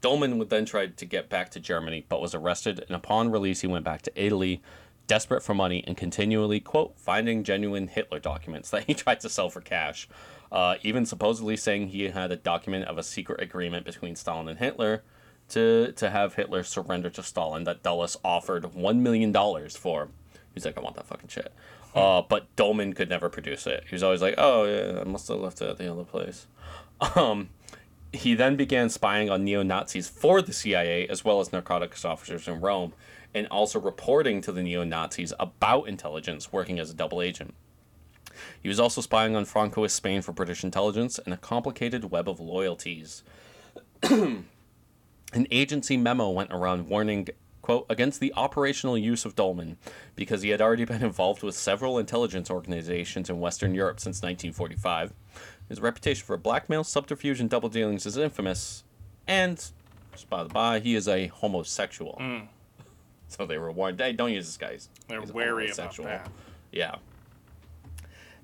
[0.00, 3.60] Dollmann would then try to get back to Germany, but was arrested, and upon release,
[3.60, 4.62] he went back to Italy,
[5.06, 9.50] desperate for money and continually, quote, finding genuine Hitler documents that he tried to sell
[9.50, 10.08] for cash.
[10.52, 14.58] Uh, even supposedly saying he had a document of a secret agreement between Stalin and
[14.58, 15.02] Hitler
[15.48, 19.32] to, to have Hitler surrender to Stalin that Dulles offered $1 million
[19.70, 20.08] for.
[20.54, 21.52] He's like, I want that fucking shit.
[21.94, 23.84] Uh, but Dollmann could never produce it.
[23.88, 26.46] He was always like, oh, yeah, I must have left it at the other place.
[27.16, 27.48] Um,
[28.12, 32.46] he then began spying on neo Nazis for the CIA as well as narcotics officers
[32.46, 32.92] in Rome,
[33.32, 37.54] and also reporting to the neo Nazis about intelligence working as a double agent.
[38.62, 42.40] He was also spying on Francoist Spain for British intelligence and a complicated web of
[42.40, 43.22] loyalties.
[44.02, 44.46] An
[45.50, 47.28] agency memo went around warning,
[47.70, 49.76] quote, against the operational use of Dollmann
[50.16, 55.12] because he had already been involved with several intelligence organizations in Western Europe since 1945.
[55.68, 58.82] His reputation for blackmail, subterfuge, and double dealings is infamous,
[59.28, 59.56] and,
[60.10, 62.18] just by the by, he is a homosexual.
[62.20, 62.48] Mm.
[63.28, 64.70] So they were warned, hey, don't use this guy.
[64.70, 66.28] He's- They're he's wary about that.
[66.72, 66.96] Yeah.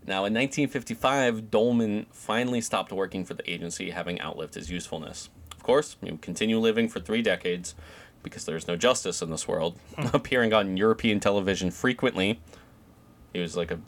[0.07, 5.29] Now, in 1955, Dollmann finally stopped working for the agency, having outlived his usefulness.
[5.51, 7.75] Of course, he would continue living for three decades
[8.27, 9.79] because there's no justice in this world,
[10.13, 12.41] appearing on European television frequently.
[13.33, 13.79] He was like a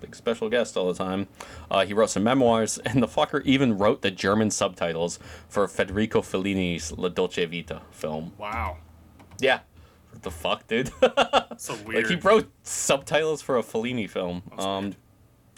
[0.00, 1.28] big special guest all the time.
[1.70, 6.20] Uh, he wrote some memoirs, and the fucker even wrote the German subtitles for Federico
[6.20, 8.32] Fellini's La Dolce Vita film.
[8.38, 8.78] Wow.
[9.38, 9.60] Yeah.
[10.10, 10.90] What the fuck, dude?
[11.58, 12.02] So weird.
[12.02, 14.42] Like he wrote subtitles for a Fellini film.
[14.58, 14.94] Um,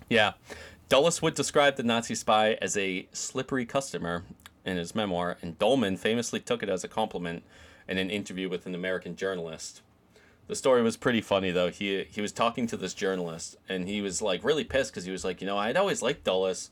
[0.09, 0.35] yeah,
[0.89, 4.23] Dulles would describe the Nazi spy as a slippery customer
[4.65, 7.43] in his memoir, and Dollmann famously took it as a compliment
[7.89, 9.83] in an interview with an American journalist.
[10.47, 11.71] The story was pretty funny though.
[11.71, 15.11] He he was talking to this journalist, and he was like really pissed because he
[15.13, 16.71] was like, you know, I'd always liked Dulles,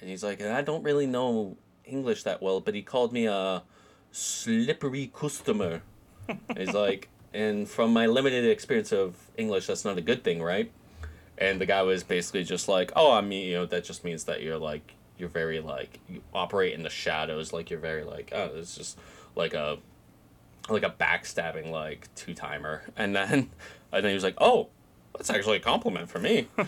[0.00, 3.26] and he's like, and I don't really know English that well, but he called me
[3.26, 3.62] a
[4.10, 5.82] slippery customer.
[6.56, 10.70] He's like, and from my limited experience of English, that's not a good thing, right?
[11.38, 14.24] And the guy was basically just like, oh, I mean, you know, that just means
[14.24, 18.32] that you're like, you're very like, you operate in the shadows, like you're very like,
[18.34, 18.98] oh, it's just
[19.34, 19.78] like a,
[20.68, 22.82] like a backstabbing like two timer.
[22.96, 23.32] And then,
[23.92, 24.68] and then he was like, oh,
[25.16, 26.48] that's actually a compliment for me.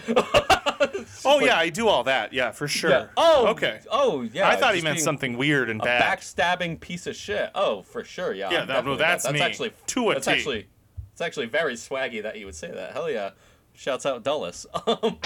[1.24, 2.32] Oh yeah, I do all that.
[2.32, 2.90] Yeah, for sure.
[2.90, 3.06] Yeah.
[3.16, 3.80] Oh, okay.
[3.90, 4.48] Oh, yeah.
[4.48, 6.18] I thought he meant something weird and a bad.
[6.18, 7.50] backstabbing piece of shit.
[7.54, 8.32] Oh, for sure.
[8.32, 8.50] Yeah.
[8.50, 9.40] Yeah, that- definitely that's that's me.
[9.40, 10.32] actually To a that's T.
[10.32, 10.66] actually
[11.12, 12.92] it's actually very swaggy that you would say that.
[12.92, 13.30] Hell yeah.
[13.74, 14.66] Shouts out Dulles.
[14.86, 15.18] Um,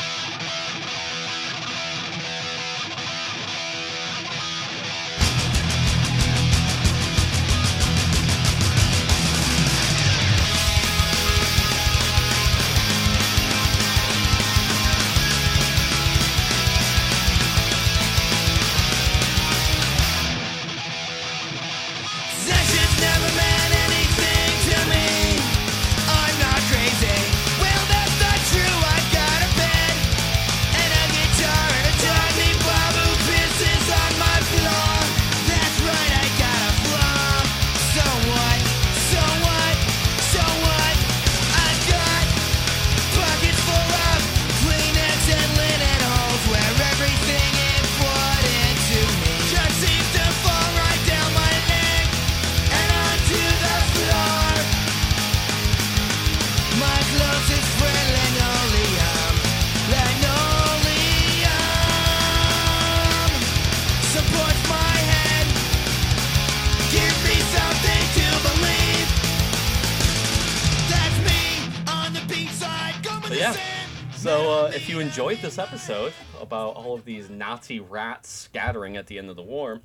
[75.73, 79.81] episode about all of these Nazi rats scattering at the end of the war,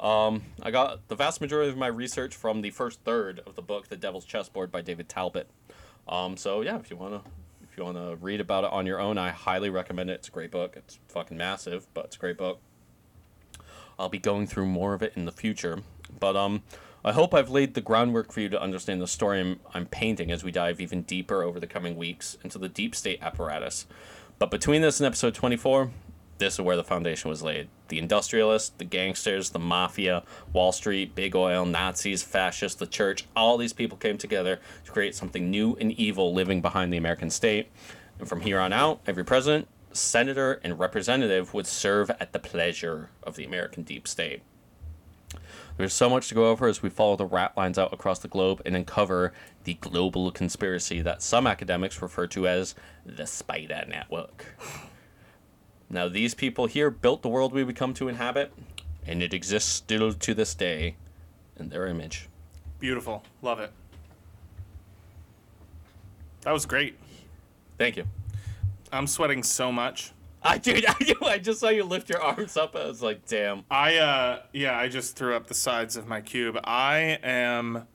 [0.00, 3.60] um, I got the vast majority of my research from the first third of the
[3.60, 5.50] book, The Devil's Chessboard by David Talbot.
[6.08, 7.20] Um, so yeah, if you wanna
[7.62, 10.14] if you wanna read about it on your own, I highly recommend it.
[10.14, 10.72] It's a great book.
[10.74, 12.58] It's fucking massive, but it's a great book.
[13.98, 15.80] I'll be going through more of it in the future,
[16.18, 16.62] but um,
[17.04, 20.32] I hope I've laid the groundwork for you to understand the story I'm, I'm painting
[20.32, 23.86] as we dive even deeper over the coming weeks into the deep state apparatus.
[24.38, 25.90] But between this and episode 24,
[26.36, 27.68] this is where the foundation was laid.
[27.88, 33.56] The industrialists, the gangsters, the mafia, Wall Street, big oil, Nazis, fascists, the church, all
[33.56, 37.70] these people came together to create something new and evil living behind the American state.
[38.18, 43.08] And from here on out, every president, senator, and representative would serve at the pleasure
[43.22, 44.42] of the American deep state.
[45.76, 48.28] There's so much to go over as we follow the rat lines out across the
[48.28, 49.32] globe and uncover
[49.64, 52.74] the global conspiracy that some academics refer to as
[53.04, 54.56] the Spider Network.
[55.90, 58.52] Now, these people here built the world we would come to inhabit,
[59.06, 60.96] and it exists still to this day
[61.56, 62.28] in their image.
[62.78, 63.22] Beautiful.
[63.42, 63.70] Love it.
[66.40, 66.98] That was great.
[67.78, 68.04] Thank you.
[68.92, 70.12] I'm sweating so much.
[70.50, 72.76] I dude, I, I just saw you lift your arms up.
[72.76, 73.64] I was like, damn.
[73.70, 76.58] I uh yeah, I just threw up the sides of my cube.
[76.64, 77.86] I am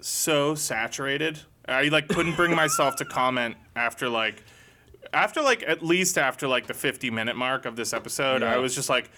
[0.00, 1.40] so saturated.
[1.66, 4.42] I like couldn't bring myself to comment after like
[5.12, 8.42] after like at least after like the 50 minute mark of this episode.
[8.42, 9.10] I was just like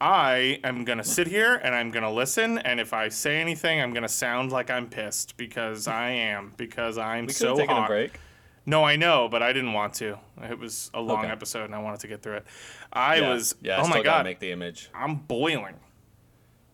[0.00, 3.38] I am going to sit here and I'm going to listen and if I say
[3.38, 7.54] anything I'm going to sound like I'm pissed because I am because I'm We so
[7.66, 7.84] hot.
[7.84, 8.18] a break.
[8.66, 10.18] No, I know, but I didn't want to.
[10.42, 11.32] It was a long Okay.
[11.32, 12.46] episode and I wanted to get through it.
[12.92, 13.28] I yeah.
[13.32, 14.24] was Yeah, I oh my god.
[14.24, 14.90] make the image.
[14.94, 15.76] I'm boiling.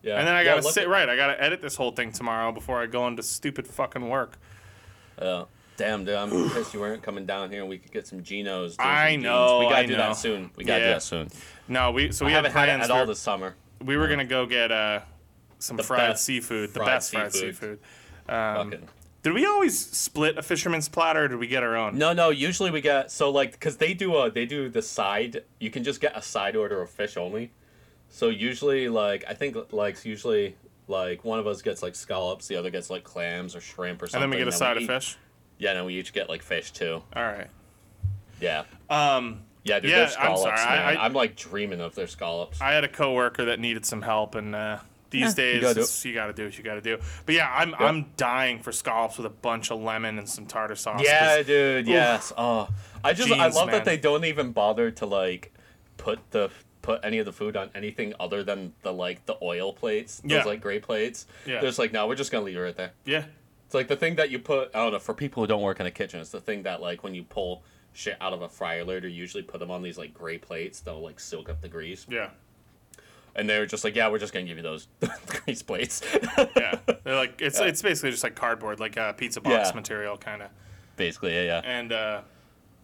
[0.03, 0.19] Yeah.
[0.19, 1.07] And then I gotta look sit at- right.
[1.09, 4.37] I gotta edit this whole thing tomorrow before I go into stupid fucking work.
[5.21, 5.45] Yeah.
[5.77, 8.75] Damn, dude, I'm pissed you weren't coming down here and we could get some Genos.
[8.79, 9.23] I Jeans.
[9.23, 9.97] know, We gotta I do know.
[9.99, 10.51] that soon.
[10.55, 11.29] We gotta do that soon.
[11.67, 13.55] No, we so we I had haven't had it at all this summer.
[13.83, 15.01] we were gonna go get uh,
[15.59, 17.55] some The fried seafood, the fried best fried seafood.
[17.55, 17.79] seafood.
[18.29, 18.89] Um, Fucking.
[19.27, 21.97] Did we always split a fisherman's platter, or did we get our own?
[21.97, 22.29] No, no.
[22.29, 25.43] Usually we get so like because they do a they do the side.
[25.59, 27.51] You can just get a side order of fish only.
[28.09, 30.55] So usually like I think like usually
[30.87, 34.07] like one of us gets like scallops, the other gets like clams or shrimp or
[34.07, 34.23] something.
[34.23, 35.17] and then we get a side of eat- fish.
[35.57, 37.01] Yeah, and then we each get like fish too.
[37.15, 37.47] All right.
[38.39, 38.63] Yeah.
[38.89, 40.97] Um, Yeah, dude, Yeah, their I'm scallops, sorry, man.
[40.97, 42.61] I- I'm like dreaming of their scallops.
[42.61, 44.77] I had a coworker that needed some help, and uh,
[45.09, 46.97] these days gotta it's- you gotta do what you gotta do.
[47.25, 50.75] But yeah, I'm I'm dying for scallops with a bunch of lemon and some tartar
[50.75, 51.01] sauce.
[51.03, 51.87] Yeah, dude.
[51.87, 52.33] Yes.
[52.37, 52.67] Oh,
[53.03, 53.75] I just I love man.
[53.75, 55.53] that they don't even bother to like
[55.97, 56.49] put the
[56.81, 60.19] put any of the food on anything other than the like the oil plates.
[60.21, 60.43] Those Yeah.
[60.43, 61.25] like gray plates.
[61.45, 61.59] Yeah.
[61.61, 62.91] They're like, no, we're just gonna leave it right there.
[63.05, 63.25] yeah.
[63.65, 64.69] It's like the thing that you put.
[64.73, 64.99] I don't know.
[64.99, 67.23] For people who don't work in a kitchen, it's the thing that like when you
[67.23, 70.37] pull shit out of a fryer later, you usually put them on these like gray
[70.37, 72.05] plates that'll like soak up the grease.
[72.09, 72.29] Yeah.
[73.37, 74.87] And they're just like, yeah, we're just gonna give you those
[75.27, 76.01] grease plates.
[76.57, 76.79] Yeah.
[77.03, 79.75] They're like it's it's basically just like cardboard, like uh, pizza box Yeah.
[79.75, 80.49] material kind of.
[80.95, 81.61] Basically, yeah, yeah.
[81.63, 82.21] And uh,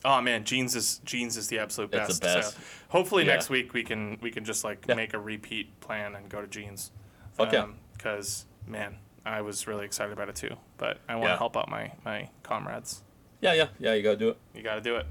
[0.06, 2.10] oh man, jeans is jeans is the absolute best.
[2.12, 2.54] It's the best.
[2.54, 2.60] So
[2.90, 3.34] hopefully Yeah.
[3.34, 4.94] next week we can we can just like Yeah.
[4.96, 6.92] make a repeat plan and go to jeans.
[7.34, 7.66] Fuck yeah.
[7.98, 10.56] Because man, I was really excited about it too.
[10.78, 11.38] But I want to Yeah.
[11.40, 13.02] help out my my comrades.
[13.42, 13.94] Yeah, yeah, yeah.
[13.96, 14.38] You gotta do it.
[14.54, 15.06] You got to do it.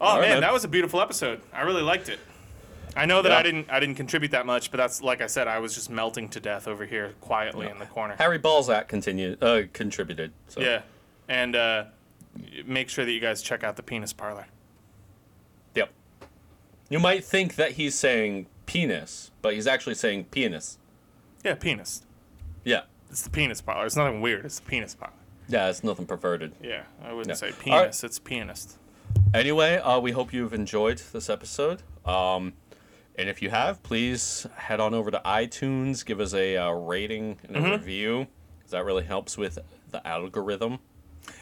[0.00, 0.40] Oh right, man, man.
[0.42, 1.40] that was a beautiful episode.
[1.52, 2.18] I really liked it.
[2.98, 3.38] I know that Yeah.
[3.38, 5.88] I didn't I didn't contribute that much, but that's like I said, I was just
[5.88, 8.14] melting to death over here quietly in the corner.
[8.18, 10.32] Harry Balzac continued, uh, contributed.
[10.48, 10.60] So.
[10.60, 10.82] Yeah,
[11.28, 11.84] and uh,
[12.66, 14.46] make sure that you guys check out the penis parlor.
[15.74, 15.90] Yep.
[16.88, 20.78] You might think that he's saying penis, but he's actually saying penis.
[21.44, 22.02] Yeah, penis.
[22.64, 22.82] Yeah.
[23.10, 23.86] It's the penis parlor.
[23.86, 24.44] It's nothing weird.
[24.44, 25.14] It's the penis parlor.
[25.48, 26.52] Yeah, it's nothing perverted.
[26.62, 27.34] Yeah, I wouldn't Yeah.
[27.34, 27.82] say All right.
[27.84, 28.04] penis.
[28.04, 28.76] It's pianist.
[29.32, 31.82] Anyway, uh, we hope you've enjoyed this episode.
[32.04, 32.52] Um,
[33.18, 37.36] and if you have, please head on over to iTunes, give us a uh, rating
[37.46, 37.70] and a Mm-hmm.
[37.72, 38.26] review,
[38.62, 39.58] 'cause that really helps with
[39.90, 40.78] the algorithm.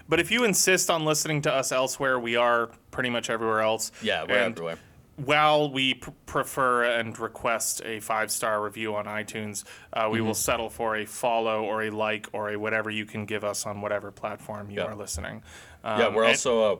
[0.08, 3.92] But if you insist on listening to us elsewhere, we are pretty much everywhere else.
[4.02, 4.78] Yeah, we're And everywhere.
[5.16, 10.12] While we pr- prefer and request a five star review on iTunes, uh, Mm-hmm.
[10.12, 13.44] we will settle for a follow or a like or a whatever you can give
[13.44, 14.84] us on whatever platform you Yeah.
[14.86, 15.42] are listening.
[15.84, 16.72] yeah, Um, we're and- also.
[16.74, 16.76] Uh,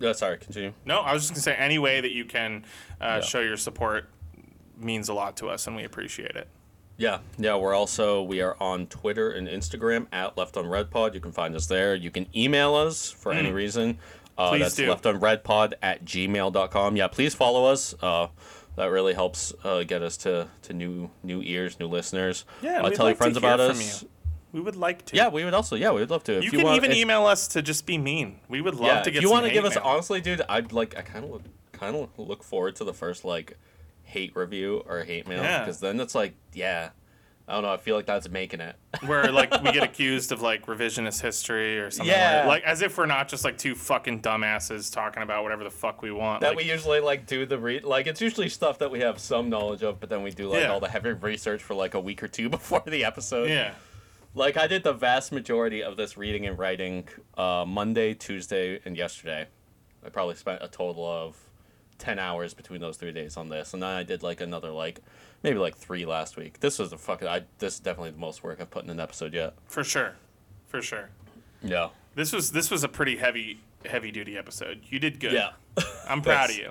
[0.00, 0.72] yeah, sorry, continue.
[0.84, 2.64] No, I was just gonna say any way that you can
[3.00, 3.20] uh, Yeah.
[3.20, 4.08] show your support
[4.76, 6.48] means a lot to us, and we appreciate it.
[6.96, 11.14] Yeah, yeah, we're also we are on Twitter and Instagram at Left on Red Pod.
[11.14, 11.94] You can find us there.
[11.94, 13.98] You can email us for any reason.
[14.36, 14.50] Uh, Mm.
[14.50, 14.88] Please that's do.
[14.88, 16.96] left on redpod at gmail.com.
[16.96, 17.92] Yeah, please follow us.
[18.00, 18.28] Uh,
[18.76, 22.44] that really helps uh, get us to, to new new ears, new listeners.
[22.62, 24.04] Yeah, uh, we'd tell like your to friends hear about from us.
[24.52, 25.16] We would like to.
[25.16, 25.76] Yeah, we would also.
[25.76, 26.38] Yeah, we would love to.
[26.38, 28.40] If You, you, can want, even if- email us to just be mean.
[28.48, 30.72] We would love yeah, to get if you want to give us honestly, dude, I'd
[30.72, 30.96] like.
[30.96, 31.42] I kind of
[31.72, 33.56] kind of look forward to the first like
[34.02, 35.60] hate review or hate mail Yeah.
[35.60, 36.90] because then it's like, yeah,
[37.46, 37.72] I don't know.
[37.72, 38.74] I feel like that's making it.
[39.06, 42.38] where like we get accused of like revisionist history or something Yeah.
[42.38, 45.70] like, like as if we're not just like two fucking dumbasses talking about whatever the
[45.70, 46.40] fuck we want.
[46.40, 49.18] that like, we usually like do the read like it's usually stuff that we have
[49.18, 50.68] some knowledge of, but then we do like Yeah.
[50.72, 53.50] all the heavy research for like a week or two before the episode.
[53.50, 53.74] yeah.
[54.38, 58.96] Like I did the vast majority of this reading and writing uh, Monday, Tuesday, and
[58.96, 59.48] yesterday.
[60.06, 61.36] I probably spent a total of
[61.98, 65.00] ten hours between those three days on this, and then I did like another like
[65.42, 66.60] maybe like three last week.
[66.60, 67.26] This was the fucking.
[67.26, 69.54] I this is definitely the most work I've put in an episode yet.
[69.66, 70.14] For sure.
[70.68, 71.10] For sure.
[71.60, 71.88] Yeah.
[72.14, 74.82] This was this was a pretty heavy heavy duty episode.
[74.88, 75.32] You did good.
[75.32, 75.50] Yeah.
[76.08, 76.70] I'm proud of you.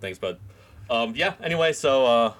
[0.00, 0.40] Thanks, bud.
[0.90, 1.34] Um, yeah.
[1.40, 2.32] Anyway, so uh,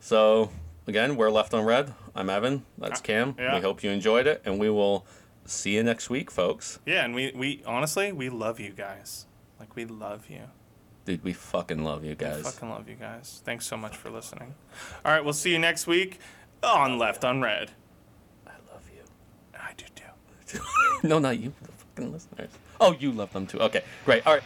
[0.00, 0.50] so
[0.88, 1.94] again, we're left on red.
[2.16, 2.64] I'm Evan.
[2.78, 3.36] That's uh, Cam.
[3.38, 3.54] Yeah.
[3.56, 5.06] We hope you enjoyed it, and we will
[5.44, 6.80] see you next week, folks.
[6.86, 9.26] Yeah, and we, we honestly we love you guys.
[9.60, 10.42] Like we love you.
[11.04, 12.38] Dude, we fucking love you guys.
[12.38, 13.42] We fucking love you guys.
[13.44, 14.54] Thanks so much for listening.
[15.04, 16.18] All right, we'll see you next week
[16.62, 17.72] on Left on Red.
[18.46, 19.02] I love you.
[19.54, 20.60] I do too.
[21.02, 22.50] no, not you, the fucking listeners.
[22.80, 23.60] Oh, you love them too.
[23.60, 24.26] Okay, great.
[24.26, 24.42] All right.